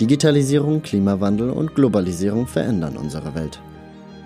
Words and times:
Digitalisierung, 0.00 0.80
Klimawandel 0.80 1.50
und 1.50 1.74
Globalisierung 1.74 2.46
verändern 2.46 2.96
unsere 2.96 3.34
Welt. 3.34 3.60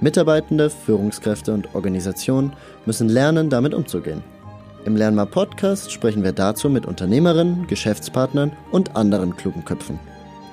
Mitarbeitende, 0.00 0.70
Führungskräfte 0.70 1.52
und 1.52 1.74
Organisationen 1.74 2.52
müssen 2.86 3.08
lernen, 3.08 3.50
damit 3.50 3.74
umzugehen. 3.74 4.22
Im 4.84 4.96
Lernmar 4.96 5.26
Podcast 5.26 5.90
sprechen 5.90 6.22
wir 6.22 6.32
dazu 6.32 6.68
mit 6.68 6.86
Unternehmerinnen, 6.86 7.66
Geschäftspartnern 7.66 8.52
und 8.70 8.94
anderen 8.96 9.36
klugen 9.36 9.64
Köpfen. 9.64 9.98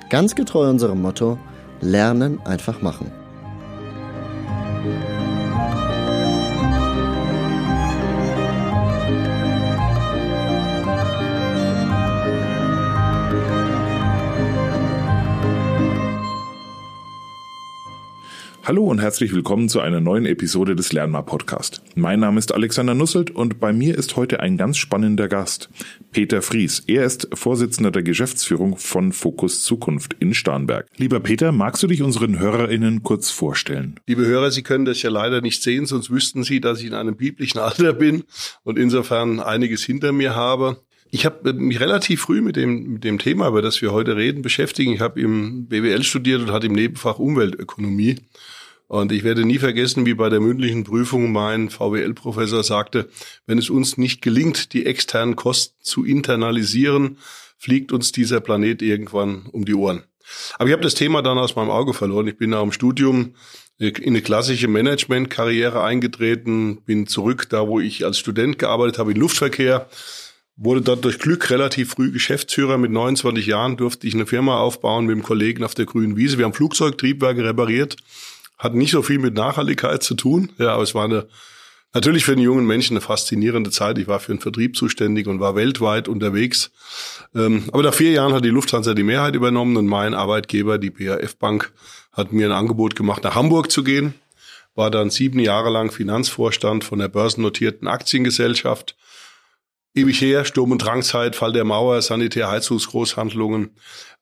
Ganz 0.09 0.33
getreu 0.33 0.69
unserem 0.69 1.01
Motto: 1.01 1.37
Lernen 1.81 2.39
einfach 2.45 2.81
machen. 2.81 3.11
Hallo 18.63 18.83
und 18.83 18.99
herzlich 18.99 19.33
willkommen 19.33 19.69
zu 19.69 19.79
einer 19.79 20.01
neuen 20.01 20.27
Episode 20.27 20.75
des 20.75 20.93
Lernmar 20.93 21.25
Podcast. 21.25 21.81
Mein 21.95 22.19
Name 22.19 22.37
ist 22.37 22.53
Alexander 22.53 22.93
Nusselt 22.93 23.31
und 23.31 23.59
bei 23.59 23.73
mir 23.73 23.97
ist 23.97 24.15
heute 24.15 24.39
ein 24.39 24.55
ganz 24.55 24.77
spannender 24.77 25.27
Gast, 25.27 25.71
Peter 26.11 26.43
Fries. 26.43 26.83
Er 26.85 27.03
ist 27.03 27.27
Vorsitzender 27.33 27.89
der 27.89 28.03
Geschäftsführung 28.03 28.77
von 28.77 29.13
Fokus 29.13 29.63
Zukunft 29.63 30.15
in 30.19 30.35
Starnberg. 30.35 30.85
Lieber 30.95 31.19
Peter, 31.19 31.51
magst 31.51 31.81
du 31.81 31.87
dich 31.87 32.03
unseren 32.03 32.37
HörerInnen 32.37 33.01
kurz 33.01 33.31
vorstellen? 33.31 33.99
Liebe 34.05 34.27
Hörer, 34.27 34.51
Sie 34.51 34.61
können 34.61 34.85
das 34.85 35.01
ja 35.01 35.09
leider 35.09 35.41
nicht 35.41 35.63
sehen, 35.63 35.87
sonst 35.87 36.11
wüssten 36.11 36.43
Sie, 36.43 36.61
dass 36.61 36.81
ich 36.81 36.85
in 36.85 36.93
einem 36.93 37.17
biblischen 37.17 37.59
Alter 37.59 37.93
bin 37.93 38.25
und 38.63 38.77
insofern 38.77 39.39
einiges 39.39 39.83
hinter 39.83 40.11
mir 40.11 40.35
habe. 40.35 40.77
Ich 41.13 41.25
habe 41.25 41.51
mich 41.53 41.81
relativ 41.81 42.21
früh 42.21 42.41
mit 42.41 42.55
dem, 42.55 42.93
mit 42.93 43.03
dem 43.03 43.19
Thema, 43.19 43.49
über 43.49 43.61
das 43.61 43.81
wir 43.81 43.91
heute 43.91 44.15
reden, 44.15 44.41
beschäftigt. 44.41 44.89
Ich 44.93 45.01
habe 45.01 45.19
im 45.19 45.67
BWL 45.67 46.03
studiert 46.03 46.41
und 46.41 46.51
hatte 46.51 46.67
im 46.67 46.73
Nebenfach 46.73 47.19
Umweltökonomie. 47.19 48.15
Und 48.91 49.13
ich 49.13 49.23
werde 49.23 49.45
nie 49.45 49.57
vergessen, 49.57 50.05
wie 50.05 50.15
bei 50.15 50.27
der 50.27 50.41
mündlichen 50.41 50.83
Prüfung 50.83 51.31
mein 51.31 51.69
VWL-Professor 51.69 52.61
sagte, 52.61 53.07
wenn 53.45 53.57
es 53.57 53.69
uns 53.69 53.97
nicht 53.97 54.21
gelingt, 54.21 54.73
die 54.73 54.85
externen 54.85 55.37
Kosten 55.37 55.77
zu 55.81 56.03
internalisieren, 56.03 57.17
fliegt 57.57 57.93
uns 57.93 58.11
dieser 58.11 58.41
Planet 58.41 58.81
irgendwann 58.81 59.45
um 59.53 59.63
die 59.63 59.75
Ohren. 59.75 60.03
Aber 60.55 60.67
ich 60.67 60.73
habe 60.73 60.83
das 60.83 60.95
Thema 60.95 61.21
dann 61.21 61.37
aus 61.37 61.55
meinem 61.55 61.69
Auge 61.69 61.93
verloren. 61.93 62.27
Ich 62.27 62.35
bin 62.35 62.49
nach 62.49 62.63
dem 62.63 62.73
Studium 62.73 63.35
in 63.77 63.95
eine 64.05 64.21
klassische 64.21 64.67
Management-Karriere 64.67 65.81
eingetreten, 65.81 66.81
bin 66.83 67.07
zurück 67.07 67.47
da, 67.49 67.69
wo 67.69 67.79
ich 67.79 68.03
als 68.03 68.19
Student 68.19 68.59
gearbeitet 68.59 68.99
habe, 68.99 69.13
in 69.13 69.19
Luftverkehr, 69.21 69.87
wurde 70.57 70.81
dort 70.81 71.05
durch 71.05 71.17
Glück 71.17 71.49
relativ 71.49 71.91
früh 71.91 72.11
Geschäftsführer. 72.11 72.77
Mit 72.77 72.91
29 72.91 73.45
Jahren 73.45 73.77
durfte 73.77 74.05
ich 74.05 74.15
eine 74.15 74.25
Firma 74.25 74.59
aufbauen 74.59 75.05
mit 75.05 75.13
einem 75.13 75.23
Kollegen 75.23 75.63
auf 75.63 75.75
der 75.75 75.85
grünen 75.85 76.17
Wiese. 76.17 76.37
Wir 76.37 76.43
haben 76.43 76.53
Flugzeugtriebwerke 76.53 77.45
repariert, 77.45 77.95
hat 78.61 78.75
nicht 78.75 78.91
so 78.91 79.01
viel 79.01 79.17
mit 79.17 79.33
Nachhaltigkeit 79.33 80.03
zu 80.03 80.13
tun. 80.13 80.51
Ja, 80.59 80.73
aber 80.73 80.83
es 80.83 80.93
war 80.93 81.05
eine, 81.05 81.27
natürlich 81.95 82.23
für 82.23 82.35
den 82.35 82.43
jungen 82.43 82.67
Menschen 82.67 82.95
eine 82.95 83.01
faszinierende 83.01 83.71
Zeit. 83.71 83.97
Ich 83.97 84.07
war 84.07 84.19
für 84.19 84.31
den 84.31 84.39
Vertrieb 84.39 84.77
zuständig 84.77 85.25
und 85.25 85.39
war 85.39 85.55
weltweit 85.55 86.07
unterwegs. 86.07 86.69
Ähm, 87.33 87.63
aber 87.73 87.81
nach 87.81 87.93
vier 87.95 88.11
Jahren 88.11 88.33
hat 88.33 88.45
die 88.45 88.49
Lufthansa 88.49 88.93
die 88.93 89.01
Mehrheit 89.01 89.33
übernommen 89.33 89.77
und 89.77 89.87
mein 89.87 90.13
Arbeitgeber, 90.13 90.77
die 90.77 90.91
BAF 90.91 91.37
Bank, 91.37 91.73
hat 92.13 92.33
mir 92.33 92.45
ein 92.45 92.51
Angebot 92.51 92.95
gemacht, 92.95 93.23
nach 93.23 93.33
Hamburg 93.33 93.71
zu 93.71 93.83
gehen. 93.83 94.13
War 94.75 94.91
dann 94.91 95.09
sieben 95.09 95.39
Jahre 95.39 95.71
lang 95.71 95.91
Finanzvorstand 95.91 96.83
von 96.83 96.99
der 96.99 97.07
börsennotierten 97.07 97.87
Aktiengesellschaft 97.87 98.95
ewig 99.93 100.21
her, 100.21 100.45
Sturm- 100.45 100.71
und 100.71 100.79
Drangzeit, 100.79 101.35
Fall 101.35 101.53
der 101.53 101.65
Mauer, 101.65 102.01
Sanitärheizungsgroßhandlungen, 102.01 103.71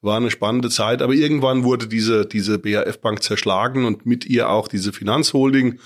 war 0.00 0.16
eine 0.16 0.30
spannende 0.30 0.70
Zeit. 0.70 1.02
Aber 1.02 1.12
irgendwann 1.12 1.64
wurde 1.64 1.86
diese, 1.86 2.26
diese 2.26 2.58
BAF-Bank 2.58 3.22
zerschlagen 3.22 3.84
und 3.84 4.06
mit 4.06 4.26
ihr 4.26 4.48
auch 4.48 4.68
diese 4.68 4.92
Finanzholding. 4.92 5.78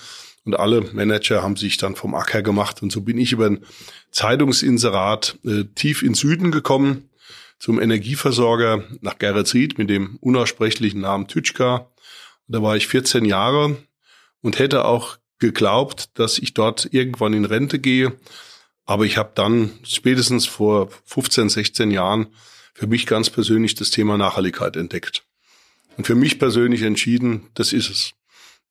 Und 0.45 0.59
alle 0.59 0.81
Manager 0.93 1.41
haben 1.41 1.55
sich 1.55 1.77
dann 1.77 1.95
vom 1.95 2.13
Acker 2.13 2.41
gemacht. 2.41 2.81
Und 2.81 2.91
so 2.91 3.01
bin 3.01 3.17
ich 3.17 3.31
über 3.31 3.47
ein 3.47 3.65
Zeitungsinserat 4.11 5.39
äh, 5.43 5.63
tief 5.75 6.03
in 6.03 6.13
Süden 6.13 6.51
gekommen, 6.51 7.09
zum 7.57 7.81
Energieversorger 7.81 8.83
nach 9.01 9.17
Geretsried 9.17 9.77
mit 9.77 9.89
dem 9.89 10.17
unaussprechlichen 10.21 11.01
Namen 11.01 11.27
Tütschka. 11.27 11.77
Und 12.47 12.55
da 12.55 12.61
war 12.61 12.75
ich 12.75 12.87
14 12.87 13.25
Jahre 13.25 13.77
und 14.41 14.59
hätte 14.59 14.85
auch 14.85 15.17
geglaubt, 15.39 16.17
dass 16.19 16.37
ich 16.37 16.53
dort 16.53 16.89
irgendwann 16.91 17.33
in 17.33 17.45
Rente 17.45 17.79
gehe. 17.79 18.13
Aber 18.85 19.05
ich 19.05 19.17
habe 19.17 19.31
dann 19.35 19.71
spätestens 19.83 20.45
vor 20.45 20.89
15, 21.05 21.49
16 21.49 21.91
Jahren 21.91 22.27
für 22.73 22.87
mich 22.87 23.05
ganz 23.05 23.29
persönlich 23.29 23.75
das 23.75 23.89
Thema 23.89 24.17
Nachhaltigkeit 24.17 24.75
entdeckt. 24.75 25.23
Und 25.97 26.05
für 26.05 26.15
mich 26.15 26.39
persönlich 26.39 26.81
entschieden, 26.81 27.47
das 27.53 27.73
ist 27.73 27.89
es. 27.89 28.11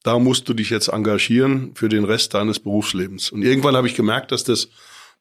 Da 0.02 0.18
musst 0.18 0.48
du 0.48 0.54
dich 0.54 0.68
jetzt 0.68 0.88
engagieren 0.88 1.72
für 1.74 1.88
den 1.88 2.04
Rest 2.04 2.34
deines 2.34 2.60
Berufslebens. 2.60 3.30
Und 3.30 3.42
irgendwann 3.42 3.74
habe 3.74 3.88
ich 3.88 3.94
gemerkt, 3.94 4.32
dass 4.32 4.44
das 4.44 4.68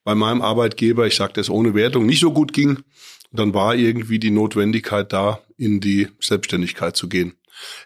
bei 0.03 0.13
meinem 0.13 0.41
Arbeitgeber, 0.41 1.07
ich 1.07 1.15
sage 1.15 1.33
das 1.33 1.49
ohne 1.49 1.73
Wertung, 1.73 2.05
nicht 2.05 2.19
so 2.19 2.33
gut 2.33 2.51
ging. 2.51 2.77
Und 2.77 3.39
dann 3.39 3.53
war 3.53 3.75
irgendwie 3.75 4.19
die 4.19 4.31
Notwendigkeit 4.31 5.13
da, 5.13 5.39
in 5.57 5.79
die 5.79 6.09
Selbstständigkeit 6.19 6.97
zu 6.97 7.07
gehen. 7.07 7.33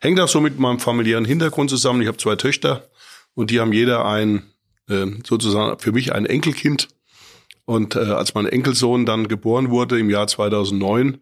Hängt 0.02 0.20
auch 0.20 0.28
so 0.28 0.42
mit 0.42 0.58
meinem 0.58 0.80
familiären 0.80 1.26
Hintergrund 1.26 1.70
zusammen. 1.70 2.02
Ich 2.02 2.08
habe 2.08 2.18
zwei 2.18 2.36
Töchter 2.36 2.90
und 3.36 3.52
die 3.52 3.60
haben 3.60 3.74
jeder 3.74 4.06
ein, 4.06 4.44
äh, 4.90 5.06
sozusagen 5.26 5.80
für 5.80 5.92
mich 5.92 6.14
ein 6.14 6.26
Enkelkind. 6.26 6.88
Und 7.68 7.98
äh, 7.98 8.00
als 8.00 8.34
mein 8.34 8.46
Enkelsohn 8.46 9.06
dann 9.06 9.28
geboren 9.28 9.70
wurde 9.70 10.00
im 10.00 10.10
Jahr 10.10 10.26
2009, 10.26 11.18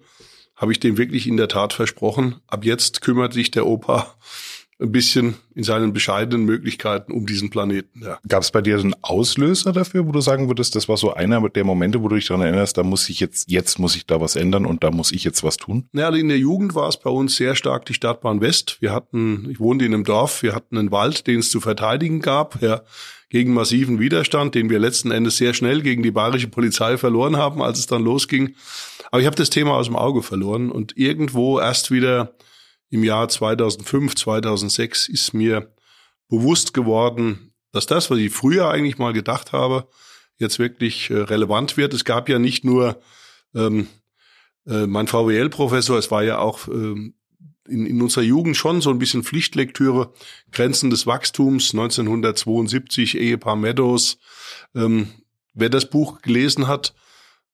habe 0.56 0.72
ich 0.72 0.80
dem 0.80 0.96
wirklich 0.96 1.26
in 1.28 1.38
der 1.38 1.48
Tat 1.48 1.74
versprochen, 1.74 2.36
ab 2.46 2.64
jetzt 2.64 3.02
kümmert 3.02 3.34
sich 3.34 3.50
der 3.50 3.66
Opa 3.66 4.16
ein 4.80 4.92
bisschen 4.92 5.36
in 5.56 5.64
seinen 5.64 5.92
bescheidenen 5.92 6.46
Möglichkeiten 6.46 7.14
um 7.14 7.26
diesen 7.26 7.50
Planeten. 7.50 8.04
Ja. 8.04 8.20
Gab 8.28 8.44
es 8.44 8.52
bei 8.52 8.62
dir 8.62 8.78
einen 8.78 8.94
Auslöser 9.02 9.72
dafür, 9.72 10.06
wo 10.06 10.12
du 10.12 10.22
sagen 10.22 10.48
würdest, 10.48 10.76
das 10.76 10.88
war 10.88 10.98
so 10.98 11.14
einer 11.14 11.50
der 11.50 11.64
Momente, 11.64 12.04
wo 12.04 12.10
du 12.10 12.16
dich 12.16 12.28
daran 12.28 12.44
erinnerst, 12.44 12.78
da 12.78 12.84
muss 12.84 13.10
ich 13.10 13.20
jetzt, 13.20 13.50
jetzt 13.50 13.80
muss 13.80 13.96
ich 13.96 14.06
da 14.06 14.22
was 14.22 14.36
ändern 14.36 14.68
und 14.68 14.84
da 14.84 14.92
muss 14.92 15.14
ich 15.14 15.24
jetzt 15.24 15.44
was 15.44 15.58
tun? 15.58 15.90
Ja, 15.94 16.10
in 16.10 16.28
der 16.28 16.38
Jugend 16.38 16.76
war 16.76 16.90
es 16.90 16.98
bei 16.98 17.10
uns 17.10 17.38
sehr 17.38 17.56
stark 17.56 17.86
die 17.86 17.96
Stadtbahn 17.96 18.40
West. 18.40 18.78
Wir 18.82 18.94
hatten, 18.94 19.50
ich 19.50 19.60
wohnte 19.60 19.86
in 19.86 19.94
einem 19.96 20.04
Dorf, 20.04 20.44
wir 20.44 20.54
hatten 20.54 20.78
einen 20.78 20.92
Wald, 20.92 21.26
den 21.26 21.40
es 21.40 21.50
zu 21.50 21.60
verteidigen 21.60 22.20
gab. 22.20 22.62
Ja, 22.62 22.82
gegen 23.36 23.54
massiven 23.54 24.00
Widerstand, 24.00 24.56
den 24.56 24.70
wir 24.70 24.80
letzten 24.80 25.12
Endes 25.12 25.36
sehr 25.36 25.54
schnell 25.54 25.82
gegen 25.82 26.02
die 26.02 26.12
bayerische 26.12 26.48
Polizei 26.48 26.98
verloren 26.98 27.36
haben, 27.36 27.62
als 27.62 27.80
es 27.80 27.86
dann 27.86 28.02
losging. 28.02 28.56
Aber 29.12 29.20
ich 29.20 29.26
habe 29.26 29.36
das 29.36 29.50
Thema 29.50 29.74
aus 29.74 29.88
dem 29.88 29.98
Auge 29.98 30.24
verloren 30.24 30.72
und 30.72 30.96
irgendwo 30.96 31.60
erst 31.60 31.92
wieder 31.92 32.38
im 32.90 33.04
Jahr 33.04 33.28
2005, 33.28 34.16
2006 34.16 35.10
ist 35.10 35.34
mir 35.34 35.70
bewusst 36.30 36.74
geworden, 36.74 37.52
dass 37.74 37.86
das, 37.86 38.10
was 38.10 38.20
ich 38.20 38.32
früher 38.32 38.70
eigentlich 38.70 39.00
mal 39.00 39.12
gedacht 39.12 39.52
habe, 39.52 39.90
jetzt 40.38 40.58
wirklich 40.58 41.10
äh, 41.10 41.18
relevant 41.18 41.76
wird. 41.76 41.94
Es 41.94 42.06
gab 42.06 42.30
ja 42.30 42.40
nicht 42.40 42.64
nur 42.64 43.02
ähm, 43.54 43.90
äh, 44.66 44.88
mein 44.88 45.08
VWL-Professor, 45.08 45.98
es 45.98 46.10
war 46.10 46.24
ja 46.24 46.38
auch 46.38 46.70
ähm, 46.70 47.16
in, 47.68 47.86
in 47.86 48.02
unserer 48.02 48.24
Jugend 48.24 48.58
schon 48.58 48.82
so 48.82 48.90
ein 48.90 49.00
bisschen 49.00 49.24
Pflichtlektüre, 49.24 50.14
Grenzen 50.52 50.90
des 50.90 51.08
Wachstums, 51.08 51.74
1972, 51.74 53.18
Ehepaar 53.18 53.56
Meadows. 53.56 54.18
Ähm, 54.76 55.08
wer 55.54 55.70
das 55.70 55.90
Buch 55.90 56.22
gelesen 56.22 56.68
hat, 56.68 56.94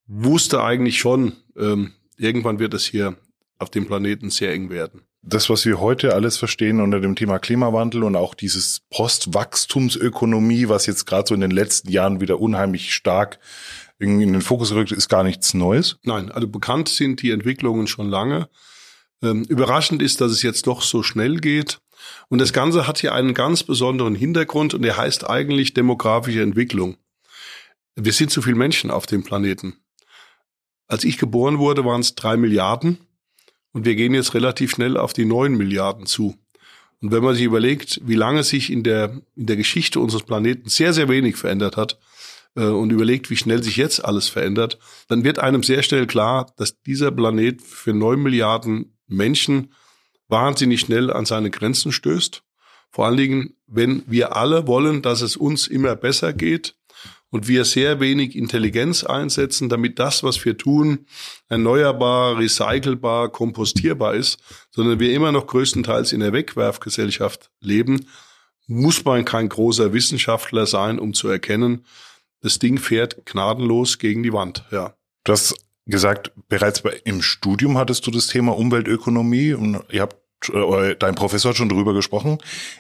wusste 0.07 0.63
eigentlich 0.63 0.99
schon, 0.99 1.33
ähm, 1.57 1.93
irgendwann 2.17 2.59
wird 2.59 2.73
es 2.73 2.85
hier 2.85 3.17
auf 3.59 3.69
dem 3.69 3.85
Planeten 3.85 4.29
sehr 4.29 4.53
eng 4.53 4.69
werden. 4.69 5.01
Das, 5.23 5.51
was 5.51 5.65
wir 5.65 5.79
heute 5.79 6.15
alles 6.15 6.37
verstehen 6.37 6.81
unter 6.81 6.99
dem 6.99 7.15
Thema 7.15 7.37
Klimawandel 7.37 8.03
und 8.03 8.15
auch 8.15 8.33
dieses 8.33 8.81
Postwachstumsökonomie, 8.89 10.67
was 10.67 10.87
jetzt 10.87 11.05
gerade 11.05 11.27
so 11.27 11.35
in 11.35 11.41
den 11.41 11.51
letzten 11.51 11.91
Jahren 11.91 12.21
wieder 12.21 12.39
unheimlich 12.39 12.93
stark 12.93 13.39
in 13.99 14.19
den 14.19 14.41
Fokus 14.41 14.69
gerückt 14.69 14.91
ist, 14.91 15.09
gar 15.09 15.23
nichts 15.23 15.53
Neues? 15.53 15.99
Nein, 16.01 16.31
also 16.31 16.47
bekannt 16.47 16.89
sind 16.89 17.21
die 17.21 17.29
Entwicklungen 17.29 17.85
schon 17.85 18.09
lange. 18.09 18.49
Ähm, 19.21 19.43
überraschend 19.43 20.01
ist, 20.01 20.21
dass 20.21 20.31
es 20.31 20.41
jetzt 20.41 20.67
doch 20.67 20.81
so 20.81 21.03
schnell 21.03 21.37
geht. 21.37 21.79
Und 22.29 22.39
das 22.39 22.53
Ganze 22.53 22.87
hat 22.87 22.99
hier 22.99 23.13
einen 23.13 23.33
ganz 23.33 23.63
besonderen 23.63 24.15
Hintergrund 24.15 24.73
und 24.73 24.81
der 24.81 24.97
heißt 24.97 25.29
eigentlich 25.29 25.73
demografische 25.73 26.41
Entwicklung. 26.41 26.97
Wir 27.95 28.13
sind 28.13 28.31
zu 28.31 28.41
viele 28.41 28.55
Menschen 28.55 28.89
auf 28.89 29.05
dem 29.05 29.23
Planeten. 29.23 29.75
Als 30.87 31.03
ich 31.03 31.17
geboren 31.17 31.59
wurde, 31.59 31.85
waren 31.85 32.01
es 32.01 32.15
drei 32.15 32.37
Milliarden 32.37 32.97
und 33.73 33.85
wir 33.85 33.95
gehen 33.95 34.13
jetzt 34.13 34.33
relativ 34.33 34.71
schnell 34.71 34.97
auf 34.97 35.13
die 35.13 35.25
neun 35.25 35.55
Milliarden 35.55 36.05
zu. 36.05 36.35
Und 37.01 37.11
wenn 37.11 37.23
man 37.23 37.35
sich 37.35 37.43
überlegt, 37.43 38.01
wie 38.03 38.15
lange 38.15 38.43
sich 38.43 38.71
in 38.71 38.83
der, 38.83 39.21
in 39.35 39.45
der 39.45 39.55
Geschichte 39.55 39.99
unseres 39.99 40.23
Planeten 40.23 40.69
sehr, 40.69 40.93
sehr 40.93 41.09
wenig 41.09 41.35
verändert 41.35 41.77
hat, 41.77 41.99
äh, 42.55 42.65
und 42.65 42.91
überlegt, 42.91 43.29
wie 43.29 43.37
schnell 43.37 43.63
sich 43.63 43.77
jetzt 43.77 44.03
alles 44.03 44.27
verändert, 44.27 44.77
dann 45.07 45.23
wird 45.23 45.39
einem 45.39 45.63
sehr 45.63 45.83
schnell 45.83 46.07
klar, 46.07 46.51
dass 46.57 46.81
dieser 46.81 47.11
Planet 47.11 47.61
für 47.61 47.93
neun 47.93 48.21
Milliarden 48.21 48.97
Menschen 49.11 49.73
wahnsinnig 50.27 50.79
schnell 50.79 51.11
an 51.11 51.25
seine 51.25 51.51
Grenzen 51.51 51.91
stößt. 51.91 52.43
Vor 52.89 53.05
allen 53.05 53.17
Dingen, 53.17 53.55
wenn 53.67 54.03
wir 54.07 54.35
alle 54.35 54.67
wollen, 54.67 55.01
dass 55.01 55.21
es 55.21 55.37
uns 55.37 55.67
immer 55.67 55.95
besser 55.95 56.33
geht 56.33 56.75
und 57.29 57.47
wir 57.47 57.63
sehr 57.63 57.99
wenig 57.99 58.35
Intelligenz 58.35 59.03
einsetzen, 59.03 59.69
damit 59.69 59.99
das, 59.99 60.23
was 60.23 60.43
wir 60.43 60.57
tun, 60.57 61.05
erneuerbar, 61.47 62.37
recycelbar, 62.37 63.29
kompostierbar 63.29 64.15
ist, 64.15 64.39
sondern 64.71 64.99
wir 64.99 65.13
immer 65.13 65.31
noch 65.31 65.47
größtenteils 65.47 66.11
in 66.11 66.19
der 66.19 66.33
Wegwerfgesellschaft 66.33 67.49
leben, 67.61 68.07
muss 68.67 69.03
man 69.05 69.25
kein 69.25 69.49
großer 69.49 69.93
Wissenschaftler 69.93 70.65
sein, 70.65 70.99
um 70.99 71.13
zu 71.13 71.27
erkennen, 71.27 71.85
das 72.41 72.59
Ding 72.59 72.77
fährt 72.77 73.25
gnadenlos 73.25 73.99
gegen 73.99 74.23
die 74.23 74.33
Wand, 74.33 74.65
ja. 74.71 74.95
Du 75.23 75.33
gesagt, 75.85 76.31
bereits 76.47 76.83
im 77.03 77.21
Studium 77.21 77.77
hattest 77.77 78.05
du 78.05 78.11
das 78.11 78.27
Thema 78.27 78.55
Umweltökonomie 78.55 79.53
und 79.53 79.81
ihr 79.89 80.01
habt 80.01 80.17
äh, 80.49 80.95
dein 80.95 81.15
Professor 81.15 81.49
hat 81.49 81.57
schon 81.57 81.69
drüber 81.69 81.93
gesprochen. 81.93 82.39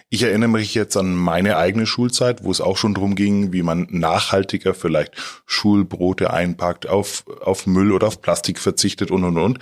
Ich 0.09 0.23
erinnere 0.23 0.49
mich 0.49 0.73
jetzt 0.73 0.97
an 0.97 1.15
meine 1.15 1.57
eigene 1.57 1.85
Schulzeit, 1.85 2.43
wo 2.43 2.51
es 2.51 2.61
auch 2.61 2.77
schon 2.77 2.93
darum 2.93 3.15
ging, 3.15 3.53
wie 3.53 3.61
man 3.61 3.87
nachhaltiger 3.91 4.73
vielleicht 4.73 5.13
Schulbrote 5.45 6.31
einpackt, 6.31 6.87
auf, 6.87 7.23
auf 7.41 7.67
Müll 7.67 7.91
oder 7.91 8.07
auf 8.07 8.21
Plastik 8.21 8.59
verzichtet 8.59 9.11
und, 9.11 9.23
und, 9.23 9.37
und. 9.37 9.59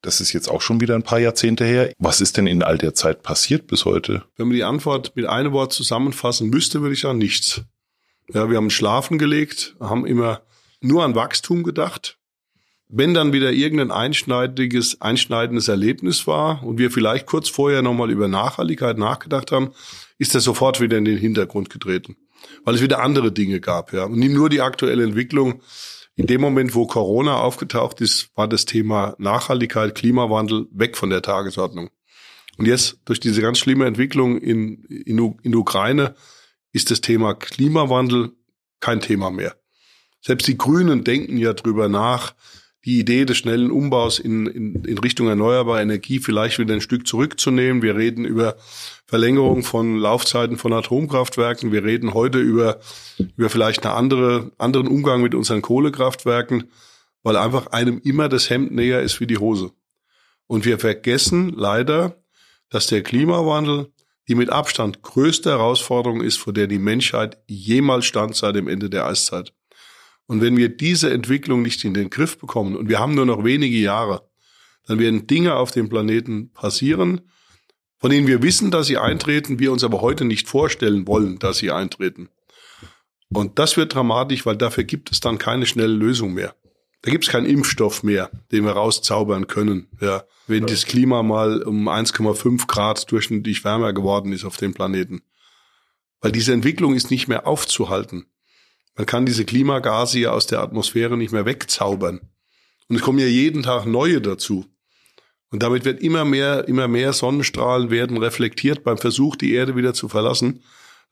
Das 0.00 0.20
ist 0.20 0.32
jetzt 0.34 0.48
auch 0.48 0.60
schon 0.60 0.80
wieder 0.80 0.94
ein 0.94 1.02
paar 1.02 1.18
Jahrzehnte 1.18 1.64
her. 1.64 1.90
Was 1.98 2.20
ist 2.20 2.36
denn 2.36 2.46
in 2.46 2.62
all 2.62 2.76
der 2.76 2.94
Zeit 2.94 3.22
passiert 3.22 3.66
bis 3.66 3.86
heute? 3.86 4.22
Wenn 4.36 4.48
man 4.48 4.56
die 4.56 4.64
Antwort 4.64 5.16
mit 5.16 5.24
einem 5.24 5.52
Wort 5.52 5.72
zusammenfassen 5.72 6.50
müsste, 6.50 6.82
würde 6.82 6.94
ich 6.94 7.00
sagen, 7.00 7.18
nichts. 7.18 7.62
Ja, 8.32 8.50
wir 8.50 8.58
haben 8.58 8.70
schlafen 8.70 9.18
gelegt, 9.18 9.76
haben 9.80 10.06
immer 10.06 10.42
nur 10.80 11.04
an 11.04 11.14
Wachstum 11.14 11.62
gedacht. 11.62 12.18
Wenn 12.88 13.14
dann 13.14 13.32
wieder 13.32 13.52
irgendein 13.52 13.90
einschneidiges, 13.90 15.00
einschneidendes 15.00 15.68
Erlebnis 15.68 16.26
war 16.26 16.62
und 16.62 16.78
wir 16.78 16.90
vielleicht 16.90 17.26
kurz 17.26 17.48
vorher 17.48 17.82
nochmal 17.82 18.10
über 18.10 18.28
Nachhaltigkeit 18.28 18.98
nachgedacht 18.98 19.52
haben, 19.52 19.72
ist 20.18 20.34
das 20.34 20.44
sofort 20.44 20.80
wieder 20.80 20.98
in 20.98 21.04
den 21.04 21.18
Hintergrund 21.18 21.70
getreten. 21.70 22.16
Weil 22.64 22.74
es 22.74 22.82
wieder 22.82 23.02
andere 23.02 23.32
Dinge 23.32 23.60
gab, 23.60 23.92
ja. 23.92 24.04
Und 24.04 24.18
nicht 24.18 24.34
nur 24.34 24.50
die 24.50 24.60
aktuelle 24.60 25.02
Entwicklung. 25.02 25.62
In 26.14 26.26
dem 26.26 26.40
Moment, 26.40 26.74
wo 26.74 26.86
Corona 26.86 27.38
aufgetaucht 27.38 28.00
ist, 28.00 28.30
war 28.36 28.46
das 28.46 28.66
Thema 28.66 29.16
Nachhaltigkeit, 29.18 29.94
Klimawandel 29.94 30.66
weg 30.70 30.96
von 30.96 31.10
der 31.10 31.22
Tagesordnung. 31.22 31.90
Und 32.56 32.66
jetzt 32.66 32.98
durch 33.06 33.18
diese 33.18 33.40
ganz 33.40 33.58
schlimme 33.58 33.86
Entwicklung 33.86 34.38
in, 34.38 34.84
in, 34.84 35.36
in 35.42 35.54
Ukraine 35.56 36.14
ist 36.72 36.90
das 36.90 37.00
Thema 37.00 37.34
Klimawandel 37.34 38.32
kein 38.80 39.00
Thema 39.00 39.30
mehr. 39.30 39.56
Selbst 40.20 40.46
die 40.46 40.56
Grünen 40.56 41.04
denken 41.04 41.36
ja 41.36 41.52
drüber 41.52 41.88
nach, 41.88 42.34
die 42.84 42.98
Idee 42.98 43.24
des 43.24 43.38
schnellen 43.38 43.70
Umbaus 43.70 44.18
in, 44.18 44.46
in, 44.46 44.84
in 44.84 44.98
Richtung 44.98 45.28
erneuerbare 45.28 45.80
Energie 45.80 46.18
vielleicht 46.18 46.58
wieder 46.58 46.74
ein 46.74 46.80
Stück 46.80 47.06
zurückzunehmen. 47.06 47.82
Wir 47.82 47.96
reden 47.96 48.24
über 48.24 48.56
Verlängerung 49.06 49.62
von 49.62 49.96
Laufzeiten 49.96 50.58
von 50.58 50.72
Atomkraftwerken. 50.72 51.72
Wir 51.72 51.84
reden 51.84 52.14
heute 52.14 52.38
über, 52.38 52.80
über 53.36 53.48
vielleicht 53.48 53.86
einen 53.86 53.94
andere, 53.94 54.52
anderen 54.58 54.86
Umgang 54.86 55.22
mit 55.22 55.34
unseren 55.34 55.62
Kohlekraftwerken, 55.62 56.70
weil 57.22 57.36
einfach 57.36 57.68
einem 57.68 58.00
immer 58.04 58.28
das 58.28 58.50
Hemd 58.50 58.72
näher 58.72 59.00
ist 59.00 59.18
wie 59.20 59.26
die 59.26 59.38
Hose. 59.38 59.70
Und 60.46 60.66
wir 60.66 60.78
vergessen 60.78 61.54
leider, 61.56 62.22
dass 62.68 62.86
der 62.86 63.02
Klimawandel 63.02 63.88
die 64.28 64.34
mit 64.34 64.50
Abstand 64.50 65.02
größte 65.02 65.50
Herausforderung 65.50 66.22
ist, 66.22 66.38
vor 66.38 66.52
der 66.52 66.66
die 66.66 66.78
Menschheit 66.78 67.38
jemals 67.46 68.06
stand 68.06 68.34
seit 68.36 68.56
dem 68.56 68.68
Ende 68.68 68.88
der 68.88 69.06
Eiszeit. 69.06 69.52
Und 70.26 70.40
wenn 70.40 70.56
wir 70.56 70.68
diese 70.70 71.10
Entwicklung 71.12 71.62
nicht 71.62 71.84
in 71.84 71.94
den 71.94 72.10
Griff 72.10 72.38
bekommen, 72.38 72.76
und 72.76 72.88
wir 72.88 72.98
haben 72.98 73.14
nur 73.14 73.26
noch 73.26 73.44
wenige 73.44 73.76
Jahre, 73.76 74.28
dann 74.86 74.98
werden 74.98 75.26
Dinge 75.26 75.56
auf 75.56 75.70
dem 75.70 75.88
Planeten 75.88 76.50
passieren, 76.52 77.22
von 77.98 78.10
denen 78.10 78.26
wir 78.26 78.42
wissen, 78.42 78.70
dass 78.70 78.86
sie 78.86 78.98
eintreten, 78.98 79.58
wir 79.58 79.72
uns 79.72 79.84
aber 79.84 80.00
heute 80.00 80.24
nicht 80.24 80.48
vorstellen 80.48 81.06
wollen, 81.06 81.38
dass 81.38 81.58
sie 81.58 81.70
eintreten. 81.70 82.28
Und 83.30 83.58
das 83.58 83.76
wird 83.76 83.94
dramatisch, 83.94 84.46
weil 84.46 84.56
dafür 84.56 84.84
gibt 84.84 85.10
es 85.10 85.20
dann 85.20 85.38
keine 85.38 85.66
schnelle 85.66 85.94
Lösung 85.94 86.34
mehr. 86.34 86.54
Da 87.02 87.10
gibt 87.10 87.24
es 87.24 87.30
keinen 87.30 87.46
Impfstoff 87.46 88.02
mehr, 88.02 88.30
den 88.50 88.64
wir 88.64 88.72
rauszaubern 88.72 89.46
können. 89.46 89.88
Ja, 90.00 90.24
wenn 90.46 90.66
das 90.66 90.86
Klima 90.86 91.22
mal 91.22 91.62
um 91.62 91.88
1,5 91.88 92.66
Grad 92.66 93.10
durchschnittlich 93.10 93.64
wärmer 93.64 93.92
geworden 93.92 94.32
ist 94.32 94.44
auf 94.44 94.56
dem 94.56 94.72
Planeten. 94.72 95.22
Weil 96.20 96.32
diese 96.32 96.54
Entwicklung 96.54 96.94
ist 96.94 97.10
nicht 97.10 97.28
mehr 97.28 97.46
aufzuhalten. 97.46 98.26
Man 98.96 99.06
kann 99.06 99.26
diese 99.26 99.44
Klimagase 99.44 100.20
ja 100.20 100.32
aus 100.32 100.46
der 100.46 100.60
Atmosphäre 100.60 101.16
nicht 101.16 101.32
mehr 101.32 101.46
wegzaubern. 101.46 102.20
Und 102.88 102.96
es 102.96 103.02
kommen 103.02 103.18
ja 103.18 103.26
jeden 103.26 103.62
Tag 103.62 103.86
neue 103.86 104.20
dazu. 104.20 104.66
Und 105.50 105.62
damit 105.62 105.84
wird 105.84 106.00
immer 106.00 106.24
mehr, 106.24 106.68
immer 106.68 106.88
mehr 106.88 107.12
Sonnenstrahlen 107.12 107.90
werden 107.90 108.16
reflektiert 108.16 108.84
beim 108.84 108.98
Versuch, 108.98 109.36
die 109.36 109.54
Erde 109.54 109.76
wieder 109.76 109.94
zu 109.94 110.08
verlassen. 110.08 110.62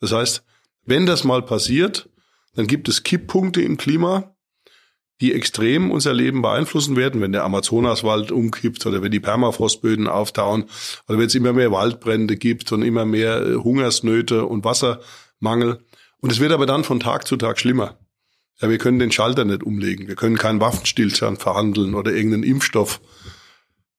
Das 0.00 0.12
heißt, 0.12 0.44
wenn 0.84 1.06
das 1.06 1.25
mal 1.25 1.43
passiert, 1.43 2.08
dann 2.55 2.67
gibt 2.67 2.88
es 2.88 3.02
Kipppunkte 3.02 3.62
im 3.62 3.76
Klima, 3.76 4.34
die 5.20 5.32
extrem 5.32 5.93
unser 5.93 6.12
Leben 6.12 6.43
beeinflussen 6.43 6.96
werden, 6.96 7.20
wenn 7.20 7.31
der 7.31 7.44
Amazonaswald 7.44 8.32
umkippt 8.32 8.84
oder 8.84 9.02
wenn 9.02 9.12
die 9.12 9.20
Permafrostböden 9.20 10.08
auftauen 10.08 10.64
oder 11.08 11.19
wenn 11.19 11.26
es 11.26 11.34
immer 11.37 11.52
mehr 11.52 11.70
Waldbrände 11.70 12.37
gibt 12.37 12.73
und 12.73 12.82
immer 12.82 13.05
mehr 13.05 13.40
äh, 13.40 13.55
Hungersnöte 13.55 14.44
und 14.44 14.64
Wassermangel. 14.64 15.84
Und 16.22 16.30
es 16.30 16.40
wird 16.40 16.52
aber 16.52 16.66
dann 16.66 16.84
von 16.84 17.00
Tag 17.00 17.26
zu 17.26 17.36
Tag 17.36 17.58
schlimmer. 17.58 17.98
Ja, 18.60 18.70
wir 18.70 18.78
können 18.78 19.00
den 19.00 19.10
Schalter 19.10 19.44
nicht 19.44 19.64
umlegen. 19.64 20.06
Wir 20.06 20.14
können 20.14 20.38
keinen 20.38 20.60
Waffenstillstand 20.60 21.42
verhandeln 21.42 21.94
oder 21.94 22.12
irgendeinen 22.12 22.44
Impfstoff. 22.44 23.00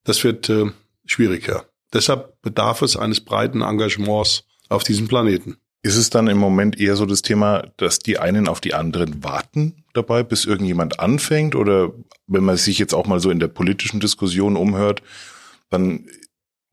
Das 0.04 0.24
wird 0.24 0.48
äh, 0.48 0.70
schwieriger. 1.04 1.66
Deshalb 1.92 2.40
bedarf 2.40 2.80
es 2.80 2.96
eines 2.96 3.20
breiten 3.20 3.60
Engagements 3.60 4.44
auf 4.70 4.84
diesem 4.84 5.06
Planeten. 5.06 5.58
Ist 5.82 5.96
es 5.96 6.08
dann 6.08 6.28
im 6.28 6.38
Moment 6.38 6.80
eher 6.80 6.96
so 6.96 7.04
das 7.04 7.20
Thema, 7.20 7.70
dass 7.76 7.98
die 7.98 8.18
einen 8.18 8.48
auf 8.48 8.62
die 8.62 8.72
anderen 8.72 9.22
warten 9.22 9.84
dabei, 9.92 10.22
bis 10.22 10.46
irgendjemand 10.46 10.98
anfängt? 10.98 11.54
Oder 11.54 11.92
wenn 12.26 12.42
man 12.42 12.56
sich 12.56 12.78
jetzt 12.78 12.94
auch 12.94 13.06
mal 13.06 13.20
so 13.20 13.30
in 13.30 13.38
der 13.38 13.48
politischen 13.48 14.00
Diskussion 14.00 14.56
umhört, 14.56 15.02
dann 15.68 16.06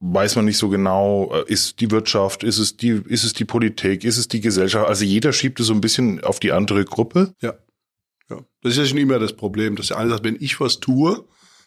weiß 0.02 0.36
man 0.36 0.46
nicht 0.46 0.58
so 0.58 0.68
genau, 0.68 1.32
äh, 1.34 1.44
ist 1.48 1.80
die 1.80 1.92
Wirtschaft, 1.92 2.44
ist 2.44 2.58
es 2.58 2.76
die, 2.76 3.02
ist 3.08 3.24
es 3.24 3.34
die 3.34 3.46
Politik, 3.46 4.04
ist 4.04 4.18
es 4.18 4.28
die 4.28 4.42
Gesellschaft? 4.42 4.88
Also 4.88 5.06
jeder 5.06 5.32
schiebt 5.32 5.60
es 5.60 5.68
so 5.68 5.74
ein 5.74 5.82
bisschen 5.82 6.24
auf 6.24 6.40
die 6.40 6.52
andere 6.52 6.84
Gruppe. 6.84 7.34
Ja. 7.40 7.54
ja. 8.30 8.40
Das 8.62 8.74
ist 8.74 8.80
ja 8.80 8.86
schon 8.86 8.98
immer 8.98 9.20
das 9.20 9.34
Problem, 9.34 9.76
dass 9.76 9.88
der 9.88 9.98
eine 9.98 10.10
sagt, 10.10 10.24
wenn 10.24 10.38
ich 10.40 10.60
was 10.60 10.80
tue, 10.80 11.26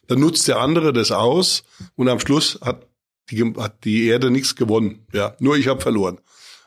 dann 0.08 0.20
nutzt 0.20 0.48
der 0.48 0.58
andere 0.58 0.92
das 0.92 1.12
aus 1.12 1.62
und 1.94 2.08
am 2.08 2.20
Schluss 2.20 2.58
hat 2.60 2.86
die, 3.30 3.54
hat 3.56 3.84
die 3.84 4.06
Erde 4.06 4.30
nichts 4.30 4.56
gewonnen. 4.56 5.06
Ja, 5.12 5.36
nur 5.38 5.56
ich 5.56 5.68
habe 5.68 5.80
verloren. 5.80 6.18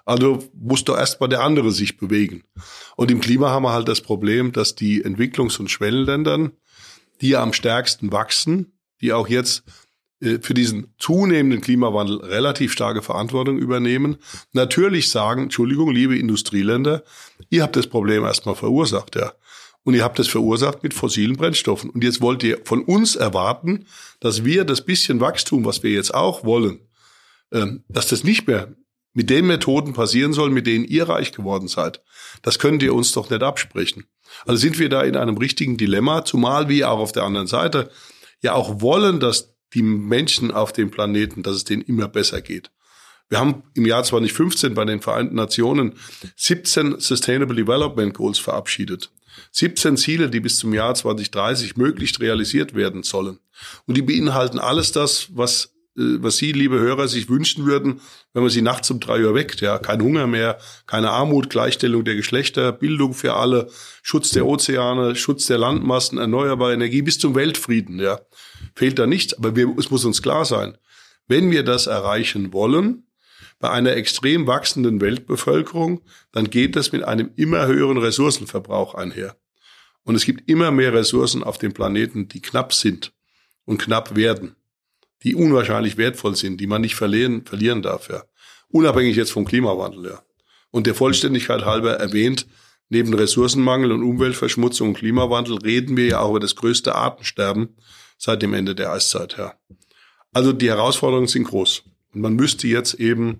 Also 0.06 0.50
muss 0.54 0.86
doch 0.86 0.98
erstmal 0.98 1.28
der 1.28 1.42
andere 1.42 1.74
sich 1.74 1.98
bewegen. 1.98 2.44
Und 2.96 3.12
im 3.12 3.20
Klima 3.20 3.50
haben 3.50 3.64
wir 3.64 3.74
halt 3.74 3.90
das 3.90 4.00
Problem, 4.00 4.54
dass 4.54 4.74
die 4.74 5.04
Entwicklungs- 5.04 5.60
und 5.60 5.70
Schwellenländern, 5.70 6.54
die 7.20 7.36
am 7.36 7.52
stärksten 7.52 8.14
wachsen, 8.14 8.80
die 9.02 9.12
auch 9.12 9.28
jetzt 9.28 9.64
für 10.20 10.54
diesen 10.54 10.94
zunehmenden 10.98 11.62
Klimawandel 11.62 12.18
relativ 12.18 12.72
starke 12.72 13.02
Verantwortung 13.02 13.58
übernehmen, 13.58 14.18
natürlich 14.52 15.10
sagen, 15.10 15.44
Entschuldigung, 15.44 15.92
liebe 15.92 16.18
Industrieländer, 16.18 17.04
ihr 17.50 17.64
habt 17.64 17.76
das 17.76 17.88
Problem 17.88 18.24
erstmal 18.24 18.56
verursacht, 18.56 19.16
ja. 19.16 19.34
Und 19.84 19.94
ihr 19.94 20.04
habt 20.04 20.20
es 20.20 20.28
verursacht 20.28 20.84
mit 20.84 20.94
fossilen 20.94 21.38
Brennstoffen. 21.38 21.90
Und 21.90 22.04
jetzt 22.04 22.20
wollt 22.20 22.44
ihr 22.44 22.60
von 22.66 22.84
uns 22.84 23.16
erwarten, 23.16 23.86
dass 24.20 24.44
wir 24.44 24.66
das 24.66 24.84
bisschen 24.84 25.22
Wachstum, 25.22 25.64
was 25.64 25.82
wir 25.82 25.92
jetzt 25.92 26.14
auch 26.14 26.44
wollen, 26.44 26.82
ähm, 27.54 27.86
dass 27.88 28.08
das 28.08 28.26
nicht 28.26 28.48
mehr 28.48 28.76
mit 29.14 29.30
den 29.30 29.48
Methoden 29.48 29.94
passieren 29.94 30.34
soll, 30.34 30.50
mit 30.50 30.68
denen 30.68 30.84
ihr 30.84 31.08
reich 31.08 31.32
geworden 31.32 31.70
seid. 31.70 32.04
Das 32.42 32.60
könnt 32.60 32.84
ihr 32.84 32.94
uns 32.94 33.14
doch 33.14 33.30
nicht 33.30 33.42
absprechen. 33.42 34.04
Also 34.46 34.60
sind 34.60 34.78
wir 34.78 34.90
da 34.90 35.04
in 35.04 35.16
einem 35.16 35.38
richtigen 35.38 35.78
Dilemma, 35.78 36.26
zumal 36.26 36.68
wir 36.68 36.92
auch 36.92 37.00
auf 37.00 37.14
der 37.14 37.24
anderen 37.24 37.48
Seite 37.48 37.90
ja 38.42 38.54
auch 38.54 38.82
wollen, 38.82 39.20
dass 39.20 39.57
die 39.74 39.82
Menschen 39.82 40.52
auf 40.52 40.74
dem 40.74 40.92
Planeten, 40.92 41.44
dass 41.44 41.56
es 41.56 41.64
denen 41.64 41.82
immer 41.82 42.08
besser 42.08 42.42
geht. 42.42 42.72
Wir 43.30 43.40
haben 43.40 43.64
im 43.74 43.86
Jahr 43.86 44.04
2015 44.04 44.74
bei 44.74 44.86
den 44.86 45.02
Vereinten 45.02 45.36
Nationen 45.36 45.96
17 46.38 47.00
Sustainable 47.00 47.56
Development 47.56 48.14
Goals 48.14 48.40
verabschiedet. 48.40 49.12
17 49.52 49.98
Ziele, 49.98 50.30
die 50.30 50.40
bis 50.40 50.58
zum 50.58 50.74
Jahr 50.74 50.96
2030 50.96 51.76
möglichst 51.76 52.22
realisiert 52.22 52.74
werden 52.74 53.04
sollen. 53.04 53.40
Und 53.86 53.98
die 53.98 54.02
beinhalten 54.02 54.60
alles 54.60 54.92
das, 54.92 55.28
was 55.36 55.77
was 55.98 56.38
Sie, 56.38 56.52
liebe 56.52 56.80
Hörer, 56.80 57.08
sich 57.08 57.28
wünschen 57.28 57.66
würden, 57.66 58.02
wenn 58.34 58.44
man 58.44 58.52
sie 58.52 58.62
nachts 58.62 58.92
um 58.92 59.00
drei 59.00 59.26
Uhr 59.26 59.34
weckt. 59.34 59.62
Ja, 59.62 59.80
kein 59.80 60.02
Hunger 60.02 60.28
mehr, 60.28 60.60
keine 60.86 61.10
Armut, 61.10 61.50
Gleichstellung 61.50 62.06
der 62.06 62.16
Geschlechter, 62.16 62.72
Bildung 62.72 63.16
für 63.16 63.34
alle, 63.34 63.68
Schutz 64.04 64.30
der 64.30 64.46
Ozeane, 64.46 65.16
Schutz 65.16 65.48
der 65.48 65.58
Landmassen, 65.58 66.20
erneuerbare 66.20 66.74
Energie 66.74 67.02
bis 67.02 67.18
zum 67.18 67.34
Weltfrieden. 67.34 68.00
Ja, 68.00 68.20
fehlt 68.76 69.00
da 69.00 69.08
nichts. 69.08 69.34
Aber 69.34 69.56
wir, 69.56 69.74
es 69.78 69.90
muss 69.90 70.06
uns 70.06 70.22
klar 70.22 70.46
sein, 70.46 70.78
wenn 71.28 71.50
wir 71.50 71.64
das 71.64 71.88
erreichen 71.88 72.54
wollen, 72.54 73.08
bei 73.60 73.72
einer 73.72 73.94
extrem 73.94 74.46
wachsenden 74.46 75.02
Weltbevölkerung, 75.02 76.02
dann 76.32 76.52
geht 76.52 76.76
das 76.76 76.92
mit 76.92 77.04
einem 77.04 77.32
immer 77.38 77.66
höheren 77.66 77.98
Ressourcenverbrauch 77.98 78.94
einher. 78.94 79.36
Und 80.04 80.14
es 80.14 80.26
gibt 80.26 80.48
immer 80.48 80.70
mehr 80.70 80.94
Ressourcen 80.94 81.44
auf 81.44 81.58
dem 81.58 81.74
Planeten, 81.74 82.28
die 82.28 82.40
knapp 82.40 82.72
sind 82.72 83.14
und 83.66 83.82
knapp 83.82 84.16
werden 84.16 84.56
die 85.24 85.36
unwahrscheinlich 85.36 85.98
wertvoll 85.98 86.36
sind, 86.36 86.60
die 86.62 86.68
man 86.68 86.82
nicht 86.82 86.96
verlieren, 86.96 87.46
verlieren 87.46 87.82
darf, 87.82 88.10
ja. 88.10 88.24
Unabhängig 88.70 89.16
jetzt 89.16 89.32
vom 89.32 89.46
Klimawandel, 89.46 90.12
ja. 90.12 90.22
Und 90.72 90.88
der 90.88 90.96
Vollständigkeit 90.96 91.66
halber 91.66 91.94
erwähnt, 91.94 92.46
neben 92.90 93.14
Ressourcenmangel 93.14 93.92
und 93.92 94.04
Umweltverschmutzung 94.04 94.90
und 94.90 94.98
Klimawandel 94.98 95.58
reden 95.58 95.98
wir 95.98 96.06
ja 96.06 96.20
auch 96.20 96.32
über 96.32 96.40
das 96.40 96.56
größte 96.56 96.96
Artensterben 96.96 97.76
seit 98.18 98.42
dem 98.42 98.54
Ende 98.54 98.76
der 98.76 98.92
Eiszeit 98.92 99.38
her. 99.38 99.58
Also 100.34 100.54
die 100.54 100.70
Herausforderungen 100.70 101.28
sind 101.28 101.46
groß. 101.46 101.84
Und 102.14 102.22
man 102.22 102.36
müsste 102.36 102.68
jetzt 102.68 102.96
eben 102.96 103.40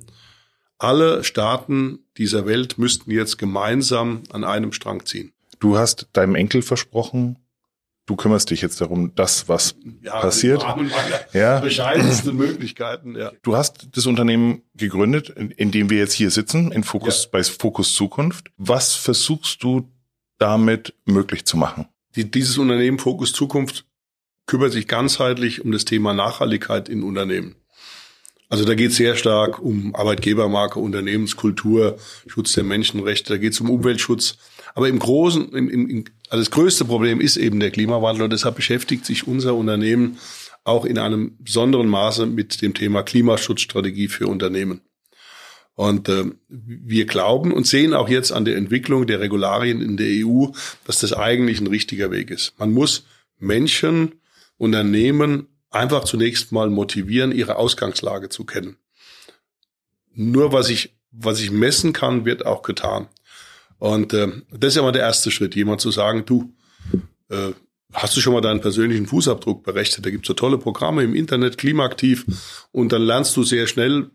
alle 0.78 1.24
Staaten 1.24 2.00
dieser 2.18 2.46
Welt 2.46 2.78
müssten 2.78 3.12
jetzt 3.12 3.38
gemeinsam 3.38 4.24
an 4.32 4.44
einem 4.44 4.72
Strang 4.72 5.06
ziehen. 5.06 5.34
Du 5.60 5.78
hast 5.78 6.08
deinem 6.14 6.36
Enkel 6.36 6.62
versprochen, 6.62 7.38
du 8.08 8.16
kümmerst 8.16 8.50
dich 8.50 8.62
jetzt 8.62 8.82
darum, 8.82 9.14
das, 9.14 9.48
was 9.48 9.76
ja, 10.02 10.20
passiert. 10.20 10.66
Ja. 11.34 11.60
Bescheidenste 11.60 12.32
Möglichkeiten, 12.32 13.16
ja. 13.16 13.32
Du 13.44 13.56
hast 13.56 13.90
das 13.92 14.08
Unternehmen 14.08 14.64
gegründet, 14.74 15.30
in, 15.30 15.52
in, 15.52 15.72
dem 15.72 15.92
wir 15.92 16.00
jetzt 16.00 16.14
hier 16.14 16.32
sitzen, 16.32 16.72
in 16.72 16.84
Fokus, 16.84 17.26
ja. 17.26 17.30
bei 17.34 17.44
Fokus 17.44 17.94
Zukunft. 17.94 18.48
Was 18.58 18.96
versuchst 18.96 19.62
du 19.62 19.92
damit 20.40 20.96
möglich 21.06 21.46
zu 21.46 21.58
machen? 21.58 21.86
Die, 22.16 22.32
dieses 22.32 22.58
Unternehmen 22.58 22.98
Fokus 22.98 23.34
Zukunft 23.34 23.86
kümmert 24.48 24.72
sich 24.72 24.88
ganzheitlich 24.88 25.64
um 25.64 25.72
das 25.72 25.86
Thema 25.86 26.14
Nachhaltigkeit 26.14 26.90
in 26.90 27.04
Unternehmen. 27.04 27.56
Also 28.50 28.64
da 28.64 28.76
geht 28.76 28.92
es 28.92 28.98
sehr 28.98 29.16
stark 29.16 29.60
um 29.60 29.94
Arbeitgebermarke, 29.94 30.80
Unternehmenskultur, 30.80 31.98
Schutz 32.28 32.54
der 32.54 32.64
Menschenrechte, 32.64 33.34
da 33.34 33.38
geht 33.38 33.52
es 33.52 33.60
um 33.60 33.70
Umweltschutz. 33.70 34.38
Aber 34.78 34.90
im 34.90 35.00
Großen, 35.00 35.54
im, 35.54 35.70
im, 35.70 36.06
also 36.30 36.40
das 36.40 36.52
größte 36.52 36.86
Problem 36.86 37.20
ist 37.20 37.36
eben 37.36 37.60
der 37.60 37.72
Klimawandel 37.72 38.26
und 38.26 38.30
deshalb 38.32 38.58
beschäftigt 38.58 39.08
sich 39.08 39.26
unser 39.26 39.56
Unternehmen 39.56 40.20
auch 40.66 40.86
in 40.86 41.00
einem 41.00 41.36
besonderen 41.40 41.88
Maße 41.88 42.28
mit 42.28 42.62
dem 42.62 42.76
Thema 42.76 43.02
Klimaschutzstrategie 43.02 44.08
für 44.08 44.28
Unternehmen. 44.28 44.82
Und 45.74 46.10
äh, 46.10 46.26
wir 46.48 47.08
glauben 47.08 47.54
und 47.54 47.66
sehen 47.66 47.96
auch 47.96 48.08
jetzt 48.08 48.32
an 48.32 48.46
der 48.46 48.56
Entwicklung 48.56 49.08
der 49.08 49.20
Regularien 49.20 49.82
in 49.82 49.98
der 49.98 50.24
EU, 50.24 50.50
dass 50.86 51.00
das 51.00 51.12
eigentlich 51.12 51.60
ein 51.60 51.66
richtiger 51.66 52.12
Weg 52.12 52.30
ist. 52.30 52.54
Man 52.60 52.72
muss 52.72 53.08
Menschen, 53.40 54.22
Unternehmen 54.58 55.48
einfach 55.72 56.04
zunächst 56.04 56.52
mal 56.52 56.70
motivieren, 56.70 57.32
ihre 57.32 57.56
Ausgangslage 57.56 58.30
zu 58.30 58.46
kennen. 58.46 58.78
Nur 60.14 60.54
was 60.54 60.70
ich, 60.70 60.96
was 61.10 61.42
ich 61.42 61.50
messen 61.50 61.94
kann, 61.94 62.26
wird 62.26 62.46
auch 62.46 62.62
getan. 62.62 63.08
Und 63.80 64.14
äh, 64.14 64.28
das 64.52 64.70
ist 64.70 64.76
ja 64.76 64.82
mal 64.82 64.92
der 64.92 65.04
erste 65.04 65.32
Schritt, 65.32 65.56
jemand 65.56 65.82
zu 65.82 65.92
sagen, 65.92 66.26
du, 66.26 66.54
äh, 67.30 67.52
hast 67.94 68.16
du 68.18 68.22
schon 68.22 68.34
mal 68.34 68.42
deinen 68.42 68.62
persönlichen 68.62 69.08
Fußabdruck 69.08 69.64
berechnet? 69.64 70.06
Da 70.06 70.10
gibt's 70.10 70.28
so 70.28 70.34
tolle 70.34 70.58
Programme 70.58 71.04
im 71.04 71.16
Internet, 71.16 71.58
klimaaktiv, 71.58 72.26
und 72.72 72.92
dann 72.92 73.02
lernst 73.02 73.36
du 73.38 73.44
sehr 73.44 73.68
schnell, 73.68 74.10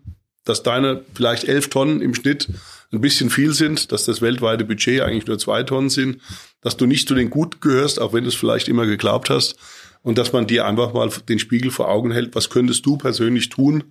dass 0.44 0.62
deine 0.62 1.04
vielleicht 1.14 1.44
elf 1.44 1.68
Tonnen 1.68 2.00
im 2.00 2.14
Schnitt 2.14 2.48
ein 2.92 3.00
bisschen 3.00 3.30
viel 3.30 3.54
sind, 3.54 3.92
dass 3.92 4.04
das 4.04 4.20
weltweite 4.20 4.64
Budget 4.64 5.00
eigentlich 5.00 5.26
nur 5.26 5.38
zwei 5.38 5.62
Tonnen 5.62 5.88
sind, 5.88 6.20
dass 6.60 6.76
du 6.76 6.86
nicht 6.86 7.08
zu 7.08 7.14
den 7.14 7.30
Gut 7.30 7.60
gehörst, 7.60 8.00
auch 8.00 8.12
wenn 8.12 8.24
du 8.24 8.28
es 8.28 8.34
vielleicht 8.34 8.68
immer 8.68 8.86
geglaubt 8.86 9.30
hast, 9.30 9.56
und 10.02 10.18
dass 10.18 10.32
man 10.32 10.46
dir 10.46 10.66
einfach 10.66 10.92
mal 10.92 11.08
den 11.28 11.38
Spiegel 11.38 11.70
vor 11.70 11.88
Augen 11.88 12.10
hält, 12.10 12.34
was 12.34 12.50
könntest 12.50 12.84
du 12.84 12.96
persönlich 12.96 13.48
tun, 13.48 13.84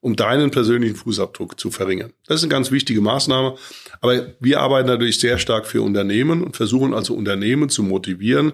um 0.00 0.16
deinen 0.16 0.50
persönlichen 0.50 0.96
Fußabdruck 0.96 1.58
zu 1.58 1.70
verringern. 1.70 2.12
Das 2.26 2.36
ist 2.36 2.42
eine 2.42 2.50
ganz 2.50 2.70
wichtige 2.70 3.00
Maßnahme. 3.00 3.54
Aber 4.00 4.34
wir 4.40 4.60
arbeiten 4.60 4.88
natürlich 4.88 5.20
sehr 5.20 5.38
stark 5.38 5.66
für 5.66 5.82
Unternehmen 5.82 6.42
und 6.42 6.56
versuchen 6.56 6.94
also 6.94 7.14
Unternehmen 7.14 7.68
zu 7.68 7.82
motivieren, 7.82 8.52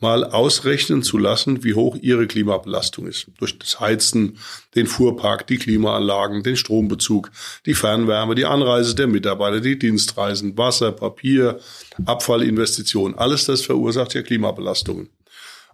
mal 0.00 0.24
ausrechnen 0.24 1.04
zu 1.04 1.16
lassen, 1.16 1.62
wie 1.62 1.74
hoch 1.74 1.96
ihre 2.00 2.26
Klimabelastung 2.26 3.06
ist. 3.06 3.28
Durch 3.38 3.56
das 3.56 3.78
Heizen, 3.78 4.36
den 4.74 4.88
Fuhrpark, 4.88 5.46
die 5.46 5.58
Klimaanlagen, 5.58 6.42
den 6.42 6.56
Strombezug, 6.56 7.30
die 7.66 7.74
Fernwärme, 7.74 8.34
die 8.34 8.44
Anreise 8.44 8.96
der 8.96 9.06
Mitarbeiter, 9.06 9.60
die 9.60 9.78
Dienstreisen, 9.78 10.58
Wasser, 10.58 10.90
Papier, 10.90 11.60
Abfallinvestitionen. 12.04 13.16
Alles 13.16 13.44
das 13.44 13.62
verursacht 13.62 14.14
ja 14.14 14.22
Klimabelastungen. 14.22 15.08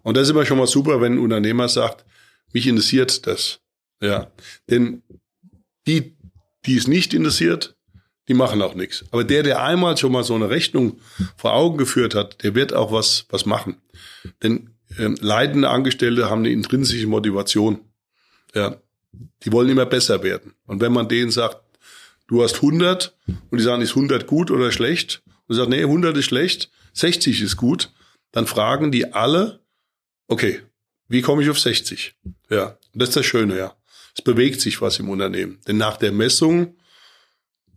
Und 0.09 0.17
das 0.17 0.23
ist 0.23 0.31
immer 0.31 0.47
schon 0.47 0.57
mal 0.57 0.67
super, 0.67 1.03
wenn 1.03 1.17
ein 1.17 1.19
Unternehmer 1.19 1.69
sagt, 1.69 2.07
mich 2.55 2.67
interessiert 2.67 3.27
das. 3.27 3.61
Ja, 4.01 4.33
denn 4.71 5.03
die, 5.87 6.17
die 6.65 6.79
es 6.79 6.87
nicht 6.87 7.13
interessiert, 7.13 7.77
die 8.27 8.33
machen 8.33 8.63
auch 8.63 8.75
nichts. 8.75 9.05
Aber 9.11 9.23
der, 9.23 9.43
der 9.43 9.63
einmal 9.63 9.99
schon 9.99 10.13
mal 10.13 10.25
so 10.25 10.35
eine 10.35 10.49
Rechnung 10.49 10.99
vor 11.37 11.53
Augen 11.53 11.77
geführt 11.77 12.15
hat, 12.15 12.43
der 12.43 12.55
wird 12.55 12.73
auch 12.73 12.91
was, 12.91 13.27
was 13.29 13.45
machen. 13.45 13.83
Denn 14.43 14.71
ähm, 14.99 15.19
leidende 15.21 15.69
Angestellte 15.69 16.31
haben 16.31 16.39
eine 16.39 16.53
intrinsische 16.53 17.07
Motivation. 17.07 17.81
Ja, 18.55 18.79
die 19.43 19.53
wollen 19.53 19.69
immer 19.69 19.85
besser 19.85 20.23
werden. 20.23 20.55
Und 20.65 20.81
wenn 20.81 20.95
man 20.95 21.11
denen 21.11 21.31
sagt, 21.31 21.61
du 22.29 22.43
hast 22.43 22.55
100 22.55 23.15
und 23.51 23.59
die 23.59 23.63
sagen, 23.63 23.83
ist 23.83 23.91
100 23.91 24.27
gut 24.27 24.51
oder 24.51 24.73
schlecht? 24.73 25.23
Und 25.49 25.57
sagt, 25.57 25.69
nee, 25.69 25.83
100 25.83 26.17
ist 26.17 26.25
schlecht, 26.25 26.71
60 26.95 27.43
ist 27.43 27.59
gut, 27.59 27.93
dann 28.33 28.47
fragen 28.47 28.91
die 28.91 29.13
alle, 29.13 29.61
okay, 30.29 30.61
wie 31.09 31.23
komme 31.23 31.43
ich 31.43 31.51
auf 31.51 31.59
60? 31.59 32.15
Ja, 32.51 32.79
das 32.95 33.11
ist 33.11 33.17
das 33.17 33.27
Schöne, 33.27 33.59
ja. 33.59 33.75
Es 34.17 34.23
bewegt 34.23 34.61
sich 34.61 34.81
was 34.81 34.99
im 34.99 35.09
Unternehmen. 35.09 35.59
Denn 35.67 35.77
nach 35.77 35.97
der 35.97 36.13
Messung 36.13 36.77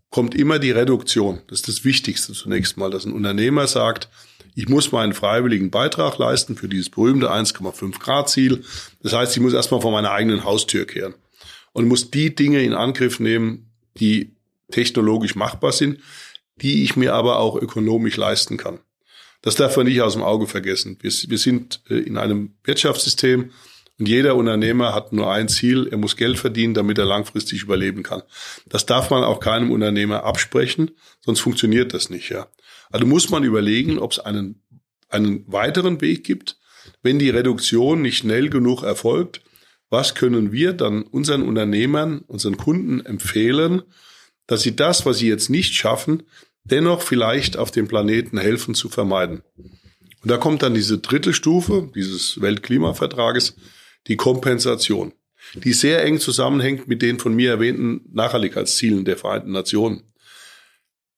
kommt 0.09 0.35
immer 0.35 0.59
die 0.59 0.71
Reduktion. 0.71 1.41
Das 1.47 1.59
ist 1.59 1.67
das 1.67 1.85
Wichtigste 1.85 2.33
zunächst 2.33 2.77
mal, 2.77 2.91
dass 2.91 3.05
ein 3.05 3.13
Unternehmer 3.13 3.67
sagt, 3.67 4.09
ich 4.53 4.67
muss 4.67 4.91
meinen 4.91 5.13
freiwilligen 5.13 5.71
Beitrag 5.71 6.17
leisten 6.17 6.57
für 6.57 6.67
dieses 6.67 6.89
berühmte 6.89 7.31
1,5 7.31 7.99
Grad 7.99 8.29
Ziel. 8.29 8.63
Das 9.01 9.13
heißt, 9.13 9.35
ich 9.35 9.41
muss 9.41 9.53
erstmal 9.53 9.81
vor 9.81 9.91
meiner 9.91 10.11
eigenen 10.11 10.43
Haustür 10.43 10.85
kehren 10.85 11.13
und 11.71 11.87
muss 11.87 12.11
die 12.11 12.35
Dinge 12.35 12.61
in 12.61 12.73
Angriff 12.73 13.19
nehmen, 13.19 13.71
die 13.97 14.35
technologisch 14.71 15.35
machbar 15.35 15.71
sind, 15.71 15.99
die 16.57 16.83
ich 16.83 16.95
mir 16.95 17.13
aber 17.13 17.39
auch 17.39 17.55
ökonomisch 17.55 18.17
leisten 18.17 18.57
kann. 18.57 18.79
Das 19.41 19.55
darf 19.55 19.75
man 19.77 19.87
nicht 19.87 20.01
aus 20.01 20.13
dem 20.13 20.23
Auge 20.23 20.47
vergessen. 20.47 20.97
Wir, 21.01 21.11
wir 21.11 21.37
sind 21.37 21.81
äh, 21.89 21.95
in 21.95 22.17
einem 22.17 22.53
Wirtschaftssystem 22.63 23.51
und 24.01 24.09
jeder 24.09 24.35
Unternehmer 24.35 24.95
hat 24.95 25.13
nur 25.13 25.31
ein 25.31 25.47
Ziel, 25.47 25.87
er 25.91 25.97
muss 25.97 26.15
Geld 26.15 26.39
verdienen, 26.39 26.73
damit 26.73 26.97
er 26.97 27.05
langfristig 27.05 27.61
überleben 27.61 28.01
kann. 28.01 28.23
Das 28.67 28.87
darf 28.87 29.11
man 29.11 29.23
auch 29.23 29.39
keinem 29.39 29.71
Unternehmer 29.71 30.23
absprechen, 30.23 30.91
sonst 31.23 31.41
funktioniert 31.41 31.93
das 31.93 32.09
nicht, 32.09 32.29
ja. 32.29 32.47
Also 32.89 33.05
muss 33.05 33.29
man 33.29 33.43
überlegen, 33.43 33.99
ob 33.99 34.13
es 34.13 34.19
einen, 34.19 34.63
einen 35.09 35.43
weiteren 35.51 36.01
Weg 36.01 36.23
gibt, 36.23 36.57
wenn 37.03 37.19
die 37.19 37.29
Reduktion 37.29 38.01
nicht 38.01 38.17
schnell 38.17 38.49
genug 38.49 38.83
erfolgt. 38.83 39.41
Was 39.89 40.15
können 40.15 40.51
wir 40.51 40.73
dann 40.73 41.03
unseren 41.03 41.43
Unternehmern, 41.43 42.23
unseren 42.25 42.57
Kunden 42.57 43.05
empfehlen, 43.05 43.83
dass 44.47 44.61
sie 44.63 44.75
das, 44.75 45.05
was 45.05 45.19
sie 45.19 45.27
jetzt 45.27 45.49
nicht 45.49 45.75
schaffen, 45.75 46.23
dennoch 46.63 47.01
vielleicht 47.01 47.57
auf 47.57 47.71
dem 47.71 47.87
Planeten 47.87 48.37
helfen 48.37 48.75
zu 48.75 48.89
vermeiden. 48.89 49.41
Und 50.21 50.29
da 50.29 50.37
kommt 50.37 50.61
dann 50.61 50.73
diese 50.73 50.99
dritte 50.99 51.33
Stufe 51.33 51.89
dieses 51.95 52.41
Weltklimavertrages, 52.41 53.55
die 54.07 54.17
Kompensation, 54.17 55.13
die 55.55 55.73
sehr 55.73 56.03
eng 56.03 56.19
zusammenhängt 56.19 56.87
mit 56.87 57.01
den 57.01 57.19
von 57.19 57.33
mir 57.33 57.51
erwähnten 57.51 58.01
Nachhaltigkeitszielen 58.13 59.05
der 59.05 59.17
Vereinten 59.17 59.51
Nationen. 59.51 60.03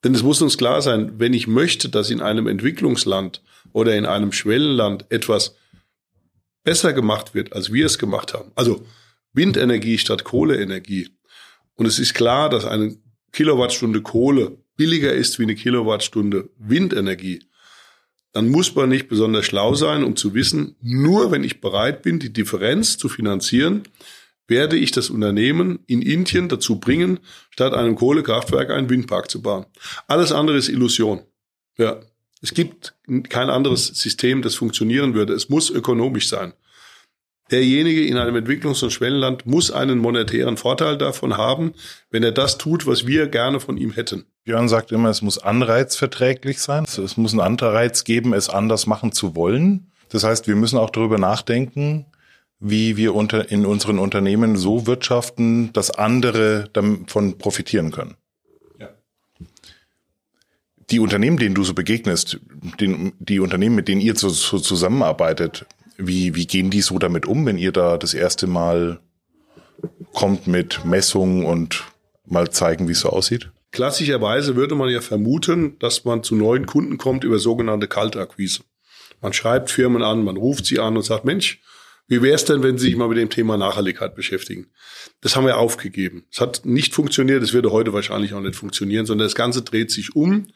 Denn 0.03 0.15
es 0.15 0.23
muss 0.23 0.41
uns 0.41 0.57
klar 0.57 0.81
sein, 0.81 1.19
wenn 1.19 1.33
ich 1.33 1.47
möchte, 1.47 1.89
dass 1.89 2.09
in 2.09 2.21
einem 2.21 2.47
Entwicklungsland 2.47 3.41
oder 3.71 3.95
in 3.95 4.05
einem 4.05 4.31
Schwellenland 4.31 5.05
etwas 5.09 5.55
besser 6.63 6.93
gemacht 6.93 7.33
wird, 7.33 7.53
als 7.53 7.71
wir 7.71 7.85
es 7.85 7.97
gemacht 7.97 8.33
haben, 8.33 8.51
also 8.55 8.85
Windenergie 9.33 9.97
statt 9.97 10.23
Kohleenergie, 10.23 11.09
und 11.75 11.85
es 11.85 11.99
ist 11.99 12.13
klar, 12.13 12.49
dass 12.49 12.65
eine 12.65 12.95
Kilowattstunde 13.31 14.01
Kohle 14.01 14.62
billiger 14.83 15.13
ist 15.13 15.39
wie 15.39 15.43
eine 15.43 15.55
Kilowattstunde 15.55 16.49
Windenergie, 16.57 17.39
dann 18.33 18.49
muss 18.49 18.75
man 18.75 18.89
nicht 18.89 19.07
besonders 19.07 19.45
schlau 19.45 19.75
sein, 19.75 20.03
um 20.03 20.17
zu 20.17 20.33
wissen, 20.33 20.75
nur 20.81 21.31
wenn 21.31 21.45
ich 21.45 21.61
bereit 21.61 22.01
bin, 22.01 22.19
die 22.19 22.33
Differenz 22.33 22.97
zu 22.97 23.07
finanzieren, 23.07 23.83
werde 24.45 24.75
ich 24.75 24.91
das 24.91 25.09
Unternehmen 25.09 25.79
in 25.87 26.01
Indien 26.01 26.49
dazu 26.49 26.81
bringen, 26.81 27.19
statt 27.49 27.73
einem 27.73 27.95
Kohlekraftwerk 27.95 28.71
einen 28.71 28.89
Windpark 28.89 29.31
zu 29.31 29.41
bauen. 29.41 29.67
Alles 30.07 30.33
andere 30.33 30.57
ist 30.57 30.67
Illusion. 30.67 31.21
Ja. 31.77 32.01
Es 32.41 32.53
gibt 32.53 32.93
kein 33.29 33.49
anderes 33.49 33.87
System, 33.87 34.41
das 34.41 34.55
funktionieren 34.55 35.13
würde. 35.13 35.31
Es 35.31 35.47
muss 35.47 35.69
ökonomisch 35.69 36.27
sein. 36.27 36.51
Derjenige 37.51 38.05
in 38.05 38.17
einem 38.17 38.35
Entwicklungs- 38.35 38.83
und 38.83 38.91
Schwellenland 38.91 39.45
muss 39.45 39.71
einen 39.71 39.99
monetären 39.99 40.57
Vorteil 40.57 40.97
davon 40.97 41.37
haben, 41.37 41.73
wenn 42.09 42.23
er 42.23 42.33
das 42.33 42.57
tut, 42.57 42.85
was 42.85 43.07
wir 43.07 43.27
gerne 43.27 43.61
von 43.61 43.77
ihm 43.77 43.93
hätten. 43.93 44.25
Björn 44.43 44.67
sagt 44.67 44.91
immer, 44.91 45.09
es 45.09 45.21
muss 45.21 45.37
anreizverträglich 45.37 46.59
sein. 46.59 46.83
Es 46.83 47.17
muss 47.17 47.31
einen 47.31 47.39
Anreiz 47.39 48.03
geben, 48.03 48.33
es 48.33 48.49
anders 48.49 48.87
machen 48.87 49.13
zu 49.13 49.35
wollen. 49.35 49.91
Das 50.09 50.23
heißt, 50.23 50.47
wir 50.47 50.55
müssen 50.55 50.77
auch 50.77 50.89
darüber 50.89 51.17
nachdenken, 51.17 52.05
wie 52.59 52.97
wir 52.97 53.15
unter, 53.15 53.49
in 53.51 53.65
unseren 53.65 53.99
Unternehmen 53.99 54.57
so 54.57 54.85
wirtschaften, 54.85 55.71
dass 55.73 55.91
andere 55.91 56.69
davon 56.73 57.37
profitieren 57.37 57.91
können. 57.91 58.15
Ja. 58.79 58.89
Die 60.89 60.99
Unternehmen, 60.99 61.37
denen 61.37 61.55
du 61.55 61.63
so 61.63 61.73
begegnest, 61.73 62.39
den, 62.79 63.13
die 63.19 63.39
Unternehmen, 63.39 63.75
mit 63.75 63.87
denen 63.87 64.01
ihr 64.01 64.15
so, 64.15 64.29
so 64.29 64.59
zusammenarbeitet, 64.59 65.65
wie, 65.97 66.35
wie 66.35 66.47
gehen 66.47 66.69
die 66.69 66.81
so 66.81 66.99
damit 66.99 67.25
um, 67.25 67.45
wenn 67.45 67.57
ihr 67.57 67.71
da 67.71 67.97
das 67.97 68.13
erste 68.13 68.47
Mal 68.47 68.99
kommt 70.13 70.47
mit 70.47 70.83
Messungen 70.85 71.45
und 71.45 71.85
mal 72.25 72.49
zeigen, 72.49 72.87
wie 72.87 72.93
es 72.93 73.01
so 73.01 73.09
aussieht? 73.09 73.51
Klassischerweise 73.73 74.55
würde 74.55 74.75
man 74.75 74.89
ja 74.89 75.01
vermuten, 75.01 75.77
dass 75.79 76.05
man 76.05 76.23
zu 76.23 76.35
neuen 76.35 76.65
Kunden 76.65 76.97
kommt 76.97 77.25
über 77.25 77.39
sogenannte 77.39 77.89
Kaltakquise. 77.89 78.61
Man 79.19 79.33
schreibt 79.33 79.71
Firmen 79.71 80.03
an, 80.03 80.23
man 80.23 80.37
ruft 80.37 80.65
sie 80.65 80.79
an 80.79 80.95
und 80.95 81.03
sagt, 81.03 81.25
Mensch, 81.25 81.61
wie 82.07 82.21
wäre 82.21 82.35
es 82.35 82.45
denn, 82.45 82.63
wenn 82.63 82.77
Sie 82.77 82.87
sich 82.87 82.95
mal 82.97 83.07
mit 83.07 83.17
dem 83.17 83.29
Thema 83.29 83.57
Nachhaltigkeit 83.57 84.13
beschäftigen? 84.13 84.67
Das 85.21 85.35
haben 85.35 85.45
wir 85.45 85.57
aufgegeben. 85.57 86.25
Es 86.31 86.41
hat 86.41 86.65
nicht 86.65 86.93
funktioniert, 86.93 87.41
es 87.41 87.53
würde 87.53 87.71
heute 87.71 87.93
wahrscheinlich 87.93 88.33
auch 88.33 88.41
nicht 88.41 88.55
funktionieren, 88.55 89.05
sondern 89.05 89.25
das 89.25 89.35
Ganze 89.35 89.61
dreht 89.61 89.89
sich 89.89 90.15
um. 90.15 90.47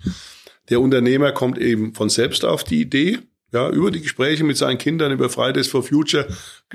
Der 0.70 0.82
Unternehmer 0.82 1.32
kommt 1.32 1.58
eben 1.58 1.94
von 1.94 2.10
selbst 2.10 2.44
auf 2.44 2.66
die 2.66 2.82
Idee, 2.82 3.20
ja, 3.54 3.70
über 3.70 3.92
die 3.92 4.02
Gespräche 4.02 4.44
mit 4.44 4.58
seinen 4.58 4.78
Kindern, 4.78 5.12
über 5.12 5.30
Fridays 5.30 5.68
for 5.68 5.82
Future. 5.82 6.28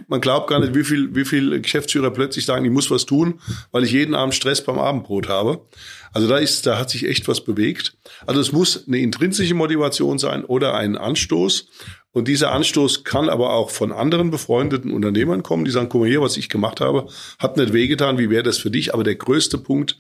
Man 0.09 0.21
glaubt 0.21 0.49
gar 0.49 0.59
nicht, 0.59 0.75
wie 0.75 0.85
viel, 0.85 1.14
wie 1.14 1.25
viel 1.25 1.61
Geschäftsführer 1.61 2.11
plötzlich 2.11 2.47
sagen, 2.47 2.64
ich 2.64 2.71
muss 2.71 2.91
was 2.91 3.05
tun, 3.05 3.41
weil 3.73 3.85
ich 3.85 3.93
jeden 3.93 4.14
Abend 4.14 4.35
Stress 4.35 4.64
beim 4.64 4.79
Abendbrot 4.79 5.29
habe. 5.29 5.67
Also 6.12 6.29
da 6.29 6.38
ist, 6.38 6.67
da 6.67 6.79
hat 6.79 6.91
sich 6.91 7.07
echt 7.07 7.29
was 7.29 7.43
bewegt. 7.43 7.97
Also 8.26 8.41
es 8.41 8.52
muss 8.52 8.87
eine 8.87 8.99
intrinsische 8.99 9.55
Motivation 9.55 10.19
sein 10.19 10.45
oder 10.45 10.75
ein 10.75 10.97
Anstoß. 10.97 11.69
Und 12.12 12.29
dieser 12.29 12.52
Anstoß 12.52 13.05
kann 13.05 13.29
aber 13.29 13.55
auch 13.55 13.71
von 13.71 13.93
anderen 13.93 14.31
befreundeten 14.31 14.91
Unternehmern 14.93 15.43
kommen, 15.43 15.64
die 15.64 15.71
sagen, 15.71 15.88
guck 15.88 16.02
mal 16.02 16.11
hier, 16.11 16.21
was 16.21 16.37
ich 16.37 16.50
gemacht 16.50 16.81
habe, 16.81 17.09
hat 17.38 17.57
nicht 17.57 17.73
wehgetan, 17.73 18.19
wie 18.19 18.29
wäre 18.29 18.43
das 18.43 18.59
für 18.59 18.71
dich? 18.71 18.93
Aber 18.93 19.02
der 19.02 19.14
größte 19.14 19.57
Punkt, 19.57 19.97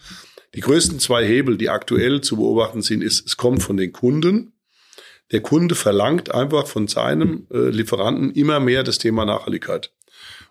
die 0.54 0.60
größten 0.60 0.98
zwei 1.00 1.26
Hebel, 1.26 1.56
die 1.56 1.70
aktuell 1.70 2.20
zu 2.20 2.36
beobachten 2.36 2.82
sind, 2.82 3.02
ist, 3.02 3.26
es 3.26 3.38
kommt 3.38 3.62
von 3.62 3.78
den 3.78 3.92
Kunden. 3.92 4.51
Der 5.32 5.40
Kunde 5.40 5.74
verlangt 5.74 6.32
einfach 6.34 6.66
von 6.66 6.88
seinem 6.88 7.46
äh, 7.50 7.68
Lieferanten 7.70 8.32
immer 8.32 8.60
mehr 8.60 8.82
das 8.82 8.98
Thema 8.98 9.24
Nachhaltigkeit. 9.24 9.92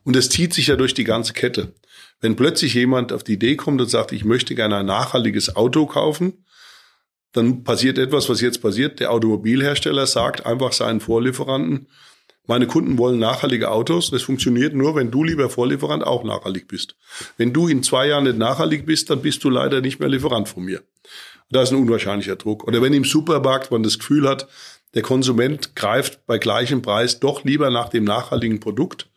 Und 0.04 0.16
das 0.16 0.30
zieht 0.30 0.54
sich 0.54 0.68
ja 0.68 0.76
durch 0.76 0.94
die 0.94 1.04
ganze 1.04 1.34
Kette. 1.34 1.74
Wenn 2.20 2.36
plötzlich 2.36 2.74
jemand 2.74 3.14
auf 3.14 3.24
die 3.24 3.34
Idee 3.34 3.56
kommt 3.56 3.80
und 3.82 3.90
sagt, 3.90 4.12
ich 4.12 4.26
möchte 4.26 4.56
gerne 4.56 4.78
ein 4.78 4.86
nachhaltiges 4.86 5.56
Auto 5.56 5.86
kaufen, 5.86 6.46
dann 7.32 7.64
passiert 7.64 7.98
etwas, 7.98 8.30
was 8.30 8.42
jetzt 8.42 8.62
passiert. 8.62 9.00
Der 9.00 9.12
Automobilhersteller 9.12 10.06
sagt 10.06 10.46
einfach 10.46 10.74
seinen 10.74 11.00
Vorlieferanten, 11.00 11.88
meine 12.48 12.68
Kunden 12.68 12.98
wollen 12.98 13.20
nachhaltige 13.20 13.70
Autos. 13.72 14.10
Das 14.10 14.24
funktioniert 14.24 14.74
nur, 14.74 14.96
wenn 14.96 15.12
du, 15.12 15.24
lieber 15.24 15.50
Vorlieferant, 15.50 16.04
auch 16.04 16.24
nachhaltig 16.24 16.68
bist. 16.68 16.96
Wenn 17.38 17.54
du 17.54 17.68
in 17.68 17.84
zwei 17.84 18.08
Jahren 18.08 18.24
nicht 18.24 18.38
nachhaltig 18.38 18.86
bist, 18.86 19.10
dann 19.10 19.22
bist 19.22 19.44
du 19.44 19.50
leider 19.50 19.80
nicht 19.80 20.00
mehr 20.00 20.10
Lieferant 20.10 20.50
von 20.50 20.64
mir. 20.64 20.82
Da 21.52 21.62
ist 21.62 21.72
ein 21.72 21.78
unwahrscheinlicher 21.78 22.38
Druck. 22.38 22.64
Oder 22.68 22.82
wenn 22.82 22.94
im 22.94 23.04
Supermarkt 23.04 23.72
man 23.72 23.84
das 23.84 24.00
Gefühl 24.00 24.28
hat, 24.28 24.48
der 24.94 25.02
Konsument 25.02 25.76
greift 25.76 26.26
bei 26.26 26.38
gleichem 26.38 26.82
Preis 26.82 27.20
doch 27.20 27.44
lieber 27.44 27.70
nach 27.70 27.90
dem 27.90 28.04
nachhaltigen 28.04 28.60
Produkt, 28.60 29.10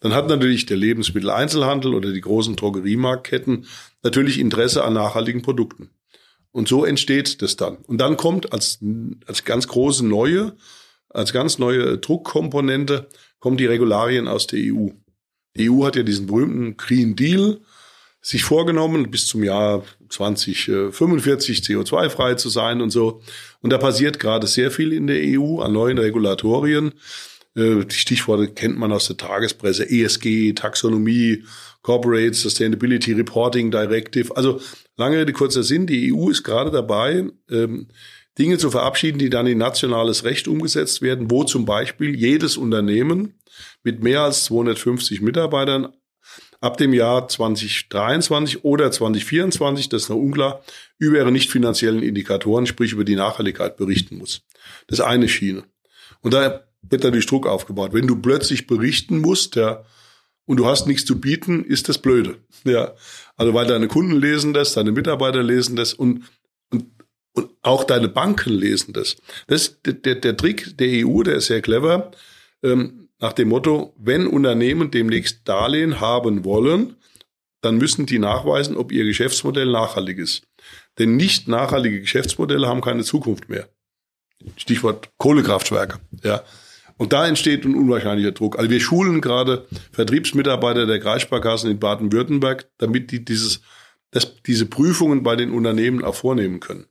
dann 0.00 0.14
hat 0.14 0.28
natürlich 0.28 0.66
der 0.66 0.76
Lebensmitteleinzelhandel 0.76 1.94
oder 1.94 2.12
die 2.12 2.20
großen 2.20 2.56
Drogeriemarktketten 2.56 3.66
natürlich 4.02 4.38
Interesse 4.38 4.84
an 4.84 4.92
nachhaltigen 4.92 5.42
Produkten. 5.42 5.90
Und 6.52 6.68
so 6.68 6.84
entsteht 6.84 7.42
das 7.42 7.56
dann. 7.56 7.78
Und 7.86 7.98
dann 7.98 8.16
kommt 8.16 8.52
als, 8.52 8.78
als 9.26 9.44
ganz 9.44 9.66
große 9.66 10.06
neue, 10.06 10.54
als 11.08 11.32
ganz 11.32 11.58
neue 11.58 11.98
Druckkomponente, 11.98 13.08
kommen 13.40 13.56
die 13.56 13.66
Regularien 13.66 14.28
aus 14.28 14.46
der 14.46 14.60
EU. 14.60 14.90
Die 15.56 15.70
EU 15.70 15.84
hat 15.84 15.96
ja 15.96 16.02
diesen 16.02 16.26
berühmten 16.26 16.76
Green 16.76 17.16
Deal 17.16 17.60
sich 18.20 18.44
vorgenommen, 18.44 19.10
bis 19.10 19.26
zum 19.26 19.42
Jahr 19.42 19.84
2045 20.14 21.58
CO2-frei 21.58 22.34
zu 22.34 22.48
sein 22.48 22.80
und 22.80 22.90
so. 22.90 23.20
Und 23.60 23.72
da 23.72 23.78
passiert 23.78 24.18
gerade 24.18 24.46
sehr 24.46 24.70
viel 24.70 24.92
in 24.92 25.06
der 25.06 25.20
EU 25.20 25.60
an 25.60 25.72
neuen 25.72 25.98
Regulatorien. 25.98 26.92
Äh, 27.56 27.84
die 27.84 27.94
Stichworte 27.94 28.48
kennt 28.48 28.78
man 28.78 28.92
aus 28.92 29.06
der 29.06 29.16
Tagespresse, 29.16 29.88
ESG, 29.88 30.54
Taxonomie, 30.54 31.44
Corporate 31.82 32.34
Sustainability 32.34 33.12
Reporting 33.12 33.70
Directive. 33.70 34.36
Also 34.36 34.60
lange 34.96 35.18
Rede, 35.18 35.32
kurzer 35.32 35.62
Sinn, 35.62 35.86
die 35.86 36.12
EU 36.12 36.30
ist 36.30 36.42
gerade 36.42 36.70
dabei, 36.70 37.26
ähm, 37.50 37.88
Dinge 38.38 38.58
zu 38.58 38.70
verabschieden, 38.70 39.18
die 39.18 39.30
dann 39.30 39.46
in 39.46 39.58
nationales 39.58 40.24
Recht 40.24 40.48
umgesetzt 40.48 41.02
werden, 41.02 41.30
wo 41.30 41.44
zum 41.44 41.64
Beispiel 41.66 42.16
jedes 42.16 42.56
Unternehmen 42.56 43.34
mit 43.84 44.02
mehr 44.02 44.22
als 44.22 44.44
250 44.44 45.20
Mitarbeitern 45.20 45.92
ab 46.64 46.78
dem 46.78 46.94
Jahr 46.94 47.28
2023 47.28 48.64
oder 48.64 48.90
2024, 48.90 49.90
das 49.90 50.04
ist 50.04 50.08
noch 50.08 50.16
unklar, 50.16 50.64
über 50.98 51.18
ihre 51.18 51.30
nicht 51.30 51.50
finanziellen 51.50 52.02
Indikatoren, 52.02 52.66
sprich 52.66 52.92
über 52.92 53.04
die 53.04 53.16
Nachhaltigkeit 53.16 53.76
berichten 53.76 54.16
muss. 54.16 54.42
Das 54.86 54.98
ist 54.98 55.04
eine 55.04 55.28
Schiene. 55.28 55.64
Und 56.22 56.32
da 56.32 56.64
wird 56.82 57.04
natürlich 57.04 57.26
Druck 57.26 57.46
aufgebaut. 57.46 57.92
Wenn 57.92 58.06
du 58.06 58.16
plötzlich 58.16 58.66
berichten 58.66 59.18
musst, 59.18 59.56
ja, 59.56 59.84
und 60.46 60.56
du 60.56 60.66
hast 60.66 60.86
nichts 60.86 61.04
zu 61.04 61.20
bieten, 61.20 61.64
ist 61.64 61.88
das 61.90 61.98
blöde. 61.98 62.38
Ja, 62.64 62.94
also 63.36 63.52
weil 63.52 63.66
deine 63.66 63.88
Kunden 63.88 64.18
lesen 64.18 64.54
das, 64.54 64.72
deine 64.72 64.92
Mitarbeiter 64.92 65.42
lesen 65.42 65.76
das 65.76 65.92
und 65.92 66.24
und, 66.70 66.86
und 67.32 67.50
auch 67.62 67.84
deine 67.84 68.08
Banken 68.08 68.52
lesen 68.52 68.94
das. 68.94 69.16
Das 69.46 69.80
der, 69.84 70.14
der 70.14 70.36
Trick 70.36 70.76
der 70.78 71.06
EU, 71.06 71.22
der 71.22 71.36
ist 71.36 71.46
sehr 71.46 71.60
clever. 71.60 72.10
Ähm, 72.62 73.03
nach 73.24 73.32
dem 73.32 73.48
Motto, 73.48 73.94
wenn 73.96 74.26
Unternehmen 74.26 74.90
demnächst 74.90 75.48
Darlehen 75.48 75.98
haben 75.98 76.44
wollen, 76.44 76.96
dann 77.62 77.78
müssen 77.78 78.04
die 78.04 78.18
nachweisen, 78.18 78.76
ob 78.76 78.92
ihr 78.92 79.06
Geschäftsmodell 79.06 79.64
nachhaltig 79.70 80.18
ist. 80.18 80.42
Denn 80.98 81.16
nicht 81.16 81.48
nachhaltige 81.48 82.02
Geschäftsmodelle 82.02 82.68
haben 82.68 82.82
keine 82.82 83.02
Zukunft 83.02 83.48
mehr. 83.48 83.66
Stichwort 84.58 85.08
Kohlekraftwerke. 85.16 86.00
Ja. 86.22 86.42
Und 86.98 87.14
da 87.14 87.26
entsteht 87.26 87.64
ein 87.64 87.74
unwahrscheinlicher 87.74 88.32
Druck. 88.32 88.58
Also 88.58 88.68
wir 88.68 88.80
schulen 88.80 89.22
gerade 89.22 89.66
Vertriebsmitarbeiter 89.92 90.84
der 90.84 91.00
Kreissparkassen 91.00 91.70
in 91.70 91.78
Baden-Württemberg, 91.78 92.68
damit 92.76 93.10
die 93.10 93.24
dieses, 93.24 93.62
das, 94.10 94.34
diese 94.42 94.66
Prüfungen 94.66 95.22
bei 95.22 95.34
den 95.34 95.50
Unternehmen 95.50 96.04
auch 96.04 96.14
vornehmen 96.14 96.60
können. 96.60 96.84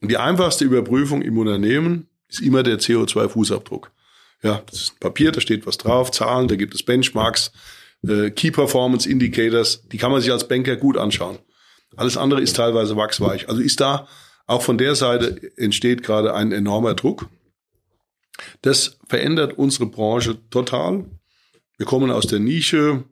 Und 0.00 0.10
die 0.10 0.16
einfachste 0.16 0.64
Überprüfung 0.64 1.20
im 1.20 1.36
Unternehmen 1.36 2.08
ist 2.26 2.40
immer 2.40 2.62
der 2.62 2.78
CO2-Fußabdruck. 2.78 3.90
Ja, 4.42 4.62
das 4.70 4.82
ist 4.82 4.92
ein 4.94 5.00
Papier, 5.00 5.32
da 5.32 5.40
steht 5.40 5.66
was 5.66 5.78
drauf, 5.78 6.10
Zahlen, 6.10 6.48
da 6.48 6.56
gibt 6.56 6.74
es 6.74 6.82
Benchmarks, 6.82 7.52
äh, 8.06 8.30
Key 8.30 8.50
Performance 8.50 9.08
Indicators, 9.08 9.86
die 9.88 9.98
kann 9.98 10.12
man 10.12 10.20
sich 10.20 10.30
als 10.30 10.46
Banker 10.46 10.76
gut 10.76 10.96
anschauen. 10.96 11.38
Alles 11.96 12.16
andere 12.16 12.40
ist 12.40 12.56
teilweise 12.56 12.96
wachsweich. 12.96 13.48
Also 13.48 13.62
ist 13.62 13.80
da 13.80 14.06
auch 14.46 14.62
von 14.62 14.78
der 14.78 14.94
Seite 14.94 15.40
entsteht 15.56 16.02
gerade 16.02 16.34
ein 16.34 16.52
enormer 16.52 16.94
Druck. 16.94 17.28
Das 18.62 18.98
verändert 19.08 19.58
unsere 19.58 19.86
Branche 19.86 20.38
total. 20.50 21.06
Wir 21.78 21.86
kommen 21.86 22.10
aus 22.10 22.26
der 22.26 22.38
Nische, 22.38 23.04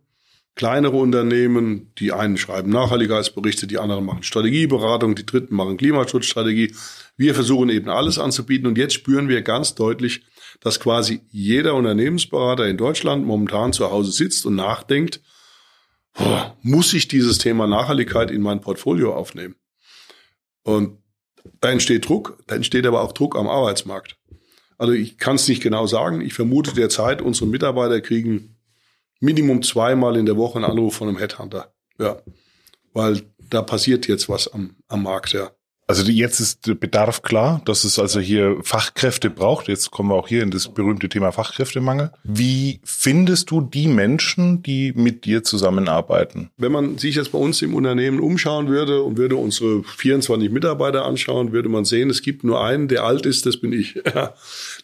kleinere 0.54 0.96
Unternehmen, 0.96 1.92
die 1.98 2.12
einen 2.12 2.36
schreiben 2.36 2.70
Nachhaltigkeitsberichte, 2.70 3.66
die 3.66 3.78
anderen 3.78 4.04
machen 4.04 4.22
Strategieberatung, 4.22 5.14
die 5.14 5.26
dritten 5.26 5.54
machen 5.54 5.76
Klimaschutzstrategie. 5.76 6.74
Wir 7.16 7.34
versuchen 7.34 7.68
eben 7.70 7.88
alles 7.88 8.18
anzubieten 8.18 8.66
und 8.66 8.78
jetzt 8.78 8.94
spüren 8.94 9.28
wir 9.28 9.42
ganz 9.42 9.74
deutlich, 9.74 10.22
dass 10.60 10.80
quasi 10.80 11.22
jeder 11.30 11.74
Unternehmensberater 11.74 12.66
in 12.66 12.76
Deutschland 12.76 13.26
momentan 13.26 13.72
zu 13.72 13.90
Hause 13.90 14.12
sitzt 14.12 14.46
und 14.46 14.54
nachdenkt, 14.54 15.20
oh, 16.18 16.42
muss 16.62 16.92
ich 16.94 17.08
dieses 17.08 17.38
Thema 17.38 17.66
Nachhaltigkeit 17.66 18.30
in 18.30 18.42
mein 18.42 18.60
Portfolio 18.60 19.14
aufnehmen? 19.14 19.56
Und 20.62 20.98
da 21.60 21.70
entsteht 21.70 22.08
Druck, 22.08 22.42
da 22.46 22.56
entsteht 22.56 22.86
aber 22.86 23.02
auch 23.02 23.12
Druck 23.12 23.36
am 23.36 23.48
Arbeitsmarkt. 23.48 24.16
Also 24.78 24.92
ich 24.92 25.18
kann 25.18 25.36
es 25.36 25.46
nicht 25.48 25.62
genau 25.62 25.86
sagen. 25.86 26.20
Ich 26.20 26.34
vermute 26.34 26.74
derzeit, 26.74 27.22
unsere 27.22 27.46
Mitarbeiter 27.46 28.00
kriegen 28.00 28.56
Minimum 29.20 29.62
zweimal 29.62 30.16
in 30.16 30.26
der 30.26 30.36
Woche 30.36 30.56
einen 30.56 30.64
Anruf 30.64 30.96
von 30.96 31.08
einem 31.08 31.18
Headhunter. 31.18 31.72
Ja, 31.98 32.20
weil 32.92 33.22
da 33.38 33.62
passiert 33.62 34.08
jetzt 34.08 34.28
was 34.28 34.48
am, 34.48 34.76
am 34.88 35.02
Markt, 35.04 35.32
ja. 35.32 35.50
Also 35.86 36.10
jetzt 36.10 36.40
ist 36.40 36.66
der 36.66 36.74
Bedarf 36.74 37.22
klar, 37.22 37.60
dass 37.66 37.84
es 37.84 37.98
also 37.98 38.18
hier 38.18 38.58
Fachkräfte 38.62 39.28
braucht. 39.28 39.68
Jetzt 39.68 39.90
kommen 39.90 40.10
wir 40.10 40.14
auch 40.14 40.28
hier 40.28 40.42
in 40.42 40.50
das 40.50 40.72
berühmte 40.72 41.10
Thema 41.10 41.30
Fachkräftemangel. 41.30 42.10
Wie 42.22 42.80
findest 42.84 43.50
du 43.50 43.60
die 43.60 43.86
Menschen, 43.86 44.62
die 44.62 44.92
mit 44.94 45.26
dir 45.26 45.44
zusammenarbeiten? 45.44 46.50
Wenn 46.56 46.72
man 46.72 46.96
sich 46.96 47.16
jetzt 47.16 47.32
bei 47.32 47.38
uns 47.38 47.60
im 47.60 47.74
Unternehmen 47.74 48.20
umschauen 48.20 48.68
würde 48.68 49.02
und 49.02 49.18
würde 49.18 49.36
unsere 49.36 49.84
24 49.84 50.50
Mitarbeiter 50.50 51.04
anschauen, 51.04 51.52
würde 51.52 51.68
man 51.68 51.84
sehen, 51.84 52.08
es 52.08 52.22
gibt 52.22 52.44
nur 52.44 52.64
einen, 52.64 52.88
der 52.88 53.04
alt 53.04 53.26
ist, 53.26 53.44
das 53.46 53.58
bin 53.58 53.72
ich. 53.72 54.00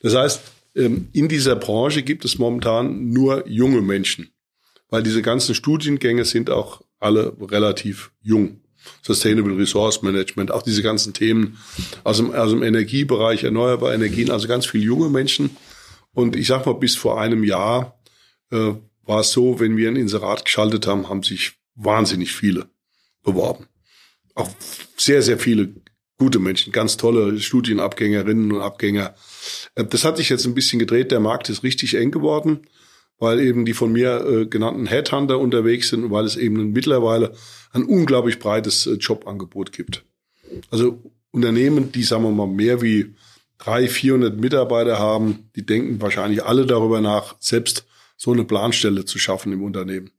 Das 0.02 0.14
heißt, 0.14 0.40
ähm, 0.76 1.08
in 1.12 1.28
dieser 1.28 1.56
Branche 1.56 2.02
gibt 2.02 2.24
es 2.24 2.38
momentan 2.38 3.10
nur 3.10 3.46
junge 3.48 3.82
Menschen, 3.82 4.30
weil 4.88 5.02
diese 5.02 5.22
ganzen 5.22 5.54
Studiengänge 5.54 6.24
sind 6.24 6.50
auch 6.50 6.82
alle 6.98 7.36
relativ 7.40 8.12
jung. 8.22 8.60
Sustainable 9.02 9.56
Resource 9.56 10.02
Management, 10.02 10.50
auch 10.50 10.62
diese 10.62 10.82
ganzen 10.82 11.14
Themen 11.14 11.58
aus 12.04 12.18
dem, 12.18 12.32
aus 12.32 12.50
dem 12.50 12.62
Energiebereich, 12.62 13.44
erneuerbare 13.44 13.94
Energien, 13.94 14.30
also 14.30 14.48
ganz 14.48 14.66
viele 14.66 14.84
junge 14.84 15.08
Menschen. 15.08 15.56
Und 16.12 16.36
ich 16.36 16.46
sag 16.46 16.66
mal, 16.66 16.74
bis 16.74 16.96
vor 16.96 17.20
einem 17.20 17.44
Jahr 17.44 17.98
äh, 18.50 18.74
war 19.04 19.20
es 19.20 19.32
so, 19.32 19.60
wenn 19.60 19.76
wir 19.76 19.88
ein 19.88 19.96
Inserat 19.96 20.44
geschaltet 20.44 20.86
haben, 20.86 21.08
haben 21.08 21.22
sich 21.22 21.52
wahnsinnig 21.74 22.32
viele 22.32 22.68
beworben. 23.22 23.66
Auch 24.34 24.50
sehr, 24.96 25.22
sehr 25.22 25.38
viele 25.38 25.74
gute 26.18 26.38
Menschen, 26.38 26.72
ganz 26.72 26.96
tolle 26.96 27.40
Studienabgängerinnen 27.40 28.52
und 28.52 28.60
Abgänger. 28.60 29.14
Äh, 29.74 29.84
das 29.84 30.04
hat 30.04 30.16
sich 30.16 30.28
jetzt 30.28 30.46
ein 30.46 30.54
bisschen 30.54 30.78
gedreht. 30.78 31.10
Der 31.10 31.20
Markt 31.20 31.48
ist 31.48 31.62
richtig 31.62 31.94
eng 31.94 32.10
geworden 32.10 32.66
weil 33.20 33.38
eben 33.38 33.64
die 33.64 33.74
von 33.74 33.92
mir 33.92 34.26
äh, 34.26 34.46
genannten 34.46 34.86
Headhunter 34.86 35.38
unterwegs 35.38 35.90
sind 35.90 36.04
und 36.04 36.10
weil 36.10 36.24
es 36.24 36.36
eben 36.36 36.72
mittlerweile 36.72 37.32
ein 37.72 37.84
unglaublich 37.84 38.40
breites 38.40 38.86
äh, 38.86 38.94
Jobangebot 38.94 39.72
gibt. 39.72 40.04
Also 40.70 41.00
Unternehmen, 41.30 41.92
die, 41.92 42.02
sagen 42.02 42.24
wir 42.24 42.32
mal, 42.32 42.48
mehr 42.48 42.82
wie 42.82 43.14
300, 43.58 43.90
400 43.90 44.40
Mitarbeiter 44.40 44.98
haben, 44.98 45.50
die 45.54 45.64
denken 45.64 46.00
wahrscheinlich 46.00 46.42
alle 46.42 46.66
darüber 46.66 47.00
nach, 47.00 47.36
selbst 47.38 47.86
so 48.16 48.32
eine 48.32 48.44
Planstelle 48.44 49.04
zu 49.04 49.18
schaffen 49.18 49.52
im 49.52 49.62
Unternehmen. 49.62 50.10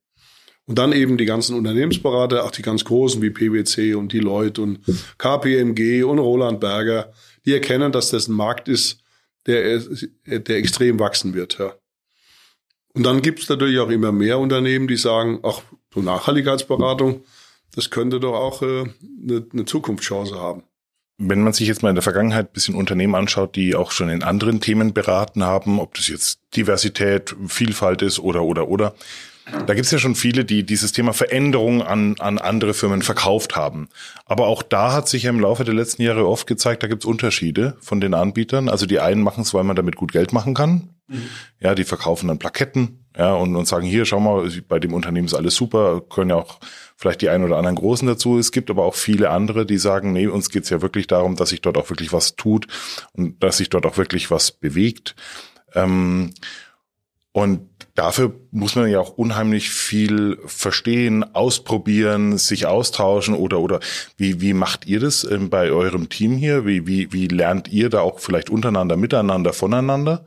Und 0.67 0.77
dann 0.77 0.93
eben 0.93 1.17
die 1.17 1.25
ganzen 1.25 1.55
Unternehmensberater, 1.55 2.45
auch 2.45 2.51
die 2.51 2.61
ganz 2.61 2.85
großen 2.85 3.21
wie 3.21 3.31
PwC 3.31 3.95
und 3.95 4.13
Deloitte 4.13 4.61
und 4.61 4.79
KPMG 5.17 6.03
und 6.03 6.19
Roland 6.19 6.59
Berger, 6.59 7.11
die 7.45 7.53
erkennen, 7.53 7.91
dass 7.91 8.11
das 8.11 8.27
ein 8.27 8.33
Markt 8.35 8.67
ist, 8.67 8.99
der, 9.47 9.79
der 10.27 10.57
extrem 10.57 10.99
wachsen 10.99 11.33
wird. 11.33 11.57
Ja. 11.57 11.73
Und 12.93 13.03
dann 13.03 13.21
gibt 13.21 13.41
es 13.41 13.49
natürlich 13.49 13.79
auch 13.79 13.89
immer 13.89 14.11
mehr 14.11 14.39
Unternehmen, 14.39 14.87
die 14.87 14.97
sagen, 14.97 15.39
ach, 15.43 15.61
so 15.93 16.01
Nachhaltigkeitsberatung, 16.01 17.23
das 17.75 17.89
könnte 17.89 18.19
doch 18.19 18.33
auch 18.33 18.61
äh, 18.61 18.85
eine, 19.23 19.45
eine 19.51 19.65
Zukunftschance 19.65 20.35
haben. 20.35 20.63
Wenn 21.17 21.43
man 21.43 21.53
sich 21.53 21.67
jetzt 21.67 21.83
mal 21.83 21.89
in 21.89 21.95
der 21.95 22.01
Vergangenheit 22.01 22.47
ein 22.49 22.53
bisschen 22.53 22.75
Unternehmen 22.75 23.15
anschaut, 23.15 23.55
die 23.55 23.75
auch 23.75 23.91
schon 23.91 24.09
in 24.09 24.23
anderen 24.23 24.59
Themen 24.59 24.93
beraten 24.93 25.43
haben, 25.43 25.79
ob 25.79 25.93
das 25.93 26.07
jetzt 26.07 26.39
Diversität, 26.55 27.35
Vielfalt 27.47 28.01
ist 28.01 28.19
oder 28.19 28.43
oder 28.43 28.67
oder, 28.67 28.95
da 29.67 29.73
gibt 29.73 29.85
es 29.85 29.91
ja 29.91 29.99
schon 29.99 30.15
viele, 30.15 30.45
die 30.45 30.63
dieses 30.63 30.91
Thema 30.91 31.13
Veränderung 31.13 31.81
an, 31.81 32.15
an 32.19 32.37
andere 32.37 32.73
Firmen 32.73 33.01
verkauft 33.01 33.55
haben. 33.55 33.89
Aber 34.25 34.47
auch 34.47 34.63
da 34.63 34.93
hat 34.93 35.09
sich 35.09 35.23
ja 35.23 35.29
im 35.29 35.39
Laufe 35.39 35.63
der 35.63 35.73
letzten 35.73 36.03
Jahre 36.03 36.27
oft 36.27 36.47
gezeigt, 36.47 36.83
da 36.83 36.87
gibt 36.87 37.03
es 37.03 37.07
Unterschiede 37.07 37.75
von 37.81 37.99
den 37.99 38.13
Anbietern. 38.13 38.69
Also 38.69 38.85
die 38.85 38.99
einen 38.99 39.21
machen 39.21 39.41
es, 39.41 39.53
weil 39.53 39.63
man 39.63 39.75
damit 39.75 39.95
gut 39.95 40.11
Geld 40.11 40.31
machen 40.31 40.53
kann. 40.53 40.89
Ja, 41.59 41.75
die 41.75 41.83
verkaufen 41.83 42.27
dann 42.27 42.39
Plaketten, 42.39 43.05
ja, 43.17 43.33
und, 43.33 43.55
und 43.55 43.67
sagen, 43.67 43.85
hier, 43.85 44.05
schau 44.05 44.19
mal, 44.19 44.49
bei 44.67 44.79
dem 44.79 44.93
Unternehmen 44.93 45.27
ist 45.27 45.33
alles 45.33 45.55
super, 45.55 46.01
können 46.09 46.29
ja 46.29 46.37
auch 46.37 46.59
vielleicht 46.95 47.21
die 47.21 47.29
ein 47.29 47.43
oder 47.43 47.57
anderen 47.57 47.75
Großen 47.75 48.07
dazu. 48.07 48.37
Es 48.37 48.51
gibt 48.51 48.69
aber 48.69 48.85
auch 48.85 48.95
viele 48.95 49.29
andere, 49.31 49.65
die 49.65 49.77
sagen, 49.77 50.13
nee, 50.13 50.27
uns 50.27 50.49
geht's 50.49 50.69
ja 50.69 50.81
wirklich 50.81 51.07
darum, 51.07 51.35
dass 51.35 51.49
sich 51.49 51.61
dort 51.61 51.77
auch 51.77 51.89
wirklich 51.89 52.13
was 52.13 52.35
tut 52.35 52.67
und 53.13 53.43
dass 53.43 53.57
sich 53.57 53.69
dort 53.69 53.85
auch 53.85 53.97
wirklich 53.97 54.31
was 54.31 54.51
bewegt. 54.51 55.15
Ähm, 55.73 56.33
und 57.33 57.69
dafür 57.95 58.33
muss 58.51 58.75
man 58.75 58.89
ja 58.89 58.99
auch 58.99 59.17
unheimlich 59.17 59.69
viel 59.69 60.37
verstehen, 60.45 61.23
ausprobieren, 61.35 62.37
sich 62.37 62.65
austauschen 62.65 63.35
oder 63.35 63.59
oder 63.59 63.79
wie 64.17 64.41
wie 64.41 64.53
macht 64.53 64.85
ihr 64.85 64.99
das 64.99 65.23
ähm, 65.23 65.49
bei 65.49 65.71
eurem 65.71 66.09
Team 66.09 66.35
hier? 66.35 66.65
Wie 66.65 66.87
wie 66.87 67.13
wie 67.13 67.27
lernt 67.27 67.69
ihr 67.69 67.89
da 67.89 68.01
auch 68.01 68.19
vielleicht 68.19 68.49
untereinander, 68.49 68.97
miteinander, 68.97 69.53
voneinander? 69.53 70.25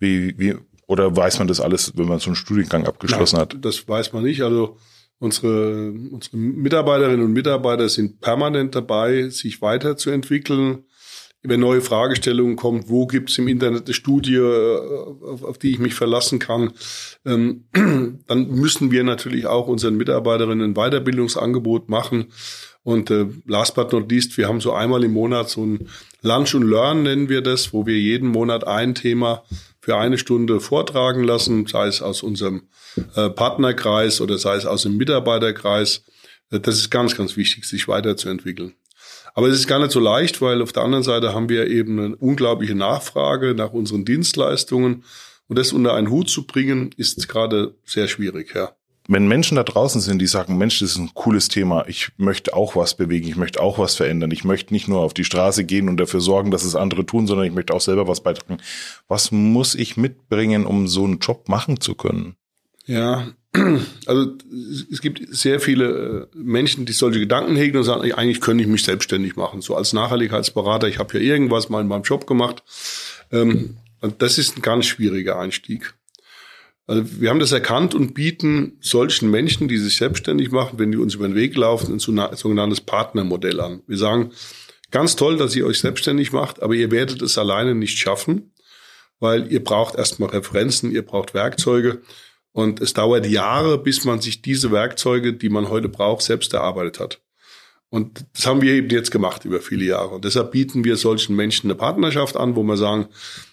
Wie 0.00 0.36
wie 0.38 0.56
oder 0.86 1.16
weiß 1.16 1.38
man 1.38 1.46
das 1.46 1.60
alles, 1.60 1.92
wenn 1.96 2.08
man 2.08 2.18
so 2.18 2.30
einen 2.30 2.36
Studiengang 2.36 2.84
abgeschlossen 2.86 3.36
Nein, 3.36 3.42
hat? 3.42 3.56
Das 3.60 3.88
weiß 3.88 4.12
man 4.12 4.24
nicht. 4.24 4.42
Also 4.42 4.76
unsere 5.20 5.92
unsere 6.10 6.36
Mitarbeiterinnen 6.36 7.24
und 7.24 7.32
Mitarbeiter 7.32 7.88
sind 7.88 8.20
permanent 8.20 8.74
dabei, 8.74 9.28
sich 9.28 9.62
weiterzuentwickeln 9.62 10.84
wenn 11.42 11.60
neue 11.60 11.80
Fragestellungen 11.80 12.56
kommen, 12.56 12.84
wo 12.88 13.06
gibt 13.06 13.30
es 13.30 13.38
im 13.38 13.48
Internet 13.48 13.86
eine 13.86 13.94
Studie, 13.94 14.34
äh, 14.34 14.78
auf, 15.22 15.42
auf, 15.42 15.58
die 15.58 15.70
ich 15.70 15.78
mich 15.78 15.94
verlassen 15.94 16.38
kann, 16.38 16.72
ähm, 17.24 17.64
dann 18.26 18.50
müssen 18.50 18.90
wir 18.90 19.04
natürlich 19.04 19.46
auch 19.46 19.66
unseren 19.66 19.96
Mitarbeiterinnen 19.96 20.72
ein 20.72 20.74
Weiterbildungsangebot 20.74 21.88
machen. 21.88 22.26
Und 22.82 23.10
äh, 23.10 23.26
last 23.46 23.74
but 23.74 23.92
not 23.92 24.10
least, 24.10 24.36
wir 24.36 24.48
haben 24.48 24.60
so 24.60 24.72
einmal 24.72 25.04
im 25.04 25.12
Monat 25.12 25.48
so 25.48 25.64
ein 25.64 25.88
Lunch 26.22 26.54
und 26.54 26.68
Learn, 26.68 27.02
nennen 27.02 27.28
wir 27.28 27.40
das, 27.40 27.72
wo 27.72 27.86
wir 27.86 27.98
jeden 27.98 28.28
Monat 28.28 28.66
ein 28.66 28.94
Thema 28.94 29.42
für 29.90 29.96
eine 29.96 30.18
Stunde 30.18 30.60
vortragen 30.60 31.24
lassen, 31.24 31.66
sei 31.66 31.88
es 31.88 32.00
aus 32.00 32.22
unserem 32.22 32.68
äh, 33.16 33.28
Partnerkreis 33.28 34.20
oder 34.20 34.38
sei 34.38 34.54
es 34.54 34.64
aus 34.64 34.82
dem 34.82 34.96
Mitarbeiterkreis. 34.96 36.04
Äh, 36.52 36.60
das 36.60 36.76
ist 36.76 36.90
ganz, 36.90 37.16
ganz 37.16 37.36
wichtig, 37.36 37.64
sich 37.64 37.88
weiterzuentwickeln. 37.88 38.74
Aber 39.34 39.48
es 39.48 39.56
ist 39.56 39.66
gar 39.66 39.80
nicht 39.80 39.90
so 39.90 39.98
leicht, 39.98 40.40
weil 40.42 40.62
auf 40.62 40.72
der 40.72 40.84
anderen 40.84 41.02
Seite 41.02 41.34
haben 41.34 41.48
wir 41.48 41.66
eben 41.66 41.98
eine 41.98 42.16
unglaubliche 42.16 42.76
Nachfrage 42.76 43.56
nach 43.56 43.72
unseren 43.72 44.04
Dienstleistungen. 44.04 45.02
Und 45.48 45.58
das 45.58 45.72
unter 45.72 45.94
einen 45.94 46.10
Hut 46.10 46.30
zu 46.30 46.46
bringen, 46.46 46.94
ist 46.96 47.28
gerade 47.28 47.74
sehr 47.84 48.06
schwierig, 48.06 48.54
ja. 48.54 48.70
Wenn 49.12 49.26
Menschen 49.26 49.56
da 49.56 49.64
draußen 49.64 50.00
sind, 50.00 50.20
die 50.20 50.28
sagen, 50.28 50.56
Mensch, 50.56 50.78
das 50.78 50.92
ist 50.92 50.98
ein 50.98 51.10
cooles 51.14 51.48
Thema, 51.48 51.84
ich 51.88 52.12
möchte 52.16 52.54
auch 52.54 52.76
was 52.76 52.96
bewegen, 52.96 53.26
ich 53.26 53.34
möchte 53.34 53.60
auch 53.60 53.76
was 53.76 53.96
verändern, 53.96 54.30
ich 54.30 54.44
möchte 54.44 54.72
nicht 54.72 54.86
nur 54.86 55.00
auf 55.00 55.14
die 55.14 55.24
Straße 55.24 55.64
gehen 55.64 55.88
und 55.88 55.96
dafür 55.96 56.20
sorgen, 56.20 56.52
dass 56.52 56.62
es 56.62 56.76
andere 56.76 57.04
tun, 57.04 57.26
sondern 57.26 57.44
ich 57.44 57.52
möchte 57.52 57.74
auch 57.74 57.80
selber 57.80 58.06
was 58.06 58.20
beitragen. 58.20 58.58
Was 59.08 59.32
muss 59.32 59.74
ich 59.74 59.96
mitbringen, 59.96 60.64
um 60.64 60.86
so 60.86 61.02
einen 61.02 61.18
Job 61.18 61.48
machen 61.48 61.80
zu 61.80 61.96
können? 61.96 62.36
Ja, 62.86 63.32
also 64.06 64.26
es 64.92 65.00
gibt 65.00 65.26
sehr 65.34 65.58
viele 65.58 66.28
äh, 66.32 66.38
Menschen, 66.38 66.86
die 66.86 66.92
solche 66.92 67.18
Gedanken 67.18 67.56
hegen 67.56 67.78
und 67.78 67.82
sagen, 67.82 68.12
eigentlich 68.12 68.40
könnte 68.40 68.62
ich 68.62 68.70
mich 68.70 68.84
selbstständig 68.84 69.34
machen. 69.34 69.60
So 69.60 69.74
als 69.74 69.92
Nachhaltigkeitsberater, 69.92 70.86
ich 70.86 71.00
habe 71.00 71.18
ja 71.18 71.34
irgendwas 71.34 71.68
mal 71.68 71.80
in 71.80 71.88
meinem 71.88 72.04
Job 72.04 72.28
gemacht. 72.28 72.62
Ähm, 73.32 73.76
und 74.00 74.22
das 74.22 74.38
ist 74.38 74.56
ein 74.56 74.62
ganz 74.62 74.86
schwieriger 74.86 75.36
Einstieg. 75.36 75.94
Also 76.90 77.20
wir 77.20 77.30
haben 77.30 77.38
das 77.38 77.52
erkannt 77.52 77.94
und 77.94 78.14
bieten 78.14 78.76
solchen 78.80 79.30
Menschen, 79.30 79.68
die 79.68 79.78
sich 79.78 79.94
selbstständig 79.94 80.50
machen, 80.50 80.80
wenn 80.80 80.90
die 80.90 80.98
uns 80.98 81.14
über 81.14 81.28
den 81.28 81.36
Weg 81.36 81.54
laufen, 81.56 81.92
ein 81.92 82.00
sogenanntes 82.00 82.80
Partnermodell 82.80 83.60
an. 83.60 83.84
Wir 83.86 83.96
sagen, 83.96 84.32
ganz 84.90 85.14
toll, 85.14 85.36
dass 85.36 85.54
ihr 85.54 85.66
euch 85.66 85.78
selbstständig 85.78 86.32
macht, 86.32 86.60
aber 86.60 86.74
ihr 86.74 86.90
werdet 86.90 87.22
es 87.22 87.38
alleine 87.38 87.76
nicht 87.76 87.96
schaffen, 87.96 88.54
weil 89.20 89.52
ihr 89.52 89.62
braucht 89.62 89.94
erstmal 89.94 90.30
Referenzen, 90.30 90.90
ihr 90.90 91.06
braucht 91.06 91.32
Werkzeuge 91.32 92.02
und 92.50 92.80
es 92.80 92.92
dauert 92.92 93.24
Jahre, 93.24 93.78
bis 93.78 94.04
man 94.04 94.20
sich 94.20 94.42
diese 94.42 94.72
Werkzeuge, 94.72 95.34
die 95.34 95.48
man 95.48 95.68
heute 95.68 95.88
braucht, 95.88 96.22
selbst 96.22 96.52
erarbeitet 96.54 96.98
hat. 96.98 97.20
Und 97.88 98.24
das 98.32 98.46
haben 98.46 98.62
wir 98.62 98.72
eben 98.72 98.90
jetzt 98.90 99.12
gemacht 99.12 99.44
über 99.44 99.60
viele 99.60 99.84
Jahre. 99.84 100.16
Und 100.16 100.24
deshalb 100.24 100.50
bieten 100.50 100.82
wir 100.82 100.96
solchen 100.96 101.36
Menschen 101.36 101.70
eine 101.70 101.78
Partnerschaft 101.78 102.36
an, 102.36 102.56
wo 102.56 102.64
wir 102.64 102.76
sagen, 102.76 103.06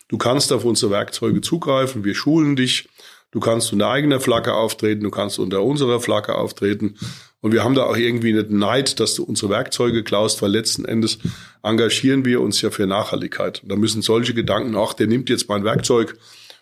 du 0.08 0.18
kannst 0.18 0.52
auf 0.52 0.66
unsere 0.66 0.92
Werkzeuge 0.92 1.42
zugreifen, 1.42 2.04
wir 2.04 2.16
schulen 2.16 2.56
dich, 2.56 2.90
du 3.32 3.40
kannst 3.40 3.72
unter 3.74 3.90
eigener 3.90 4.20
Flagge 4.20 4.54
auftreten, 4.54 5.04
du 5.04 5.12
kannst 5.12 5.40
unter 5.40 5.64
unserer 5.64 6.00
Flagge 6.00 6.36
auftreten. 6.36 6.96
Und 7.40 7.52
wir 7.52 7.64
haben 7.64 7.76
da 7.76 7.84
auch 7.84 7.98
irgendwie 7.98 8.34
nicht 8.34 8.50
Neid, 8.50 9.00
dass 9.00 9.14
du 9.16 9.24
unsere 9.24 9.52
Werkzeuge 9.52 10.04
klaust, 10.04 10.42
weil 10.42 10.52
letzten 10.52 10.86
Endes 10.86 11.20
engagieren 11.62 12.26
wir 12.26 12.42
uns 12.42 12.62
ja 12.62 12.72
für 12.72 12.88
Nachhaltigkeit. 12.88 13.62
Und 13.64 13.70
da 13.70 13.76
müssen 13.76 14.02
solche 14.02 14.34
Gedanken, 14.34 14.76
ach, 14.76 14.94
der 14.94 15.08
nimmt 15.08 15.30
jetzt 15.30 15.48
mein 15.48 15.64
Werkzeug 15.64 16.18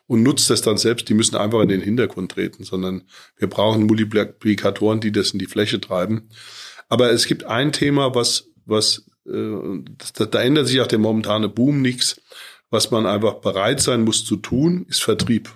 und 0.07 0.23
nutzt 0.23 0.49
das 0.49 0.61
dann 0.61 0.77
selbst. 0.77 1.07
Die 1.09 1.13
müssen 1.13 1.35
einfach 1.35 1.61
in 1.61 1.69
den 1.69 1.81
Hintergrund 1.81 2.31
treten, 2.33 2.63
sondern 2.63 3.03
wir 3.37 3.49
brauchen 3.49 3.85
Multiplikatoren, 3.85 4.99
die 4.99 5.11
das 5.11 5.31
in 5.31 5.39
die 5.39 5.47
Fläche 5.47 5.79
treiben. 5.79 6.29
Aber 6.89 7.11
es 7.11 7.25
gibt 7.25 7.45
ein 7.45 7.71
Thema, 7.71 8.13
was, 8.13 8.49
was 8.65 9.05
äh, 9.27 9.81
da, 10.17 10.25
da 10.25 10.41
ändert 10.41 10.67
sich 10.67 10.81
auch 10.81 10.87
der 10.87 10.99
momentane 10.99 11.49
Boom 11.49 11.81
nichts. 11.81 12.21
Was 12.69 12.91
man 12.91 13.05
einfach 13.05 13.35
bereit 13.35 13.79
sein 13.79 14.01
muss 14.01 14.25
zu 14.25 14.35
tun, 14.35 14.85
ist 14.89 15.03
Vertrieb. 15.03 15.49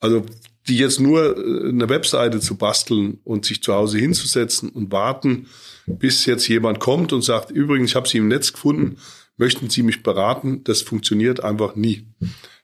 Also 0.00 0.24
die 0.68 0.76
jetzt 0.76 1.00
nur 1.00 1.36
äh, 1.36 1.68
eine 1.68 1.88
Webseite 1.88 2.40
zu 2.40 2.56
basteln 2.56 3.18
und 3.24 3.44
sich 3.44 3.62
zu 3.62 3.74
Hause 3.74 3.98
hinzusetzen 3.98 4.68
und 4.68 4.92
warten, 4.92 5.46
bis 5.86 6.26
jetzt 6.26 6.46
jemand 6.48 6.80
kommt 6.80 7.12
und 7.12 7.22
sagt, 7.22 7.50
übrigens, 7.50 7.90
ich 7.90 7.96
habe 7.96 8.08
Sie 8.08 8.18
im 8.18 8.28
Netz 8.28 8.52
gefunden, 8.52 8.98
möchten 9.36 9.70
Sie 9.70 9.82
mich 9.82 10.02
beraten? 10.02 10.62
Das 10.64 10.82
funktioniert 10.82 11.42
einfach 11.42 11.74
nie. 11.74 12.06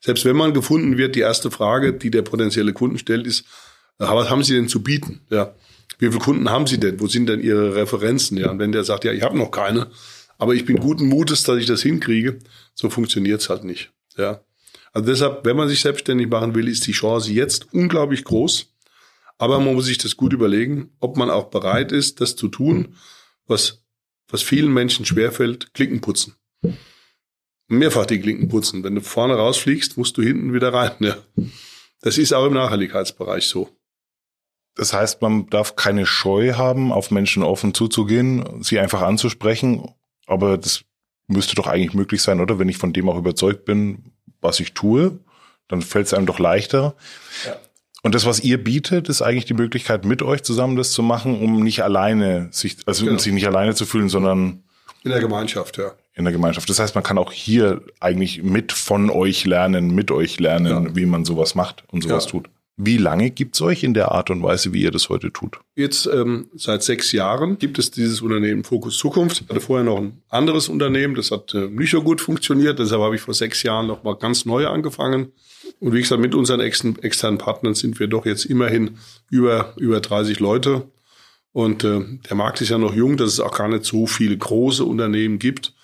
Selbst 0.00 0.24
wenn 0.26 0.36
man 0.36 0.52
gefunden 0.52 0.98
wird, 0.98 1.16
die 1.16 1.20
erste 1.20 1.50
Frage, 1.50 1.94
die 1.94 2.10
der 2.10 2.22
potenzielle 2.22 2.74
Kunden 2.74 2.98
stellt, 2.98 3.26
ist, 3.26 3.46
äh, 3.98 4.04
was 4.04 4.28
haben 4.28 4.44
Sie 4.44 4.54
denn 4.54 4.68
zu 4.68 4.82
bieten? 4.82 5.22
Ja. 5.30 5.54
Wie 5.98 6.08
viele 6.08 6.18
Kunden 6.18 6.50
haben 6.50 6.66
Sie 6.66 6.78
denn? 6.78 7.00
Wo 7.00 7.06
sind 7.06 7.28
denn 7.28 7.40
Ihre 7.40 7.74
Referenzen? 7.74 8.36
Ja, 8.36 8.50
und 8.50 8.58
wenn 8.58 8.72
der 8.72 8.84
sagt, 8.84 9.04
ja, 9.04 9.12
ich 9.12 9.22
habe 9.22 9.38
noch 9.38 9.50
keine, 9.50 9.90
aber 10.38 10.54
ich 10.54 10.64
bin 10.64 10.76
guten 10.76 11.06
Mutes, 11.06 11.44
dass 11.44 11.58
ich 11.58 11.66
das 11.66 11.82
hinkriege, 11.82 12.38
so 12.74 12.90
funktioniert's 12.90 13.48
halt 13.48 13.64
nicht. 13.64 13.92
Ja. 14.16 14.40
Also 14.94 15.10
deshalb, 15.10 15.44
wenn 15.44 15.56
man 15.56 15.68
sich 15.68 15.80
selbstständig 15.80 16.28
machen 16.28 16.54
will, 16.54 16.68
ist 16.68 16.86
die 16.86 16.92
Chance 16.92 17.32
jetzt 17.32 17.72
unglaublich 17.74 18.24
groß. 18.24 18.72
Aber 19.36 19.60
man 19.60 19.74
muss 19.74 19.84
sich 19.86 19.98
das 19.98 20.16
gut 20.16 20.32
überlegen, 20.32 20.92
ob 21.00 21.16
man 21.16 21.28
auch 21.28 21.50
bereit 21.50 21.92
ist, 21.92 22.20
das 22.20 22.36
zu 22.36 22.48
tun, 22.48 22.94
was, 23.46 23.84
was 24.28 24.42
vielen 24.42 24.72
Menschen 24.72 25.04
schwerfällt, 25.04 25.74
Klicken 25.74 26.00
putzen 26.00 26.36
mehrfach 27.68 28.06
die 28.06 28.20
Klinken 28.20 28.48
putzen. 28.48 28.84
Wenn 28.84 28.94
du 28.94 29.00
vorne 29.00 29.34
rausfliegst, 29.34 29.96
musst 29.96 30.16
du 30.16 30.22
hinten 30.22 30.52
wieder 30.52 30.72
rein. 30.72 30.92
Ja. 31.00 31.16
Das 32.00 32.18
ist 32.18 32.32
auch 32.32 32.46
im 32.46 32.54
Nachhaltigkeitsbereich 32.54 33.46
so. 33.46 33.70
Das 34.76 34.92
heißt, 34.92 35.22
man 35.22 35.46
darf 35.46 35.76
keine 35.76 36.04
Scheu 36.04 36.54
haben, 36.54 36.92
auf 36.92 37.10
Menschen 37.10 37.42
offen 37.42 37.74
zuzugehen, 37.74 38.62
sie 38.62 38.80
einfach 38.80 39.02
anzusprechen. 39.02 39.94
Aber 40.26 40.58
das 40.58 40.84
müsste 41.28 41.54
doch 41.54 41.66
eigentlich 41.66 41.94
möglich 41.94 42.22
sein, 42.22 42.40
oder? 42.40 42.58
Wenn 42.58 42.68
ich 42.68 42.78
von 42.78 42.92
dem 42.92 43.08
auch 43.08 43.16
überzeugt 43.16 43.64
bin, 43.64 44.12
was 44.44 44.60
ich 44.60 44.74
tue, 44.74 45.18
dann 45.68 45.82
fällt 45.82 46.06
es 46.06 46.14
einem 46.14 46.26
doch 46.26 46.38
leichter. 46.38 46.94
Ja. 47.44 47.56
Und 48.02 48.14
das, 48.14 48.26
was 48.26 48.40
ihr 48.40 48.62
bietet, 48.62 49.08
ist 49.08 49.22
eigentlich 49.22 49.46
die 49.46 49.54
Möglichkeit, 49.54 50.04
mit 50.04 50.22
euch 50.22 50.42
zusammen 50.42 50.76
das 50.76 50.92
zu 50.92 51.02
machen, 51.02 51.40
um 51.40 51.62
nicht 51.62 51.82
alleine 51.82 52.48
sich, 52.52 52.76
also 52.86 53.04
genau. 53.04 53.14
um 53.14 53.18
sich 53.18 53.32
nicht 53.32 53.46
alleine 53.46 53.74
zu 53.74 53.86
fühlen, 53.86 54.08
sondern 54.08 54.62
in 55.02 55.10
der 55.10 55.20
Gemeinschaft, 55.20 55.78
ja 55.78 55.92
in 56.14 56.24
der 56.24 56.32
Gemeinschaft. 56.32 56.68
Das 56.68 56.78
heißt, 56.78 56.94
man 56.94 57.02
kann 57.04 57.18
auch 57.18 57.32
hier 57.32 57.82
eigentlich 58.00 58.42
mit 58.42 58.72
von 58.72 59.10
euch 59.10 59.44
lernen, 59.44 59.94
mit 59.94 60.10
euch 60.10 60.38
lernen, 60.38 60.86
ja. 60.86 60.96
wie 60.96 61.06
man 61.06 61.24
sowas 61.24 61.54
macht 61.54 61.84
und 61.90 62.02
sowas 62.02 62.24
ja. 62.26 62.30
tut. 62.30 62.48
Wie 62.76 62.96
lange 62.96 63.30
gibt's 63.30 63.60
euch 63.62 63.84
in 63.84 63.94
der 63.94 64.10
Art 64.10 64.30
und 64.30 64.42
Weise, 64.42 64.72
wie 64.72 64.82
ihr 64.82 64.90
das 64.90 65.08
heute 65.08 65.32
tut? 65.32 65.60
Jetzt 65.76 66.06
ähm, 66.06 66.48
seit 66.56 66.82
sechs 66.82 67.12
Jahren 67.12 67.56
gibt 67.58 67.78
es 67.78 67.92
dieses 67.92 68.20
Unternehmen 68.20 68.64
Fokus 68.64 68.98
Zukunft. 68.98 69.42
Ich 69.42 69.48
hatte 69.48 69.60
vorher 69.60 69.84
noch 69.84 69.98
ein 69.98 70.20
anderes 70.28 70.68
Unternehmen, 70.68 71.14
das 71.14 71.30
hat 71.30 71.54
äh, 71.54 71.68
nicht 71.68 71.92
so 71.92 72.02
gut 72.02 72.20
funktioniert. 72.20 72.80
Deshalb 72.80 73.00
habe 73.00 73.14
ich 73.14 73.20
vor 73.20 73.34
sechs 73.34 73.62
Jahren 73.62 73.86
noch 73.86 74.02
mal 74.02 74.16
ganz 74.16 74.44
neu 74.44 74.66
angefangen. 74.66 75.30
Und 75.78 75.92
wie 75.92 76.00
gesagt, 76.00 76.20
mit 76.20 76.34
unseren 76.34 76.58
externen 76.58 77.38
Partnern 77.38 77.74
sind 77.74 78.00
wir 78.00 78.08
doch 78.08 78.26
jetzt 78.26 78.44
immerhin 78.44 78.98
über, 79.30 79.72
über 79.76 80.00
30 80.00 80.40
Leute. 80.40 80.90
Und 81.52 81.84
äh, 81.84 82.00
der 82.28 82.36
Markt 82.36 82.60
ist 82.60 82.70
ja 82.70 82.78
noch 82.78 82.94
jung, 82.94 83.16
dass 83.16 83.32
es 83.32 83.40
auch 83.40 83.56
gar 83.56 83.68
nicht 83.68 83.84
so 83.84 84.08
viele 84.08 84.36
große 84.36 84.84
Unternehmen 84.84 85.38
gibt. 85.38 85.74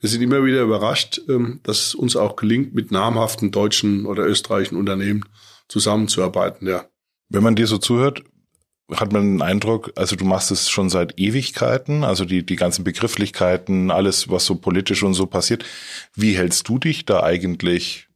Wir 0.00 0.08
sind 0.08 0.22
immer 0.22 0.42
wieder 0.46 0.62
überrascht, 0.62 1.20
ähm, 1.28 1.60
dass 1.64 1.88
es 1.88 1.94
uns 1.94 2.16
auch 2.16 2.36
gelingt, 2.36 2.74
mit 2.74 2.90
namhaften 2.90 3.50
deutschen 3.50 4.06
oder 4.06 4.26
österreichischen 4.26 4.78
Unternehmen 4.78 5.24
zusammenzuarbeiten, 5.68 6.66
ja. 6.66 6.86
Wenn 7.28 7.42
man 7.42 7.56
dir 7.56 7.66
so 7.66 7.78
zuhört, 7.78 8.22
hat 8.94 9.12
man 9.12 9.22
den 9.22 9.42
Eindruck, 9.42 9.92
also 9.96 10.16
du 10.16 10.24
machst 10.24 10.50
es 10.50 10.70
schon 10.70 10.88
seit 10.88 11.18
Ewigkeiten, 11.18 12.04
also 12.04 12.24
die, 12.24 12.44
die 12.44 12.56
ganzen 12.56 12.84
Begrifflichkeiten, 12.84 13.90
alles, 13.90 14.30
was 14.30 14.46
so 14.46 14.54
politisch 14.54 15.02
und 15.02 15.14
so 15.14 15.26
passiert. 15.26 15.64
Wie 16.14 16.36
hältst 16.36 16.68
du 16.68 16.78
dich 16.78 17.04
da 17.04 17.22
eigentlich 17.22 18.08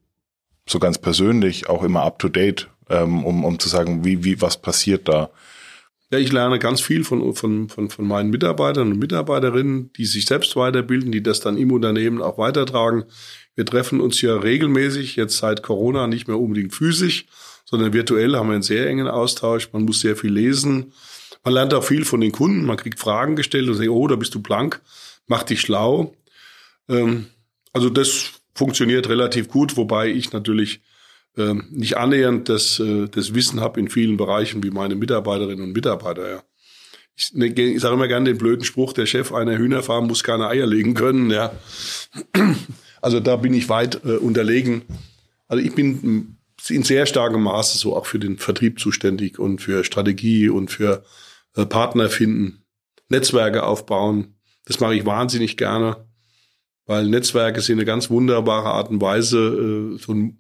so 0.67 0.79
ganz 0.79 0.99
persönlich 0.99 1.69
auch 1.69 1.83
immer 1.83 2.03
up 2.03 2.19
to 2.19 2.29
date, 2.29 2.71
ähm, 2.89 3.25
um, 3.25 3.45
um 3.45 3.59
zu 3.59 3.69
sagen, 3.69 4.05
wie, 4.05 4.25
wie, 4.25 4.41
was 4.41 4.57
passiert 4.57 5.09
da? 5.09 5.31
Ja, 6.11 6.19
ich 6.19 6.31
lerne 6.31 6.59
ganz 6.59 6.81
viel 6.81 7.05
von, 7.05 7.35
von, 7.35 7.69
von, 7.69 7.89
von 7.89 8.07
meinen 8.07 8.31
Mitarbeitern 8.31 8.93
und 8.93 8.99
Mitarbeiterinnen, 8.99 9.93
die 9.95 10.05
sich 10.05 10.27
selbst 10.27 10.57
weiterbilden, 10.57 11.11
die 11.11 11.23
das 11.23 11.41
dann 11.41 11.57
im 11.57 11.73
Unternehmen 11.73 12.21
auch 12.21 12.39
weitertragen. 12.39 13.05
Wir 13.55 13.67
treffen 13.67 14.01
uns 14.01 14.21
ja 14.23 14.37
regelmäßig, 14.37 15.17
jetzt 15.17 15.37
seit 15.37 15.63
Corona 15.63 16.07
nicht 16.07 16.27
mehr 16.27 16.39
unbedingt 16.39 16.75
physisch, 16.75 17.27
sondern 17.65 17.93
virtuell 17.93 18.37
haben 18.37 18.49
wir 18.49 18.55
einen 18.55 18.63
sehr 18.63 18.87
engen 18.87 19.09
Austausch. 19.09 19.71
Man 19.73 19.85
muss 19.85 20.01
sehr 20.01 20.17
viel 20.17 20.33
lesen. 20.33 20.93
Man 21.45 21.55
lernt 21.55 21.75
auch 21.75 21.85
viel 21.85 22.05
von 22.05 22.21
den 22.21 22.33
Kunden. 22.33 22.65
Man 22.65 22.77
kriegt 22.77 22.99
Fragen 22.99 23.37
gestellt 23.37 23.69
und 23.69 23.75
sagt, 23.75 23.89
oh, 23.89 24.07
da 24.09 24.17
bist 24.17 24.35
du 24.35 24.41
blank, 24.41 24.81
mach 25.27 25.43
dich 25.43 25.61
schlau. 25.61 26.15
Ähm, 26.89 27.27
also 27.73 27.91
das 27.91 28.33
funktioniert 28.55 29.09
relativ 29.09 29.49
gut, 29.49 29.77
wobei 29.77 30.09
ich 30.09 30.33
natürlich 30.33 30.81
ähm, 31.37 31.67
nicht 31.71 31.97
annähernd 31.97 32.49
das, 32.49 32.79
äh, 32.79 33.09
das 33.09 33.35
Wissen 33.35 33.61
habe 33.61 33.81
in 33.81 33.89
vielen 33.89 34.17
Bereichen 34.17 34.63
wie 34.63 34.71
meine 34.71 34.95
Mitarbeiterinnen 34.95 35.65
und 35.65 35.73
Mitarbeiter. 35.73 36.31
Ja. 36.31 36.43
Ich, 37.17 37.33
ne, 37.33 37.47
ich 37.47 37.81
sage 37.81 37.95
immer 37.95 38.09
gerne 38.09 38.31
den 38.31 38.39
blöden 38.39 38.65
Spruch, 38.65 38.93
der 38.93 39.07
Chef 39.07 39.33
einer 39.33 39.57
Hühnerfarm 39.57 40.07
muss 40.07 40.23
keine 40.25 40.49
Eier 40.49 40.67
legen 40.67 40.95
können. 40.95 41.31
Ja. 41.31 41.53
Also 43.03 43.21
da 43.21 43.37
bin 43.37 43.53
ich 43.53 43.69
weit 43.69 44.05
äh, 44.05 44.17
unterlegen. 44.17 44.83
Also 45.49 45.63
ich 45.63 45.75
bin 45.75 46.39
in 46.69 46.83
sehr 46.85 47.07
starkem 47.07 47.43
Maße 47.43 47.77
so 47.77 47.95
auch 47.97 48.07
für 48.07 48.19
den 48.19 48.39
Vertrieb 48.39 48.79
zuständig 48.79 49.39
und 49.39 49.61
für 49.61 49.85
Strategie 49.85 50.49
und 50.49 50.71
für 50.71 51.05
äh, 51.57 51.67
Partner 51.67 52.09
finden, 52.09 52.63
Netzwerke 53.09 53.65
aufbauen. 53.65 54.37
Das 54.65 54.81
mache 54.81 54.95
ich 54.95 55.05
wahnsinnig 55.05 55.57
gerne, 55.57 55.97
weil 56.87 57.07
Netzwerke 57.09 57.61
sind 57.61 57.79
eine 57.79 57.85
ganz 57.85 58.09
wunderbare 58.09 58.71
Art 58.71 58.91
und 58.91 59.01
Weise, 59.01 59.39
äh, 59.39 59.99
so, 59.99 60.13
ein, 60.13 60.39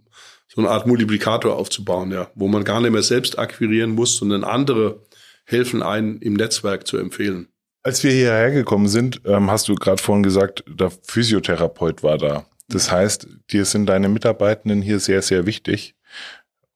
so 0.49 0.61
eine 0.61 0.71
Art 0.71 0.87
Multiplikator 0.87 1.57
aufzubauen, 1.57 2.13
ja, 2.13 2.31
wo 2.37 2.47
man 2.47 2.65
gar 2.65 2.81
nicht 2.81 2.93
mehr 2.93 3.03
selbst 3.03 3.39
akquirieren 3.39 3.91
muss, 3.91 4.17
sondern 4.17 4.45
andere 4.45 5.01
helfen 5.45 5.83
einen 5.83 6.21
im 6.21 6.35
Netzwerk 6.35 6.87
zu 6.87 6.97
empfehlen. 6.97 7.49
Als 7.83 8.05
wir 8.05 8.13
hierher 8.13 8.53
gekommen 8.53 8.87
sind, 8.87 9.23
ähm, 9.25 9.51
hast 9.51 9.67
du 9.69 9.75
gerade 9.75 10.01
vorhin 10.01 10.23
gesagt, 10.23 10.63
der 10.69 10.93
Physiotherapeut 11.03 12.05
war 12.05 12.17
da. 12.17 12.47
Das 12.69 12.91
heißt, 12.91 13.27
dir 13.51 13.65
sind 13.65 13.87
deine 13.87 14.09
Mitarbeitenden 14.09 14.83
hier 14.83 15.01
sehr, 15.01 15.23
sehr 15.23 15.47
wichtig 15.47 15.95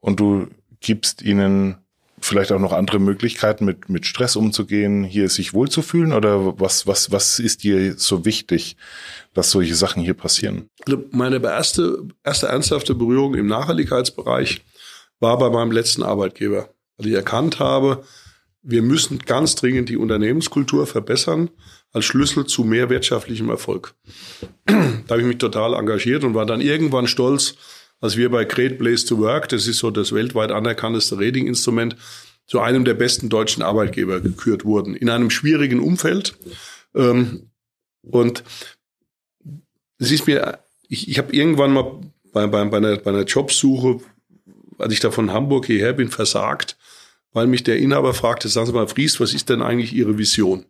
und 0.01 0.21
du 0.21 0.49
gibst 0.81 1.23
ihnen 1.23 1.79
vielleicht 2.21 2.53
auch 2.53 2.61
noch 2.61 2.73
andere 2.73 2.99
Möglichkeiten, 2.99 3.65
mit, 3.65 3.89
mit 3.89 4.07
Stress 4.07 4.37
umzugehen, 4.37 5.05
hier 5.05 5.29
sich 5.29 5.55
wohlzufühlen 5.55 6.13
oder 6.13 6.59
was, 6.59 6.87
was, 6.87 7.13
was 7.13 7.39
ist 7.39 7.63
dir 7.63 7.99
so 7.99 8.25
wichtig, 8.25 8.77
dass 9.35 9.51
solche 9.51 9.75
Sachen 9.75 10.03
hier 10.03 10.15
passieren? 10.15 10.69
Also 10.87 11.05
meine 11.11 11.43
erste, 11.43 12.09
erste 12.25 12.49
ernsthafte 12.49 12.95
Berührung 12.95 13.35
im 13.35 13.47
Nachhaltigkeitsbereich 13.47 14.63
war 15.21 15.39
bei 15.39 15.51
meinem 15.51 15.73
letzten 15.73 16.03
Arbeitgeber, 16.03 16.71
weil 16.97 17.09
ich 17.09 17.15
erkannt 17.15 17.59
habe, 17.59 18.05
wir 18.63 18.83
müssen 18.83 19.19
ganz 19.21 19.55
dringend 19.55 19.89
die 19.89 19.97
Unternehmenskultur 19.97 20.87
verbessern 20.87 21.51
als 21.97 22.05
Schlüssel 22.05 22.45
zu 22.45 22.63
mehr 22.63 22.91
wirtschaftlichem 22.91 23.49
Erfolg. 23.49 23.95
da 24.67 24.75
habe 25.09 25.23
ich 25.23 25.27
mich 25.27 25.39
total 25.39 25.73
engagiert 25.73 26.25
und 26.25 26.35
war 26.35 26.45
dann 26.45 26.61
irgendwann 26.61 27.07
stolz, 27.07 27.55
als 28.01 28.19
wir 28.19 28.31
bei 28.31 28.45
Great 28.45 28.79
Place 28.79 29.07
to 29.07 29.17
Work, 29.17 29.49
das 29.49 29.67
ist 29.67 29.79
so 29.79 29.91
das 29.91 30.13
weltweit 30.13 30.51
anerkannteste 30.51 31.17
Ratinginstrument, 31.19 31.97
zu 32.47 32.61
einem 32.61 32.85
der 32.85 32.93
besten 32.93 33.31
deutschen 33.31 33.63
Arbeitgeber 33.63 34.21
gekürt 34.21 34.67
wurden. 34.67 34.95
In 34.95 35.09
einem 35.09 35.31
schwierigen 35.31 35.81
Umfeld. 35.81 36.37
Ähm, 36.95 37.49
und 38.03 38.45
es 39.99 40.11
ist 40.11 40.27
mir, 40.27 40.59
ich, 40.89 41.09
ich 41.09 41.17
habe 41.17 41.33
irgendwann 41.33 41.73
mal 41.73 41.99
bei, 42.31 42.47
bei, 42.47 42.63
bei, 42.67 42.77
einer, 42.77 42.99
bei 42.99 43.11
einer 43.11 43.25
Jobsuche, 43.25 44.01
als 44.77 44.93
ich 44.93 45.01
da 45.01 45.11
von 45.11 45.33
Hamburg 45.33 45.65
hierher 45.65 45.95
bin, 45.95 46.11
versagt, 46.11 46.77
weil 47.33 47.47
mich 47.47 47.65
der 47.65 47.79
Inhaber 47.79 48.13
fragte, 48.13 48.49
sagen 48.49 48.67
Sie 48.67 48.75
mal, 48.75 48.87
Fries, 48.87 49.19
was 49.19 49.33
ist 49.33 49.49
denn 49.49 49.63
eigentlich 49.63 49.95
Ihre 49.95 50.19
Vision? 50.19 50.67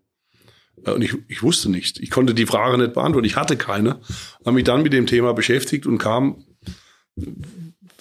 Und 0.84 1.02
ich, 1.02 1.14
ich 1.28 1.42
wusste 1.42 1.70
nicht. 1.70 1.98
Ich 1.98 2.10
konnte 2.10 2.34
die 2.34 2.46
Frage 2.46 2.78
nicht 2.78 2.94
beantworten. 2.94 3.26
Ich 3.26 3.36
hatte 3.36 3.56
keine. 3.56 4.00
Habe 4.44 4.52
mich 4.52 4.64
dann 4.64 4.82
mit 4.82 4.92
dem 4.92 5.06
Thema 5.06 5.32
beschäftigt 5.32 5.86
und 5.86 5.98
kam 5.98 6.44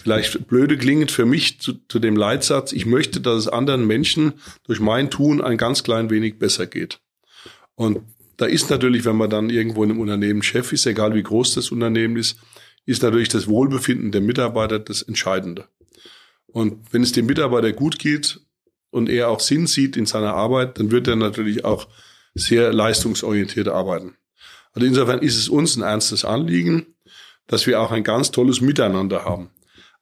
vielleicht 0.05 0.47
blöde 0.47 0.77
klingend 0.77 1.09
für 1.09 1.25
mich 1.25 1.59
zu, 1.59 1.73
zu 1.88 1.99
dem 1.99 2.15
Leitsatz, 2.15 2.73
ich 2.73 2.85
möchte, 2.85 3.21
dass 3.21 3.39
es 3.39 3.47
anderen 3.47 3.88
Menschen 3.88 4.33
durch 4.63 4.79
mein 4.79 5.09
Tun 5.09 5.41
ein 5.41 5.57
ganz 5.57 5.83
klein 5.83 6.09
wenig 6.09 6.38
besser 6.38 6.67
geht. 6.67 6.99
Und 7.73 8.01
da 8.38 8.45
ist 8.45 8.69
natürlich, 8.69 9.05
wenn 9.05 9.15
man 9.15 9.29
dann 9.29 9.49
irgendwo 9.49 9.83
in 9.83 9.91
einem 9.91 9.99
Unternehmen 10.01 10.43
Chef 10.43 10.73
ist, 10.73 10.85
egal 10.85 11.15
wie 11.15 11.23
groß 11.23 11.55
das 11.55 11.71
Unternehmen 11.71 12.17
ist, 12.17 12.38
ist 12.85 13.01
natürlich 13.01 13.29
das 13.29 13.47
Wohlbefinden 13.47 14.11
der 14.11 14.21
Mitarbeiter 14.21 14.77
das 14.77 15.01
Entscheidende. 15.01 15.67
Und 16.45 16.93
wenn 16.93 17.01
es 17.01 17.11
dem 17.11 17.25
Mitarbeiter 17.25 17.73
gut 17.73 17.97
geht 17.97 18.41
und 18.91 19.09
er 19.09 19.29
auch 19.29 19.39
Sinn 19.39 19.65
sieht 19.65 19.97
in 19.97 20.05
seiner 20.05 20.35
Arbeit, 20.35 20.77
dann 20.77 20.91
wird 20.91 21.07
er 21.07 21.15
natürlich 21.15 21.65
auch 21.65 21.88
sehr 22.36 22.71
leistungsorientiert 22.74 23.67
arbeiten. 23.67 24.15
Also 24.74 24.86
insofern 24.86 25.19
ist 25.19 25.38
es 25.38 25.50
uns 25.50 25.76
ein 25.78 25.84
ernstes 25.84 26.26
Anliegen, 26.26 26.95
dass 27.48 27.65
wir 27.65 27.82
auch 27.82 27.91
ein 27.91 28.04
ganz 28.04 28.32
tolles 28.32 28.62
Miteinander 28.62 29.26
haben. 29.26 29.50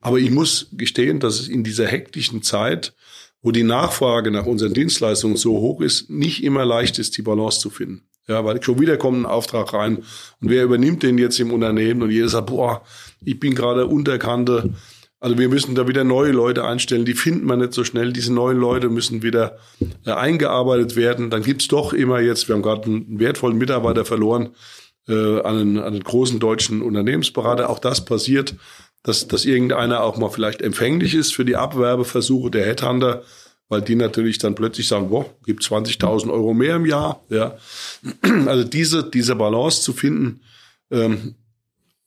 Aber 0.02 0.18
ich 0.20 0.32
muss 0.32 0.68
gestehen, 0.74 1.20
dass 1.20 1.40
es 1.40 1.48
in 1.48 1.64
dieser 1.64 1.88
hektischen 1.88 2.42
Zeit, 2.42 2.94
wo 3.42 3.52
die 3.52 3.64
Nachfrage 3.64 4.32
nach 4.32 4.46
unseren 4.46 4.74
Dienstleistungen 4.74 5.38
so 5.38 5.60
hoch 5.60 5.80
ist, 5.82 6.10
nicht 6.10 6.44
immer 6.44 6.66
leicht 6.66 7.00
ist, 7.00 7.18
die 7.18 7.22
Balance 7.22 7.60
zu 7.60 7.70
finden. 7.70 8.04
Ja, 8.28 8.46
weil 8.46 8.64
schon 8.64 8.80
wieder 8.80 8.98
kommt 8.98 9.20
ein 9.20 9.26
Auftrag 9.26 9.74
rein 9.74 9.98
und 9.98 10.50
wer 10.50 10.64
übernimmt 10.64 11.04
den 11.04 11.18
jetzt 11.18 11.40
im 11.40 11.52
Unternehmen 11.52 12.02
und 12.04 12.10
jeder 12.12 12.30
sagt, 12.30 12.48
boah, 12.48 12.84
ich 13.24 13.38
bin 13.38 13.54
gerade 13.54 13.86
Unterkante, 13.86 14.74
also 15.24 15.38
wir 15.38 15.48
müssen 15.48 15.74
da 15.74 15.88
wieder 15.88 16.04
neue 16.04 16.34
Leute 16.34 16.66
einstellen, 16.66 17.06
die 17.06 17.14
finden 17.14 17.46
man 17.46 17.60
nicht 17.60 17.72
so 17.72 17.86
schnell. 17.86 18.12
Diese 18.12 18.34
neuen 18.34 18.58
Leute 18.58 18.90
müssen 18.90 19.24
wieder 19.24 19.58
äh, 20.06 20.12
eingearbeitet 20.12 20.98
werden. 20.98 21.30
Dann 21.30 21.44
gibt's 21.44 21.70
doch 21.70 21.94
immer 21.94 22.20
jetzt, 22.20 22.50
wir 22.50 22.56
haben 22.56 22.62
gerade 22.62 22.84
einen 22.84 23.20
wertvollen 23.22 23.58
Mitarbeiter 23.58 24.04
verloren, 24.04 24.50
äh, 25.08 25.14
an, 25.14 25.58
einen, 25.58 25.78
an 25.78 25.94
einen 25.94 26.04
großen 26.04 26.42
deutschen 26.42 26.82
Unternehmensberater. 26.82 27.70
Auch 27.70 27.80
das 27.80 28.04
passiert, 28.04 28.56
dass, 29.02 29.26
dass 29.30 29.46
irgendeiner 29.46 30.04
auch 30.04 30.18
mal 30.18 30.28
vielleicht 30.28 30.62
empfänglich 30.62 31.16
ist 31.16 31.34
für 31.34 31.46
die 31.46 31.56
Abwerbeversuche 31.56 32.52
der 32.52 32.66
Headhunter, 32.66 33.24
weil 33.70 33.82
die 33.82 33.96
natürlich 33.96 34.40
dann 34.40 34.56
plötzlich 34.56 34.90
sagen, 34.90 35.10
boah, 35.10 35.26
gibt 35.46 35.64
20.000 35.64 36.34
Euro 36.34 36.54
mehr 36.54 36.76
im 36.76 36.86
Jahr. 36.86 37.24
Ja. 37.30 37.58
Also 38.46 38.66
diese, 38.66 39.10
diese 39.10 39.38
Balance 39.38 39.84
zu 39.84 39.94
finden, 39.94 40.42
ähm, 40.92 41.36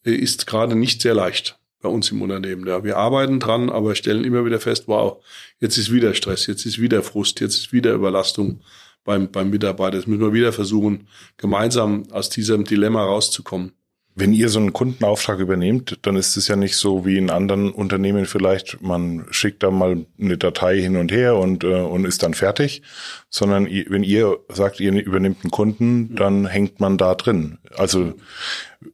ist 0.03 0.47
gerade 0.47 0.77
nicht 0.77 1.01
sehr 1.01 1.15
leicht 1.15 1.59
bei 1.81 1.89
uns 1.89 2.11
im 2.11 2.23
Unternehmen. 2.23 2.67
Ja, 2.67 2.83
wir 2.85 2.97
arbeiten 2.97 3.41
dran, 3.41 3.71
aber 3.71 3.95
stellen 3.95 4.25
immer 4.25 4.45
wieder 4.45 4.61
fest, 4.61 4.85
wow, 4.87 5.23
jetzt 5.61 5.79
ist 5.79 5.93
wieder 5.93 6.15
Stress, 6.15 6.47
jetzt 6.47 6.67
ist 6.67 6.81
wieder 6.81 7.03
Frust, 7.03 7.41
jetzt 7.41 7.57
ist 7.57 7.73
wieder 7.73 7.93
Überlastung 7.93 8.61
beim, 9.05 9.31
beim 9.31 9.51
Mitarbeiter. 9.51 9.97
Jetzt 9.97 10.09
müssen 10.09 10.23
wir 10.23 10.33
wieder 10.33 10.53
versuchen, 10.53 11.09
gemeinsam 11.37 12.11
aus 12.11 12.29
diesem 12.29 12.65
Dilemma 12.65 13.05
rauszukommen. 13.05 13.73
Wenn 14.19 14.33
ihr 14.33 14.49
so 14.49 14.59
einen 14.59 14.73
Kundenauftrag 14.73 15.41
übernehmt, 15.41 15.99
dann 16.01 16.17
ist 16.17 16.39
es 16.39 16.49
ja 16.49 16.57
nicht 16.57 16.77
so 16.77 17.05
wie 17.05 17.19
in 17.19 17.29
anderen 17.29 17.71
Unternehmen 17.71 18.25
vielleicht, 18.25 18.81
man 18.81 19.27
schickt 19.31 19.63
da 19.63 19.71
mal 19.71 20.07
eine 20.19 20.39
Datei 20.39 20.81
hin 20.81 20.97
und 20.97 21.13
her 21.13 21.37
und, 21.37 21.65
äh, 21.65 21.83
und 21.83 22.07
ist 22.07 22.23
dann 22.23 22.33
fertig, 22.33 22.81
sondern 23.29 23.67
wenn 23.67 24.03
ihr 24.03 24.39
sagt, 24.49 24.81
ihr 24.81 24.91
übernimmt 24.95 25.45
einen 25.45 25.51
Kunden, 25.51 26.15
dann 26.15 26.47
hängt 26.47 26.81
man 26.81 26.97
da 26.97 27.15
drin. 27.15 27.59
Also 27.77 28.15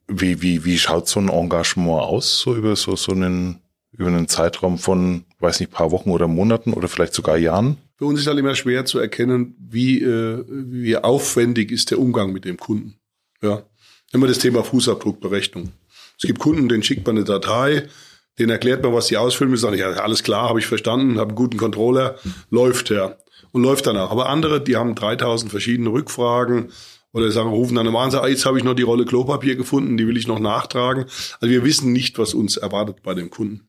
wie, 0.08 0.42
wie, 0.42 0.64
wie 0.64 0.76
schaut 0.76 1.06
so 1.06 1.20
ein 1.20 1.28
Engagement 1.28 2.02
aus, 2.02 2.40
so 2.40 2.56
über 2.56 2.74
so, 2.74 2.96
so 2.96 3.12
einen, 3.12 3.60
über 3.92 4.08
einen 4.08 4.26
Zeitraum 4.26 4.76
von, 4.76 5.24
weiß 5.38 5.60
nicht, 5.60 5.70
paar 5.70 5.92
Wochen 5.92 6.10
oder 6.10 6.26
Monaten 6.26 6.72
oder 6.72 6.88
vielleicht 6.88 7.14
sogar 7.14 7.36
Jahren? 7.36 7.76
Für 7.94 8.06
uns 8.06 8.18
ist 8.18 8.26
halt 8.26 8.40
immer 8.40 8.56
schwer 8.56 8.86
zu 8.86 8.98
erkennen, 8.98 9.54
wie, 9.60 10.02
äh, 10.02 10.44
wie 10.48 10.96
aufwendig 10.96 11.70
ist 11.70 11.92
der 11.92 12.00
Umgang 12.00 12.32
mit 12.32 12.44
dem 12.44 12.56
Kunden. 12.56 12.96
Ja. 13.40 13.62
Immer 14.12 14.26
das 14.26 14.38
Thema 14.38 14.62
Fußabdruckberechnung. 14.62 15.72
Es 16.18 16.26
gibt 16.26 16.38
Kunden, 16.38 16.68
denen 16.68 16.82
schickt 16.82 17.06
man 17.06 17.16
eine 17.16 17.24
Datei, 17.24 17.88
Den 18.38 18.48
erklärt 18.48 18.82
man, 18.82 18.94
was 18.94 19.08
die 19.08 19.16
ausfüllen 19.16 19.50
müssen. 19.50 19.62
Sag 19.62 19.74
ich, 19.74 19.80
ja, 19.80 19.90
alles 19.90 20.22
klar, 20.22 20.48
habe 20.48 20.58
ich 20.58 20.66
verstanden, 20.66 21.18
habe 21.18 21.30
einen 21.30 21.36
guten 21.36 21.58
Controller, 21.58 22.16
läuft 22.50 22.90
ja. 22.90 23.16
Und 23.52 23.62
läuft 23.62 23.86
danach. 23.86 24.10
Aber 24.10 24.30
andere, 24.30 24.62
die 24.62 24.76
haben 24.76 24.94
3000 24.94 25.50
verschiedene 25.50 25.90
Rückfragen 25.90 26.72
oder 27.12 27.30
sagen, 27.30 27.50
rufen 27.50 27.74
dann 27.74 27.86
an 27.86 27.94
und 27.94 28.10
sagen, 28.10 28.24
ah, 28.24 28.28
jetzt 28.28 28.46
habe 28.46 28.56
ich 28.56 28.64
noch 28.64 28.74
die 28.74 28.82
Rolle 28.82 29.04
Klopapier 29.04 29.56
gefunden, 29.56 29.98
die 29.98 30.06
will 30.06 30.16
ich 30.16 30.26
noch 30.26 30.38
nachtragen. 30.38 31.04
Also 31.40 31.52
wir 31.52 31.62
wissen 31.62 31.92
nicht, 31.92 32.18
was 32.18 32.32
uns 32.32 32.56
erwartet 32.56 33.02
bei 33.02 33.12
dem 33.12 33.28
Kunden. 33.28 33.68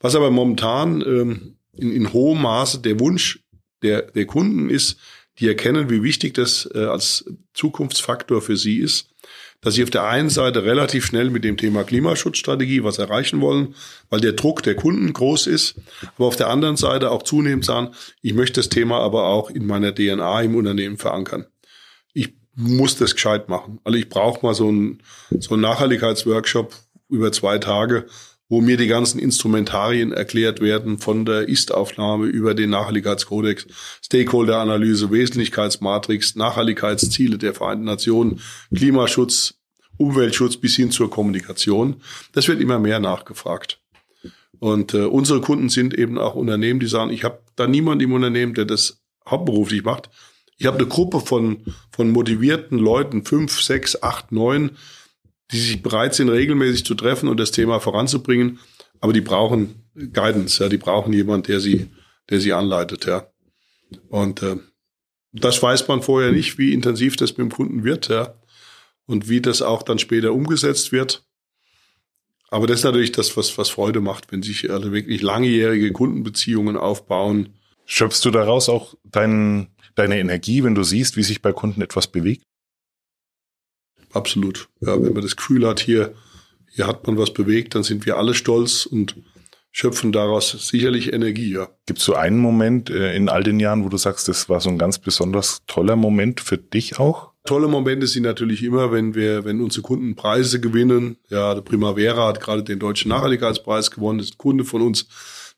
Was 0.00 0.16
aber 0.16 0.32
momentan 0.32 1.00
ähm, 1.02 1.56
in, 1.76 1.92
in 1.92 2.12
hohem 2.12 2.42
Maße 2.42 2.80
der 2.80 2.98
Wunsch 2.98 3.44
der, 3.82 4.02
der 4.02 4.26
Kunden 4.26 4.68
ist, 4.68 4.96
die 5.38 5.46
erkennen, 5.46 5.90
wie 5.90 6.02
wichtig 6.02 6.34
das 6.34 6.68
äh, 6.74 6.84
als 6.84 7.24
Zukunftsfaktor 7.54 8.42
für 8.42 8.56
sie 8.56 8.78
ist, 8.78 9.11
dass 9.62 9.74
sie 9.74 9.84
auf 9.84 9.90
der 9.90 10.04
einen 10.04 10.28
Seite 10.28 10.64
relativ 10.64 11.06
schnell 11.06 11.30
mit 11.30 11.44
dem 11.44 11.56
Thema 11.56 11.84
Klimaschutzstrategie 11.84 12.82
was 12.82 12.98
erreichen 12.98 13.40
wollen, 13.40 13.74
weil 14.10 14.20
der 14.20 14.32
Druck 14.32 14.62
der 14.62 14.74
Kunden 14.74 15.12
groß 15.12 15.46
ist, 15.46 15.76
aber 16.16 16.26
auf 16.26 16.36
der 16.36 16.48
anderen 16.48 16.76
Seite 16.76 17.10
auch 17.10 17.22
zunehmend 17.22 17.64
sagen, 17.64 17.92
ich 18.20 18.34
möchte 18.34 18.60
das 18.60 18.68
Thema 18.68 18.98
aber 18.98 19.28
auch 19.28 19.50
in 19.50 19.64
meiner 19.64 19.94
DNA 19.94 20.42
im 20.42 20.56
Unternehmen 20.56 20.98
verankern. 20.98 21.46
Ich 22.12 22.34
muss 22.56 22.96
das 22.96 23.14
gescheit 23.14 23.48
machen. 23.48 23.78
Also 23.84 23.98
ich 23.98 24.08
brauche 24.08 24.44
mal 24.44 24.54
so 24.54 24.68
einen, 24.68 25.00
so 25.38 25.54
einen 25.54 25.62
Nachhaltigkeitsworkshop 25.62 26.74
über 27.08 27.30
zwei 27.30 27.58
Tage, 27.58 28.06
wo 28.52 28.60
mir 28.60 28.76
die 28.76 28.86
ganzen 28.86 29.18
Instrumentarien 29.18 30.12
erklärt 30.12 30.60
werden, 30.60 30.98
von 30.98 31.24
der 31.24 31.48
Ist-Aufnahme 31.48 32.26
über 32.26 32.52
den 32.52 32.68
Nachhaltigkeitskodex, 32.68 33.66
Stakeholder-Analyse, 34.04 35.10
Wesentlichkeitsmatrix, 35.10 36.36
Nachhaltigkeitsziele 36.36 37.38
der 37.38 37.54
Vereinten 37.54 37.86
Nationen, 37.86 38.40
Klimaschutz, 38.74 39.54
Umweltschutz 39.96 40.58
bis 40.58 40.76
hin 40.76 40.90
zur 40.90 41.08
Kommunikation. 41.08 42.02
Das 42.32 42.46
wird 42.46 42.60
immer 42.60 42.78
mehr 42.78 43.00
nachgefragt. 43.00 43.80
Und 44.58 44.92
äh, 44.92 45.04
unsere 45.04 45.40
Kunden 45.40 45.70
sind 45.70 45.94
eben 45.94 46.18
auch 46.18 46.34
Unternehmen, 46.34 46.78
die 46.78 46.88
sagen, 46.88 47.10
ich 47.10 47.24
habe 47.24 47.38
da 47.56 47.66
niemand 47.66 48.02
im 48.02 48.12
Unternehmen, 48.12 48.52
der 48.52 48.66
das 48.66 49.02
hauptberuflich 49.26 49.82
macht. 49.82 50.10
Ich 50.58 50.66
habe 50.66 50.76
eine 50.76 50.88
Gruppe 50.88 51.20
von, 51.20 51.64
von 51.90 52.10
motivierten 52.10 52.76
Leuten, 52.78 53.24
fünf, 53.24 53.62
sechs, 53.62 54.02
acht, 54.02 54.30
neun, 54.30 54.72
die 55.52 55.60
sich 55.60 55.82
bereit 55.82 56.14
sind, 56.14 56.28
regelmäßig 56.28 56.84
zu 56.84 56.94
treffen 56.94 57.28
und 57.28 57.38
das 57.38 57.50
Thema 57.50 57.78
voranzubringen. 57.78 58.58
Aber 59.00 59.12
die 59.12 59.20
brauchen 59.20 59.82
Guidance, 59.94 60.62
ja, 60.62 60.68
die 60.68 60.78
brauchen 60.78 61.12
jemand, 61.12 61.48
der 61.48 61.60
sie, 61.60 61.90
der 62.30 62.40
sie 62.40 62.52
anleitet, 62.52 63.06
ja. 63.06 63.26
Und 64.08 64.42
äh, 64.42 64.56
das 65.32 65.62
weiß 65.62 65.88
man 65.88 66.02
vorher 66.02 66.32
nicht, 66.32 66.58
wie 66.58 66.72
intensiv 66.72 67.16
das 67.16 67.32
mit 67.32 67.38
dem 67.38 67.50
Kunden 67.50 67.84
wird, 67.84 68.08
ja. 68.08 68.34
Und 69.06 69.28
wie 69.28 69.40
das 69.40 69.60
auch 69.60 69.82
dann 69.82 69.98
später 69.98 70.32
umgesetzt 70.32 70.92
wird. 70.92 71.24
Aber 72.48 72.66
das 72.66 72.80
ist 72.80 72.84
natürlich 72.84 73.12
das, 73.12 73.36
was, 73.36 73.56
was 73.58 73.70
Freude 73.70 74.00
macht, 74.00 74.30
wenn 74.30 74.42
sich 74.42 74.70
also 74.70 74.92
wirklich 74.92 75.22
langjährige 75.22 75.90
Kundenbeziehungen 75.92 76.76
aufbauen. 76.76 77.54
Schöpfst 77.86 78.20
du 78.24 78.30
daraus 78.30 78.68
auch 78.68 78.94
dein, 79.04 79.68
deine 79.94 80.18
Energie, 80.18 80.62
wenn 80.62 80.74
du 80.74 80.82
siehst, 80.82 81.16
wie 81.16 81.22
sich 81.22 81.42
bei 81.42 81.52
Kunden 81.52 81.82
etwas 81.82 82.06
bewegt? 82.06 82.44
Absolut. 84.12 84.68
Ja, 84.80 85.02
wenn 85.02 85.12
man 85.12 85.22
das 85.22 85.36
Gefühl 85.36 85.66
hat, 85.66 85.80
hier, 85.80 86.14
hier 86.70 86.86
hat 86.86 87.06
man 87.06 87.18
was 87.18 87.32
bewegt, 87.32 87.74
dann 87.74 87.82
sind 87.82 88.06
wir 88.06 88.16
alle 88.16 88.34
stolz 88.34 88.86
und 88.86 89.16
schöpfen 89.72 90.12
daraus 90.12 90.50
sicherlich 90.68 91.12
Energie, 91.12 91.52
ja. 91.52 91.68
Gibt 91.86 91.98
es 91.98 92.04
so 92.04 92.14
einen 92.14 92.38
Moment 92.38 92.90
äh, 92.90 93.16
in 93.16 93.28
all 93.28 93.42
den 93.42 93.58
Jahren, 93.58 93.84
wo 93.84 93.88
du 93.88 93.96
sagst, 93.96 94.28
das 94.28 94.48
war 94.48 94.60
so 94.60 94.68
ein 94.68 94.78
ganz 94.78 94.98
besonders 94.98 95.62
toller 95.66 95.96
Moment 95.96 96.40
für 96.40 96.58
dich 96.58 96.98
auch? 96.98 97.32
Tolle 97.44 97.66
Momente 97.66 98.06
sind 98.06 98.22
natürlich 98.22 98.62
immer, 98.62 98.92
wenn 98.92 99.14
wir, 99.16 99.44
wenn 99.44 99.60
unsere 99.60 99.82
Kunden 99.82 100.14
Preise 100.14 100.60
gewinnen. 100.60 101.16
Ja, 101.28 101.54
der 101.54 101.62
Primavera 101.62 102.28
hat 102.28 102.40
gerade 102.40 102.62
den 102.62 102.78
deutschen 102.78 103.08
Nachhaltigkeitspreis 103.08 103.90
gewonnen, 103.90 104.18
das 104.18 104.28
ist 104.28 104.34
ein 104.34 104.38
Kunde 104.38 104.64
von 104.64 104.82
uns. 104.82 105.08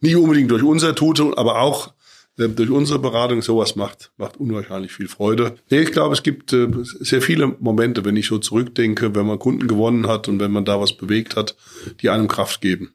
Nicht 0.00 0.16
unbedingt 0.16 0.50
durch 0.50 0.62
unser 0.62 0.94
Tute, 0.94 1.36
aber 1.36 1.60
auch 1.60 1.92
durch 2.36 2.70
unsere 2.70 2.98
Beratung 2.98 3.42
sowas 3.42 3.76
macht, 3.76 4.12
macht 4.16 4.38
unwahrscheinlich 4.38 4.92
viel 4.92 5.08
Freude. 5.08 5.54
Ich 5.68 5.92
glaube, 5.92 6.14
es 6.14 6.22
gibt 6.22 6.52
äh, 6.52 6.68
sehr 6.82 7.22
viele 7.22 7.48
Momente, 7.60 8.04
wenn 8.04 8.16
ich 8.16 8.26
so 8.26 8.38
zurückdenke, 8.38 9.14
wenn 9.14 9.26
man 9.26 9.38
Kunden 9.38 9.68
gewonnen 9.68 10.08
hat 10.08 10.28
und 10.28 10.40
wenn 10.40 10.50
man 10.50 10.64
da 10.64 10.80
was 10.80 10.96
bewegt 10.96 11.36
hat, 11.36 11.56
die 12.00 12.10
einem 12.10 12.28
Kraft 12.28 12.60
geben. 12.60 12.94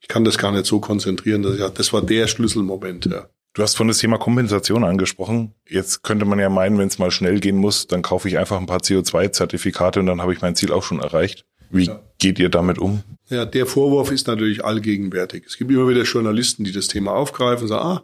Ich 0.00 0.08
kann 0.08 0.24
das 0.24 0.38
gar 0.38 0.52
nicht 0.52 0.66
so 0.66 0.78
konzentrieren, 0.78 1.42
dass 1.42 1.56
ich, 1.56 1.68
das 1.74 1.92
war 1.92 2.02
der 2.02 2.28
Schlüsselmoment, 2.28 3.06
ja. 3.06 3.28
Du 3.54 3.62
hast 3.62 3.74
von 3.74 3.88
das 3.88 3.98
Thema 3.98 4.18
Kompensation 4.18 4.84
angesprochen. 4.84 5.54
Jetzt 5.66 6.02
könnte 6.02 6.26
man 6.26 6.38
ja 6.38 6.50
meinen, 6.50 6.76
wenn 6.76 6.88
es 6.88 6.98
mal 6.98 7.10
schnell 7.10 7.40
gehen 7.40 7.56
muss, 7.56 7.86
dann 7.86 8.02
kaufe 8.02 8.28
ich 8.28 8.36
einfach 8.36 8.58
ein 8.58 8.66
paar 8.66 8.80
CO2-Zertifikate 8.80 9.98
und 9.98 10.06
dann 10.06 10.20
habe 10.20 10.34
ich 10.34 10.42
mein 10.42 10.54
Ziel 10.54 10.70
auch 10.70 10.82
schon 10.82 11.00
erreicht. 11.00 11.46
Wie 11.70 11.84
ja. 11.84 12.00
geht 12.18 12.38
ihr 12.38 12.48
damit 12.48 12.78
um? 12.78 13.02
Ja, 13.28 13.44
der 13.44 13.66
Vorwurf 13.66 14.12
ist 14.12 14.26
natürlich 14.26 14.64
allgegenwärtig. 14.64 15.44
Es 15.46 15.56
gibt 15.56 15.70
immer 15.70 15.88
wieder 15.88 16.02
Journalisten, 16.02 16.64
die 16.64 16.72
das 16.72 16.86
Thema 16.86 17.12
aufgreifen 17.12 17.62
und 17.62 17.68
sagen, 17.68 17.84
ah, 17.84 18.02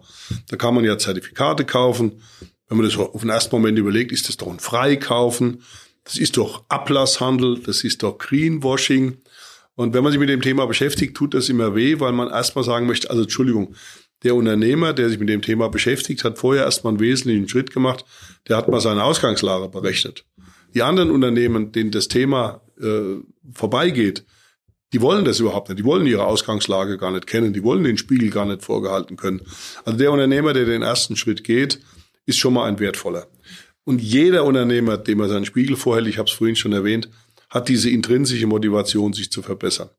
da 0.48 0.56
kann 0.56 0.74
man 0.74 0.84
ja 0.84 0.98
Zertifikate 0.98 1.64
kaufen. 1.64 2.20
Wenn 2.68 2.78
man 2.78 2.86
das 2.86 2.96
auf 2.96 3.20
den 3.20 3.30
ersten 3.30 3.54
Moment 3.54 3.78
überlegt, 3.78 4.12
ist 4.12 4.28
das 4.28 4.36
doch 4.36 4.48
ein 4.48 4.58
Freikaufen. 4.58 5.62
Das 6.04 6.16
ist 6.16 6.36
doch 6.36 6.64
Ablasshandel, 6.68 7.60
das 7.60 7.84
ist 7.84 8.02
doch 8.02 8.18
Greenwashing. 8.18 9.18
Und 9.74 9.94
wenn 9.94 10.02
man 10.02 10.12
sich 10.12 10.20
mit 10.20 10.28
dem 10.28 10.42
Thema 10.42 10.66
beschäftigt, 10.66 11.16
tut 11.16 11.34
das 11.34 11.48
immer 11.48 11.74
weh, 11.74 12.00
weil 12.00 12.12
man 12.12 12.28
erstmal 12.28 12.64
sagen 12.64 12.86
möchte, 12.86 13.10
also 13.10 13.22
Entschuldigung, 13.22 13.74
der 14.22 14.34
Unternehmer, 14.34 14.92
der 14.92 15.08
sich 15.08 15.18
mit 15.18 15.28
dem 15.28 15.42
Thema 15.42 15.68
beschäftigt, 15.68 16.24
hat 16.24 16.38
vorher 16.38 16.64
erstmal 16.64 16.92
einen 16.92 17.00
wesentlichen 17.00 17.48
Schritt 17.48 17.72
gemacht. 17.72 18.04
Der 18.48 18.56
hat 18.56 18.68
mal 18.68 18.80
seine 18.80 19.04
Ausgangslage 19.04 19.68
berechnet. 19.68 20.24
Die 20.74 20.82
anderen 20.82 21.10
Unternehmen, 21.10 21.72
denen 21.72 21.90
das 21.90 22.08
Thema 22.08 22.60
äh, 22.80 23.16
vorbeigeht, 23.52 24.24
die 24.92 25.00
wollen 25.00 25.24
das 25.24 25.40
überhaupt 25.40 25.68
nicht. 25.68 25.78
Die 25.78 25.84
wollen 25.84 26.06
ihre 26.06 26.26
Ausgangslage 26.26 26.98
gar 26.98 27.10
nicht 27.10 27.26
kennen. 27.26 27.52
Die 27.52 27.62
wollen 27.62 27.82
den 27.82 27.96
Spiegel 27.96 28.30
gar 28.30 28.44
nicht 28.44 28.62
vorgehalten 28.62 29.16
können. 29.16 29.40
Also 29.84 29.98
der 29.98 30.12
Unternehmer, 30.12 30.52
der 30.52 30.66
den 30.66 30.82
ersten 30.82 31.16
Schritt 31.16 31.44
geht, 31.44 31.80
ist 32.26 32.38
schon 32.38 32.54
mal 32.54 32.68
ein 32.68 32.78
wertvoller. 32.78 33.26
Und 33.84 34.00
jeder 34.00 34.44
Unternehmer, 34.44 34.98
dem 34.98 35.20
er 35.20 35.28
seinen 35.28 35.46
Spiegel 35.46 35.76
vorhält, 35.76 36.06
ich 36.06 36.18
habe 36.18 36.28
es 36.28 36.34
vorhin 36.34 36.56
schon 36.56 36.72
erwähnt, 36.72 37.08
hat 37.48 37.68
diese 37.68 37.90
intrinsische 37.90 38.46
Motivation, 38.46 39.12
sich 39.12 39.30
zu 39.30 39.42
verbessern. 39.42 39.90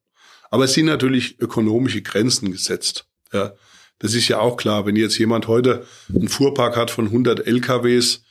Aber 0.50 0.66
es 0.66 0.74
sind 0.74 0.86
natürlich 0.86 1.40
ökonomische 1.40 2.02
Grenzen 2.02 2.52
gesetzt. 2.52 3.08
Ja, 3.34 3.54
das 4.00 4.14
ist 4.14 4.28
ja 4.28 4.40
auch 4.40 4.58
klar. 4.58 4.86
Wenn 4.86 4.96
jetzt 4.96 5.18
jemand 5.18 5.48
heute 5.48 5.86
einen 6.10 6.28
Fuhrpark 6.28 6.78
hat 6.78 6.92
von 6.92 7.06
100 7.08 7.48
LKWs, 7.48 8.24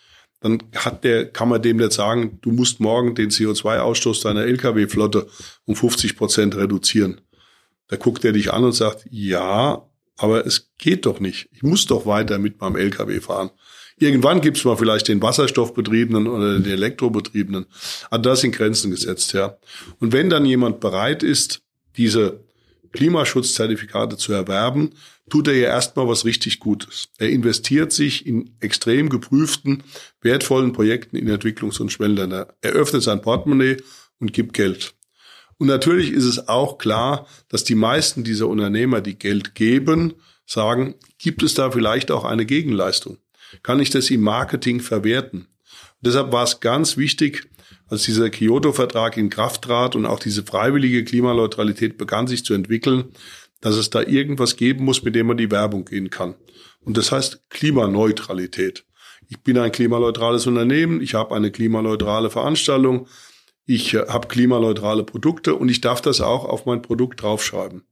dann 0.42 0.62
hat 0.74 1.05
der, 1.05 1.31
kann 1.31 1.48
man 1.48 1.62
dem 1.62 1.76
nicht 1.76 1.92
sagen, 1.92 2.38
du 2.42 2.50
musst 2.50 2.81
morgen 2.81 3.14
den 3.14 3.31
CO2-Ausstoß 3.31 4.22
deiner 4.22 4.44
Lkw-Flotte 4.44 5.28
um 5.64 5.76
50 5.76 6.16
Prozent 6.16 6.57
reduzieren. 6.57 7.20
Da 7.88 7.96
guckt 7.96 8.24
er 8.24 8.33
dich 8.33 8.52
an 8.52 8.64
und 8.64 8.72
sagt, 8.72 9.07
ja, 9.11 9.87
aber 10.16 10.46
es 10.46 10.70
geht 10.78 11.07
doch 11.07 11.20
nicht. 11.20 11.48
Ich 11.52 11.62
muss 11.62 11.87
doch 11.87 12.07
weiter 12.07 12.38
mit 12.38 12.61
meinem 12.61 12.76
Lkw 12.76 13.20
fahren. 13.20 13.50
Irgendwann 13.98 14.40
gibt's 14.40 14.64
mal 14.64 14.76
vielleicht 14.76 15.09
den 15.09 15.22
Wasserstoffbetriebenen 15.22 16.26
oder 16.26 16.59
den 16.59 16.72
Elektrobetriebenen. 16.72 17.66
Aber 18.11 18.22
da 18.22 18.37
sind 18.37 18.55
Grenzen 18.55 18.90
gesetzt, 18.90 19.33
ja. 19.33 19.59
Und 20.00 20.12
wenn 20.12 20.31
dann 20.31 20.44
jemand 20.44 20.81
bereit 20.81 21.22
ist, 21.22 21.61
diese 21.96 22.40
Klimaschutzzertifikate 22.92 24.16
zu 24.16 24.33
erwerben, 24.33 24.90
tut 25.30 25.48
er 25.48 25.54
ja 25.54 25.68
erstmal 25.68 26.08
was 26.08 26.24
richtig 26.24 26.58
Gutes. 26.61 27.08
Er 27.18 27.30
investiert 27.30 27.92
sich 27.92 28.26
in 28.26 28.56
extrem 28.61 29.08
geprüften, 29.08 29.82
wertvollen 30.20 30.72
Projekten 30.72 31.16
in 31.16 31.28
Entwicklungs- 31.28 31.80
und 31.80 31.90
Schwellenländer. 31.90 32.54
Er 32.61 32.72
öffnet 32.72 33.02
sein 33.02 33.22
Portemonnaie 33.22 33.76
und 34.18 34.32
gibt 34.32 34.52
Geld. 34.52 34.94
Und 35.58 35.68
natürlich 35.68 36.11
ist 36.11 36.24
es 36.24 36.48
auch 36.48 36.78
klar, 36.78 37.26
dass 37.48 37.62
die 37.64 37.76
meisten 37.76 38.24
dieser 38.24 38.48
Unternehmer, 38.48 39.00
die 39.00 39.18
Geld 39.18 39.54
geben, 39.54 40.14
sagen, 40.44 40.96
gibt 41.18 41.42
es 41.42 41.54
da 41.54 41.70
vielleicht 41.70 42.11
auch 42.11 42.24
eine 42.24 42.46
Gegenleistung? 42.46 43.18
Kann 43.62 43.80
ich 43.80 43.90
das 43.90 44.11
im 44.11 44.22
Marketing 44.22 44.80
verwerten? 44.80 45.40
Und 45.40 46.06
deshalb 46.06 46.32
war 46.32 46.44
es 46.44 46.61
ganz 46.61 46.96
wichtig, 46.96 47.48
als 47.88 48.02
dieser 48.02 48.30
Kyoto-Vertrag 48.30 49.16
in 49.16 49.30
Kraft 49.30 49.62
trat 49.62 49.94
und 49.94 50.06
auch 50.06 50.18
diese 50.18 50.42
freiwillige 50.42 51.04
Klimaneutralität 51.04 51.98
begann 51.98 52.26
sich 52.26 52.44
zu 52.44 52.54
entwickeln, 52.54 53.12
dass 53.62 53.77
es 53.77 53.88
da 53.88 54.03
irgendwas 54.03 54.57
geben 54.57 54.85
muss, 54.85 55.03
mit 55.03 55.14
dem 55.14 55.29
man 55.29 55.38
die 55.38 55.51
Werbung 55.51 55.87
gehen 55.87 56.11
kann. 56.11 56.35
Und 56.81 56.98
das 56.98 57.11
heißt 57.11 57.48
Klimaneutralität. 57.48 58.85
Ich 59.29 59.40
bin 59.40 59.57
ein 59.57 59.72
klimaneutrales 59.72 60.46
Unternehmen, 60.46 61.01
ich 61.01 61.14
habe 61.14 61.35
eine 61.35 61.51
klimaneutrale 61.51 62.28
Veranstaltung, 62.28 63.07
ich 63.64 63.95
äh, 63.95 64.07
habe 64.09 64.28
klimaneutrale 64.28 65.05
Produkte 65.05 65.55
und 65.55 65.70
ich 65.70 65.80
darf 65.80 66.03
das 66.03 66.20
auch 66.20 66.45
auf 66.45 66.66
mein 66.66 66.82
Produkt 66.82 67.22
draufschreiben. 67.22 67.82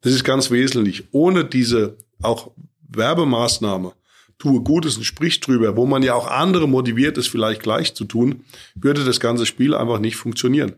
Das 0.00 0.12
ist 0.12 0.24
ganz 0.24 0.50
wesentlich. 0.50 1.04
Ohne 1.12 1.44
diese 1.44 1.98
auch 2.22 2.50
Werbemaßnahme 2.88 3.92
tue 4.38 4.62
Gutes 4.62 4.96
und 4.96 5.04
sprich 5.04 5.40
drüber, 5.40 5.76
wo 5.76 5.86
man 5.86 6.02
ja 6.02 6.14
auch 6.14 6.26
andere 6.26 6.66
motiviert, 6.68 7.18
es 7.18 7.26
vielleicht 7.26 7.62
gleich 7.62 7.94
zu 7.94 8.04
tun, 8.04 8.44
würde 8.74 9.04
das 9.04 9.20
ganze 9.20 9.46
Spiel 9.46 9.74
einfach 9.74 9.98
nicht 9.98 10.16
funktionieren. 10.16 10.74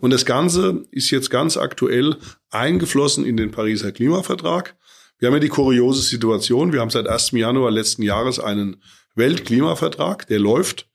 Und 0.00 0.10
das 0.10 0.24
Ganze 0.24 0.84
ist 0.90 1.10
jetzt 1.10 1.30
ganz 1.30 1.56
aktuell 1.56 2.16
eingeflossen 2.50 3.24
in 3.24 3.36
den 3.36 3.50
Pariser 3.50 3.92
Klimavertrag. 3.92 4.76
Wir 5.18 5.28
haben 5.28 5.34
ja 5.34 5.40
die 5.40 5.48
kuriose 5.48 6.00
Situation, 6.00 6.72
wir 6.72 6.80
haben 6.80 6.90
seit 6.90 7.06
1. 7.06 7.32
Januar 7.32 7.70
letzten 7.70 8.02
Jahres 8.02 8.38
einen 8.38 8.82
Weltklimavertrag, 9.14 10.26
der 10.26 10.38
läuft. 10.38 10.88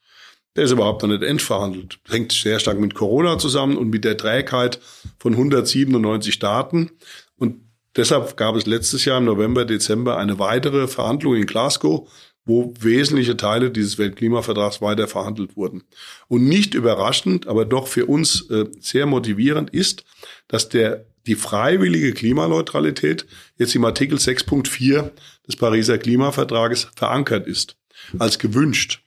Der 0.56 0.64
ist 0.64 0.72
überhaupt 0.72 1.04
noch 1.04 1.10
nicht 1.10 1.22
endverhandelt. 1.22 2.00
Hängt 2.08 2.32
sehr 2.32 2.60
stark 2.60 2.80
mit 2.80 2.96
Corona 2.96 3.38
zusammen 3.38 3.78
und 3.78 3.90
mit 3.90 4.06
der 4.06 4.18
Trägheit 4.18 4.80
von 5.20 5.34
197 5.34 6.34
Staaten. 6.34 6.92
Und 7.38 7.66
Deshalb 7.96 8.36
gab 8.36 8.56
es 8.56 8.66
letztes 8.66 9.06
Jahr 9.06 9.20
im 9.20 9.26
November, 9.26 9.64
Dezember 9.64 10.18
eine 10.18 10.38
weitere 10.38 10.88
Verhandlung 10.88 11.36
in 11.36 11.46
Glasgow, 11.46 12.10
wo 12.46 12.74
wesentliche 12.80 13.36
Teile 13.36 13.72
dieses 13.72 13.98
Weltklimavertrags 13.98 14.82
weiter 14.82 15.08
verhandelt 15.08 15.58
wurden. 15.58 15.84
Und 16.28 16.46
nicht 16.46 16.76
überraschend, 16.76 17.48
aber 17.48 17.66
doch 17.66 17.88
für 17.88 18.06
uns 18.06 18.50
äh, 18.50 18.66
sehr 18.80 19.08
motivierend 19.08 19.72
ist, 19.72 20.06
dass 20.48 20.70
der, 20.70 21.06
die 21.26 21.36
freiwillige 21.36 22.14
Klimaneutralität 22.14 23.26
jetzt 23.58 23.74
im 23.74 23.84
Artikel 23.84 24.20
6.4 24.20 25.10
des 25.48 25.56
Pariser 25.56 25.98
Klimavertrages 25.98 26.88
verankert 26.96 27.48
ist, 27.48 27.78
als 28.20 28.38
gewünscht, 28.38 29.02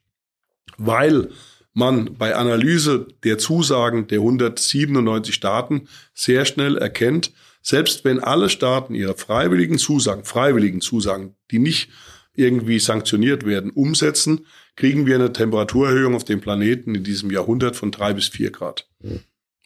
weil 0.77 1.31
man 1.75 2.17
bei 2.19 2.35
Analyse 2.35 3.07
der 3.23 3.39
Zusagen 3.39 4.09
der 4.09 4.19
197 4.19 5.33
Staaten 5.33 5.87
sehr 6.13 6.45
schnell 6.45 6.77
erkennt, 6.77 7.33
selbst 7.63 8.05
wenn 8.05 8.19
alle 8.19 8.49
Staaten 8.49 8.97
ihre 8.97 9.15
freiwilligen 9.17 9.79
Zusagen, 9.79 10.25
freiwilligen 10.25 10.81
Zusagen, 10.81 11.37
die 11.53 11.61
nicht 11.61 11.89
irgendwie 12.39 12.79
sanktioniert 12.79 13.45
werden, 13.45 13.71
umsetzen, 13.71 14.47
kriegen 14.77 15.07
wir 15.07 15.17
eine 15.17 15.33
Temperaturerhöhung 15.33 16.15
auf 16.15 16.25
dem 16.25 16.41
Planeten 16.41 16.95
in 16.95 17.03
diesem 17.03 17.31
Jahrhundert 17.31 17.75
von 17.77 17.91
drei 17.91 18.15
bis 18.15 18.29
vier 18.29 18.51
Grad. 18.51 18.89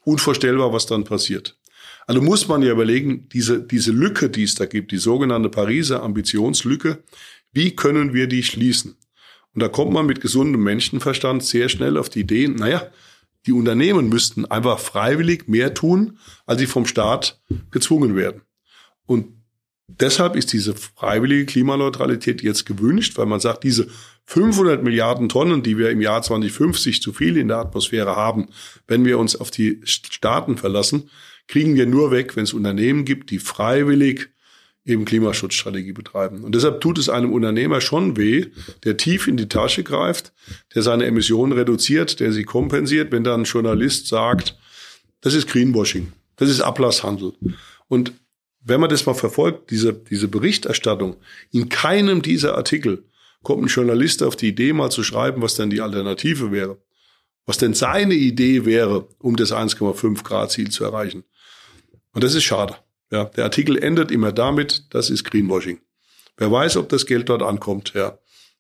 Unvorstellbar, 0.05 0.73
was 0.73 0.87
dann 0.87 1.05
passiert. 1.05 1.59
Also 2.07 2.21
muss 2.21 2.49
man 2.49 2.63
ja 2.63 2.73
überlegen, 2.73 3.29
diese, 3.29 3.63
diese 3.63 3.93
Lücke, 3.93 4.31
die 4.31 4.43
es 4.43 4.55
da 4.55 4.67
gibt, 4.67 4.91
die 4.91 4.99
sogenannte 4.99 5.51
Pariser 5.51 6.03
Ambitionslücke, 6.03 7.05
wie 7.53 7.77
können 7.77 8.15
wir 8.15 8.27
die 8.27 8.43
schließen? 8.43 8.97
Und 9.55 9.63
da 9.63 9.69
kommt 9.69 9.93
man 9.93 10.07
mit 10.07 10.21
gesundem 10.21 10.63
Menschenverstand 10.63 11.45
sehr 11.45 11.69
schnell 11.69 11.99
auf 11.99 12.09
die 12.09 12.21
Idee, 12.21 12.49
naja, 12.49 12.91
die 13.47 13.53
Unternehmen 13.53 14.09
müssten 14.09 14.47
einfach 14.47 14.79
freiwillig 14.79 15.49
mehr 15.49 15.75
tun, 15.75 16.19
als 16.47 16.61
sie 16.61 16.67
vom 16.67 16.87
Staat 16.87 17.41
gezwungen 17.71 18.17
werden. 18.17 18.43
Und 19.05 19.42
deshalb 20.01 20.37
ist 20.37 20.53
diese 20.53 20.75
freiwillige 20.75 21.47
Klimaneutralität 21.47 22.43
jetzt 22.43 22.67
gewünscht, 22.67 23.17
weil 23.19 23.27
man 23.27 23.41
sagt, 23.41 23.65
diese 23.65 23.89
500 24.27 24.83
Milliarden 24.83 25.29
Tonnen, 25.29 25.63
die 25.63 25.79
wir 25.79 25.91
im 25.91 26.01
Jahr 26.01 26.23
2050 26.23 27.03
zu 27.03 27.13
viel 27.13 27.37
in 27.37 27.49
der 27.49 27.59
Atmosphäre 27.59 28.17
haben, 28.17 28.49
wenn 28.87 29.05
wir 29.05 29.19
uns 29.19 29.37
auf 29.37 29.51
die 29.51 29.81
Staaten 29.85 30.57
verlassen, 30.57 31.11
kriegen 31.49 31.75
wir 31.75 31.87
nur 31.87 32.11
weg, 32.11 32.37
wenn 32.37 32.45
es 32.45 32.53
Unternehmen 32.53 33.05
gibt, 33.05 33.31
die 33.31 33.39
freiwillig 33.39 34.31
eben 34.85 35.05
Klimaschutzstrategie 35.05 35.93
betreiben. 35.93 36.43
Und 36.43 36.55
deshalb 36.55 36.81
tut 36.81 36.99
es 36.99 37.09
einem 37.09 37.33
Unternehmer 37.33 37.81
schon 37.81 38.17
weh, 38.17 38.47
der 38.85 38.97
tief 38.97 39.29
in 39.29 39.37
die 39.37 39.49
Tasche 39.49 39.85
greift, 39.85 40.33
der 40.75 40.83
seine 40.83 41.05
Emissionen 41.05 41.53
reduziert, 41.53 42.19
der 42.21 42.33
sie 42.33 42.45
kompensiert, 42.45 43.13
wenn 43.13 43.23
dann 43.23 43.43
ein 43.43 43.45
Journalist 43.45 44.09
sagt, 44.09 44.57
das 45.21 45.35
ist 45.35 45.49
Greenwashing, 45.49 46.13
das 46.37 46.51
ist 46.51 46.61
Ablasshandel. 46.61 47.33
Und 47.87 48.13
wenn 48.65 48.81
man 48.81 48.91
das 48.91 49.07
mal 49.07 49.15
verfolgt, 49.15 49.71
diese, 49.71 49.93
diese 49.93 50.29
Berichterstattung, 50.29 51.17
in 51.51 51.69
keinem 51.69 52.23
dieser 52.23 52.57
Artikel 52.57 53.05
kommt 53.43 53.63
ein 53.63 53.69
Journalist 53.69 54.23
auf 54.23 54.37
die 54.37 54.49
Idee, 54.49 54.73
mal 54.73 54.91
zu 54.91 55.03
schreiben, 55.03 55.43
was 55.43 55.57
denn 55.57 55.71
die 55.71 55.81
Alternative 55.81 56.53
wäre. 56.53 56.79
Was 57.45 57.59
denn 57.59 57.75
seine 57.75 58.15
Idee 58.15 58.65
wäre, 58.65 59.09
um 59.19 59.35
das 59.35 59.53
1,5 59.53 60.23
Grad 60.23 60.53
Ziel 60.53 60.71
zu 60.71 60.85
erreichen. 60.85 61.25
Und 62.13 62.23
das 62.23 62.35
ist 62.35 62.45
schade. 62.45 62.77
Ja, 63.11 63.25
der 63.25 63.45
Artikel 63.45 63.77
endet 63.83 64.11
immer 64.11 64.33
damit, 64.33 64.87
das 64.91 65.11
ist 65.11 65.25
Greenwashing. 65.25 65.81
Wer 66.37 66.51
weiß, 66.51 66.77
ob 66.77 66.89
das 66.89 67.05
Geld 67.05 67.29
dort 67.29 67.43
ankommt, 67.43 67.93
ja. 67.95 68.19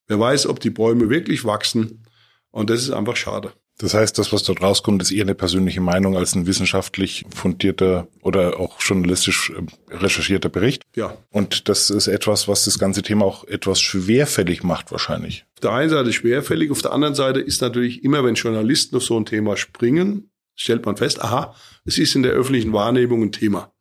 Wer 0.08 0.18
weiß, 0.18 0.46
ob 0.46 0.60
die 0.60 0.70
Bäume 0.70 1.08
wirklich 1.08 1.44
wachsen. 1.44 2.04
Und 2.50 2.68
das 2.68 2.82
ist 2.82 2.90
einfach 2.90 3.16
schade. 3.16 3.52
Das 3.82 3.94
heißt, 3.94 4.16
das, 4.16 4.32
was 4.32 4.44
dort 4.44 4.62
rauskommt, 4.62 5.02
ist 5.02 5.10
eher 5.10 5.24
eine 5.24 5.34
persönliche 5.34 5.80
Meinung 5.80 6.16
als 6.16 6.36
ein 6.36 6.46
wissenschaftlich 6.46 7.24
fundierter 7.34 8.06
oder 8.22 8.60
auch 8.60 8.80
journalistisch 8.80 9.50
äh, 9.50 9.94
recherchierter 9.94 10.48
Bericht. 10.48 10.84
Ja. 10.94 11.16
Und 11.30 11.68
das 11.68 11.90
ist 11.90 12.06
etwas, 12.06 12.46
was 12.46 12.64
das 12.64 12.78
ganze 12.78 13.02
Thema 13.02 13.24
auch 13.24 13.44
etwas 13.44 13.80
schwerfällig 13.80 14.62
macht 14.62 14.92
wahrscheinlich. 14.92 15.44
Auf 15.56 15.60
der 15.60 15.72
einen 15.72 15.90
Seite 15.90 16.12
schwerfällig, 16.12 16.70
auf 16.70 16.80
der 16.80 16.92
anderen 16.92 17.16
Seite 17.16 17.40
ist 17.40 17.60
natürlich 17.60 18.04
immer, 18.04 18.24
wenn 18.24 18.36
Journalisten 18.36 18.96
auf 18.96 19.02
so 19.02 19.18
ein 19.18 19.26
Thema 19.26 19.56
springen, 19.56 20.30
stellt 20.54 20.86
man 20.86 20.96
fest, 20.96 21.20
aha, 21.20 21.54
es 21.84 21.98
ist 21.98 22.14
in 22.14 22.22
der 22.22 22.32
öffentlichen 22.32 22.72
Wahrnehmung 22.72 23.22
ein 23.22 23.32
Thema 23.32 23.72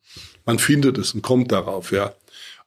man 0.45 0.59
findet 0.59 0.97
es 0.97 1.13
und 1.13 1.21
kommt 1.21 1.51
darauf, 1.51 1.91
ja. 1.91 2.13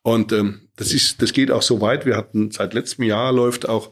Und 0.05 0.33
ähm, 0.33 0.69
das 0.77 0.93
ist, 0.93 1.23
das 1.23 1.33
geht 1.33 1.51
auch 1.51 1.63
so 1.63 1.81
weit. 1.81 2.05
Wir 2.05 2.15
hatten 2.15 2.51
seit 2.51 2.75
letztem 2.75 3.07
Jahr 3.07 3.33
läuft 3.33 3.67
auch 3.67 3.91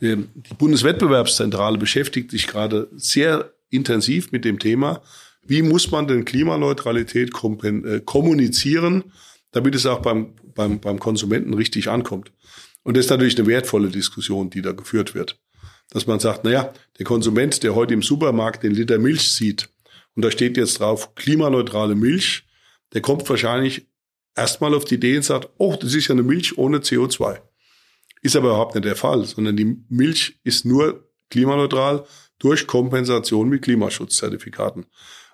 ähm, 0.00 0.28
die 0.32 0.54
Bundeswettbewerbszentrale 0.54 1.78
beschäftigt 1.78 2.30
sich 2.30 2.46
gerade 2.46 2.88
sehr 2.94 3.52
intensiv 3.68 4.30
mit 4.30 4.44
dem 4.44 4.60
Thema, 4.60 5.02
wie 5.42 5.62
muss 5.62 5.90
man 5.90 6.06
denn 6.06 6.24
Klimaneutralität 6.24 7.32
äh, 7.34 8.00
kommunizieren, 8.04 9.12
damit 9.50 9.74
es 9.74 9.84
auch 9.84 9.98
beim, 9.98 10.36
beim, 10.54 10.78
beim 10.78 11.00
Konsumenten 11.00 11.54
richtig 11.54 11.88
ankommt. 11.88 12.30
Und 12.84 12.96
das 12.96 13.06
ist 13.06 13.10
natürlich 13.10 13.36
eine 13.36 13.48
wertvolle 13.48 13.88
Diskussion, 13.88 14.50
die 14.50 14.62
da 14.62 14.70
geführt 14.70 15.16
wird. 15.16 15.40
Dass 15.90 16.06
man 16.06 16.20
sagt, 16.20 16.42
na 16.44 16.50
ja, 16.50 16.72
der 16.98 17.04
Konsument, 17.04 17.64
der 17.64 17.74
heute 17.74 17.94
im 17.94 18.02
Supermarkt 18.02 18.62
den 18.62 18.74
Liter 18.74 18.98
Milch 18.98 19.32
sieht, 19.32 19.70
und 20.14 20.24
da 20.24 20.30
steht 20.30 20.56
jetzt 20.56 20.78
drauf 20.78 21.16
klimaneutrale 21.16 21.96
Milch, 21.96 22.44
der 22.92 23.00
kommt 23.00 23.28
wahrscheinlich 23.28 23.88
erstmal 24.38 24.74
auf 24.74 24.84
die 24.84 24.94
Idee 24.94 25.16
und 25.16 25.24
sagt, 25.24 25.50
oh, 25.58 25.76
das 25.78 25.94
ist 25.94 26.08
ja 26.08 26.14
eine 26.14 26.22
Milch 26.22 26.56
ohne 26.56 26.78
CO2. 26.78 27.38
Ist 28.22 28.36
aber 28.36 28.48
überhaupt 28.48 28.74
nicht 28.74 28.84
der 28.84 28.96
Fall, 28.96 29.24
sondern 29.24 29.56
die 29.56 29.76
Milch 29.88 30.38
ist 30.44 30.64
nur 30.64 31.08
klimaneutral 31.30 32.04
durch 32.38 32.66
Kompensation 32.66 33.48
mit 33.48 33.62
Klimaschutzzertifikaten. 33.62 34.86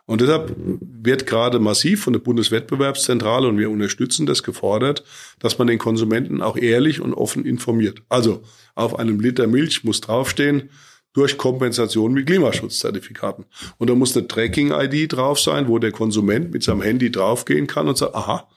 Und 0.07 0.21
deshalb 0.21 0.55
wird 0.57 1.27
gerade 1.27 1.59
massiv 1.59 2.03
von 2.03 2.13
der 2.13 2.21
Bundeswettbewerbszentrale, 2.21 3.49
und 3.49 3.59
wir 3.59 3.71
unterstützen 3.71 4.27
das, 4.27 4.43
gefordert, 4.43 5.03
dass 5.39 5.59
man 5.59 5.67
den 5.67 5.79
Konsumenten 5.79 6.43
auch 6.43 6.59
ehrlich 6.59 7.01
und 7.01 7.15
offen 7.15 7.47
informiert. 7.47 8.03
Also 8.11 8.43
auf 8.75 8.99
einem 8.99 9.21
Liter 9.21 9.47
Milch 9.47 9.83
muss 9.83 10.03
draufstehen, 10.03 10.71
durch 11.15 11.39
Kompensation 11.39 12.13
mit 12.13 12.27
Klimaschutzzertifikaten. 12.27 13.47
Und 13.79 13.89
da 13.89 13.95
muss 13.95 14.17
eine 14.17 14.27
Tracking-ID 14.27 15.13
drauf 15.13 15.41
sein, 15.41 15.69
wo 15.69 15.79
der 15.79 15.93
Konsument 15.93 16.53
mit 16.53 16.63
seinem 16.65 16.83
Handy 16.83 17.11
draufgehen 17.11 17.67
kann 17.67 17.89
und 17.89 17.97
sagt, 17.97 18.15
aha, 18.15 18.49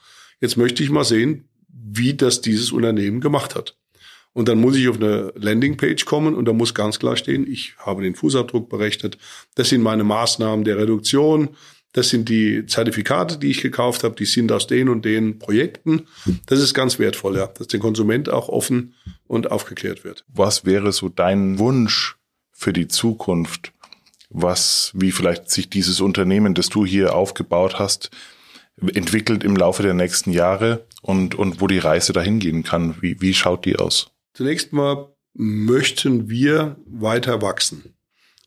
jetzt 0.41 0.57
möchte 0.57 0.83
ich 0.83 0.89
mal 0.89 1.03
sehen, 1.03 1.47
wie 1.69 2.13
das 2.13 2.41
dieses 2.41 2.71
Unternehmen 2.71 3.21
gemacht 3.21 3.55
hat. 3.55 3.77
Und 4.33 4.47
dann 4.47 4.59
muss 4.59 4.75
ich 4.75 4.87
auf 4.87 4.97
eine 4.97 5.33
Landingpage 5.35 6.05
kommen 6.05 6.35
und 6.35 6.45
da 6.45 6.53
muss 6.53 6.75
ganz 6.75 6.99
klar 6.99 7.17
stehen, 7.17 7.51
ich 7.51 7.73
habe 7.79 8.03
den 8.03 8.13
Fußabdruck 8.13 8.69
berechnet. 8.69 9.17
Das 9.55 9.69
sind 9.69 9.81
meine 9.81 10.03
Maßnahmen 10.03 10.63
der 10.63 10.77
Reduktion. 10.77 11.49
Das 11.93 12.09
sind 12.09 12.29
die 12.29 12.67
Zertifikate, 12.67 13.39
die 13.39 13.49
ich 13.49 13.61
gekauft 13.61 14.03
habe. 14.03 14.15
Die 14.15 14.25
sind 14.25 14.51
aus 14.51 14.67
den 14.67 14.89
und 14.89 15.05
den 15.05 15.39
Projekten. 15.39 16.03
Das 16.45 16.59
ist 16.59 16.75
ganz 16.75 16.99
wertvoll, 16.99 17.37
ja, 17.37 17.47
dass 17.47 17.65
der 17.65 17.79
Konsument 17.79 18.29
auch 18.29 18.49
offen 18.49 18.93
und 19.25 19.49
aufgeklärt 19.49 20.03
wird. 20.03 20.23
Was 20.27 20.65
wäre 20.65 20.91
so 20.91 21.09
dein 21.09 21.57
Wunsch 21.57 22.17
für 22.51 22.73
die 22.73 22.87
Zukunft, 22.87 23.73
was, 24.29 24.91
wie 24.93 25.11
vielleicht 25.11 25.49
sich 25.49 25.69
dieses 25.69 25.99
Unternehmen, 25.99 26.53
das 26.53 26.69
du 26.69 26.85
hier 26.85 27.15
aufgebaut 27.15 27.79
hast, 27.79 28.11
entwickelt 28.81 29.43
im 29.43 29.55
Laufe 29.55 29.83
der 29.83 29.93
nächsten 29.93 30.31
Jahre 30.31 30.85
und, 31.01 31.35
und 31.35 31.61
wo 31.61 31.67
die 31.67 31.79
Reise 31.79 32.13
dahin 32.13 32.39
gehen 32.39 32.63
kann. 32.63 32.95
Wie, 33.01 33.19
wie 33.21 33.33
schaut 33.33 33.65
die 33.65 33.77
aus? 33.77 34.11
Zunächst 34.33 34.73
mal 34.73 35.13
möchten 35.33 36.29
wir 36.29 36.77
weiter 36.85 37.41
wachsen. 37.41 37.95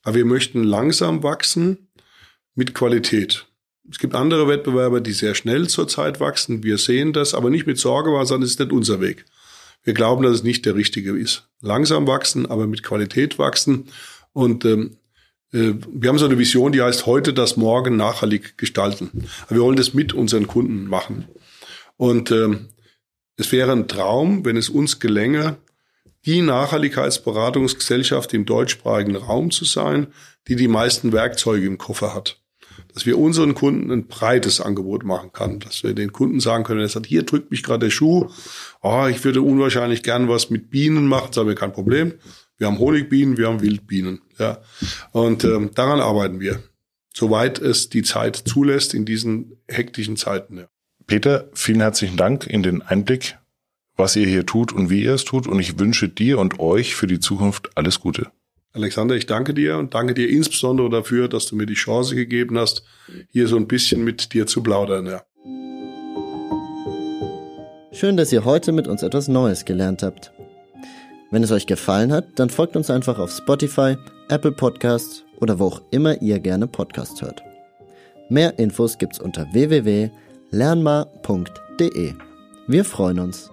Aber 0.02 0.16
wir 0.16 0.24
möchten 0.24 0.62
langsam 0.64 1.22
wachsen 1.22 1.90
mit 2.54 2.74
Qualität. 2.74 3.46
Es 3.90 3.98
gibt 3.98 4.14
andere 4.14 4.46
Wettbewerber, 4.48 5.00
die 5.00 5.12
sehr 5.12 5.34
schnell 5.34 5.68
zurzeit 5.68 6.20
wachsen. 6.20 6.62
Wir 6.62 6.78
sehen 6.78 7.12
das, 7.12 7.34
aber 7.34 7.50
nicht 7.50 7.66
mit 7.66 7.78
Sorge, 7.78 8.10
sondern 8.24 8.44
es 8.44 8.52
ist 8.52 8.60
nicht 8.60 8.72
unser 8.72 9.00
Weg. 9.00 9.24
Wir 9.82 9.94
glauben, 9.94 10.22
dass 10.22 10.34
es 10.34 10.42
nicht 10.42 10.66
der 10.66 10.74
richtige 10.74 11.16
ist. 11.16 11.48
Langsam 11.60 12.06
wachsen, 12.06 12.46
aber 12.46 12.66
mit 12.66 12.82
Qualität 12.82 13.38
wachsen. 13.38 13.88
Und 14.32 14.64
ähm, 14.64 14.92
äh, 14.92 14.99
wir 15.52 16.08
haben 16.08 16.18
so 16.18 16.26
eine 16.26 16.38
Vision, 16.38 16.72
die 16.72 16.82
heißt 16.82 17.06
heute 17.06 17.32
das 17.32 17.56
Morgen 17.56 17.96
nachhaltig 17.96 18.56
gestalten. 18.56 19.26
Wir 19.48 19.60
wollen 19.60 19.76
das 19.76 19.94
mit 19.94 20.12
unseren 20.12 20.46
Kunden 20.46 20.86
machen. 20.86 21.26
Und 21.96 22.30
ähm, 22.30 22.68
es 23.36 23.50
wäre 23.50 23.72
ein 23.72 23.88
Traum, 23.88 24.44
wenn 24.44 24.56
es 24.56 24.68
uns 24.68 25.00
gelänge, 25.00 25.56
die 26.24 26.42
Nachhaltigkeitsberatungsgesellschaft 26.42 28.32
im 28.34 28.44
deutschsprachigen 28.44 29.16
Raum 29.16 29.50
zu 29.50 29.64
sein, 29.64 30.08
die 30.46 30.56
die 30.56 30.68
meisten 30.68 31.12
Werkzeuge 31.12 31.66
im 31.66 31.78
Koffer 31.78 32.14
hat 32.14 32.40
dass 32.94 33.06
wir 33.06 33.18
unseren 33.18 33.54
Kunden 33.54 33.90
ein 33.90 34.06
breites 34.06 34.60
Angebot 34.60 35.04
machen 35.04 35.32
kann, 35.32 35.60
dass 35.60 35.82
wir 35.82 35.94
den 35.94 36.12
Kunden 36.12 36.40
sagen 36.40 36.64
können, 36.64 36.80
er 36.80 36.88
sagt, 36.88 37.06
hier 37.06 37.22
drückt 37.22 37.50
mich 37.50 37.62
gerade 37.62 37.86
der 37.86 37.90
Schuh, 37.90 38.28
oh, 38.82 39.06
ich 39.08 39.22
würde 39.24 39.42
unwahrscheinlich 39.42 40.02
gern 40.02 40.28
was 40.28 40.50
mit 40.50 40.70
Bienen 40.70 41.06
machen, 41.06 41.32
sagen 41.32 41.48
wir 41.48 41.54
kein 41.54 41.72
Problem. 41.72 42.14
Wir 42.60 42.66
haben 42.66 42.78
Honigbienen, 42.78 43.38
wir 43.38 43.48
haben 43.48 43.62
Wildbienen, 43.62 44.20
ja. 44.38 44.58
Und 45.12 45.44
ähm, 45.44 45.70
daran 45.74 45.98
arbeiten 45.98 46.40
wir, 46.40 46.62
soweit 47.10 47.58
es 47.58 47.88
die 47.88 48.02
Zeit 48.02 48.36
zulässt 48.36 48.92
in 48.92 49.06
diesen 49.06 49.56
hektischen 49.66 50.18
Zeiten. 50.18 50.58
Ja. 50.58 50.68
Peter, 51.06 51.48
vielen 51.54 51.80
herzlichen 51.80 52.18
Dank 52.18 52.46
in 52.46 52.62
den 52.62 52.82
Einblick, 52.82 53.38
was 53.96 54.14
ihr 54.14 54.26
hier 54.26 54.44
tut 54.44 54.74
und 54.74 54.90
wie 54.90 55.02
ihr 55.04 55.14
es 55.14 55.24
tut. 55.24 55.46
Und 55.46 55.58
ich 55.58 55.78
wünsche 55.78 56.10
dir 56.10 56.38
und 56.38 56.60
euch 56.60 56.94
für 56.94 57.06
die 57.06 57.18
Zukunft 57.18 57.70
alles 57.76 57.98
Gute. 57.98 58.30
Alexander, 58.74 59.16
ich 59.16 59.24
danke 59.24 59.54
dir 59.54 59.78
und 59.78 59.94
danke 59.94 60.12
dir 60.12 60.28
insbesondere 60.28 60.90
dafür, 60.90 61.28
dass 61.28 61.46
du 61.46 61.56
mir 61.56 61.64
die 61.64 61.72
Chance 61.72 62.14
gegeben 62.14 62.58
hast, 62.58 62.84
hier 63.30 63.48
so 63.48 63.56
ein 63.56 63.68
bisschen 63.68 64.04
mit 64.04 64.34
dir 64.34 64.46
zu 64.46 64.62
plaudern. 64.62 65.06
Ja. 65.06 65.22
Schön, 67.92 68.18
dass 68.18 68.30
ihr 68.34 68.44
heute 68.44 68.72
mit 68.72 68.86
uns 68.86 69.02
etwas 69.02 69.28
Neues 69.28 69.64
gelernt 69.64 70.02
habt. 70.02 70.30
Wenn 71.30 71.44
es 71.44 71.52
euch 71.52 71.66
gefallen 71.66 72.12
hat, 72.12 72.26
dann 72.36 72.50
folgt 72.50 72.76
uns 72.76 72.90
einfach 72.90 73.18
auf 73.18 73.30
Spotify, 73.30 73.96
Apple 74.28 74.52
Podcasts 74.52 75.24
oder 75.40 75.58
wo 75.58 75.64
auch 75.66 75.80
immer 75.90 76.20
ihr 76.20 76.38
gerne 76.40 76.66
Podcast 76.66 77.22
hört. 77.22 77.42
Mehr 78.28 78.58
Infos 78.58 78.98
gibt's 78.98 79.18
unter 79.20 79.46
www.lernmar.de. 79.52 82.14
Wir 82.66 82.84
freuen 82.84 83.20
uns. 83.20 83.50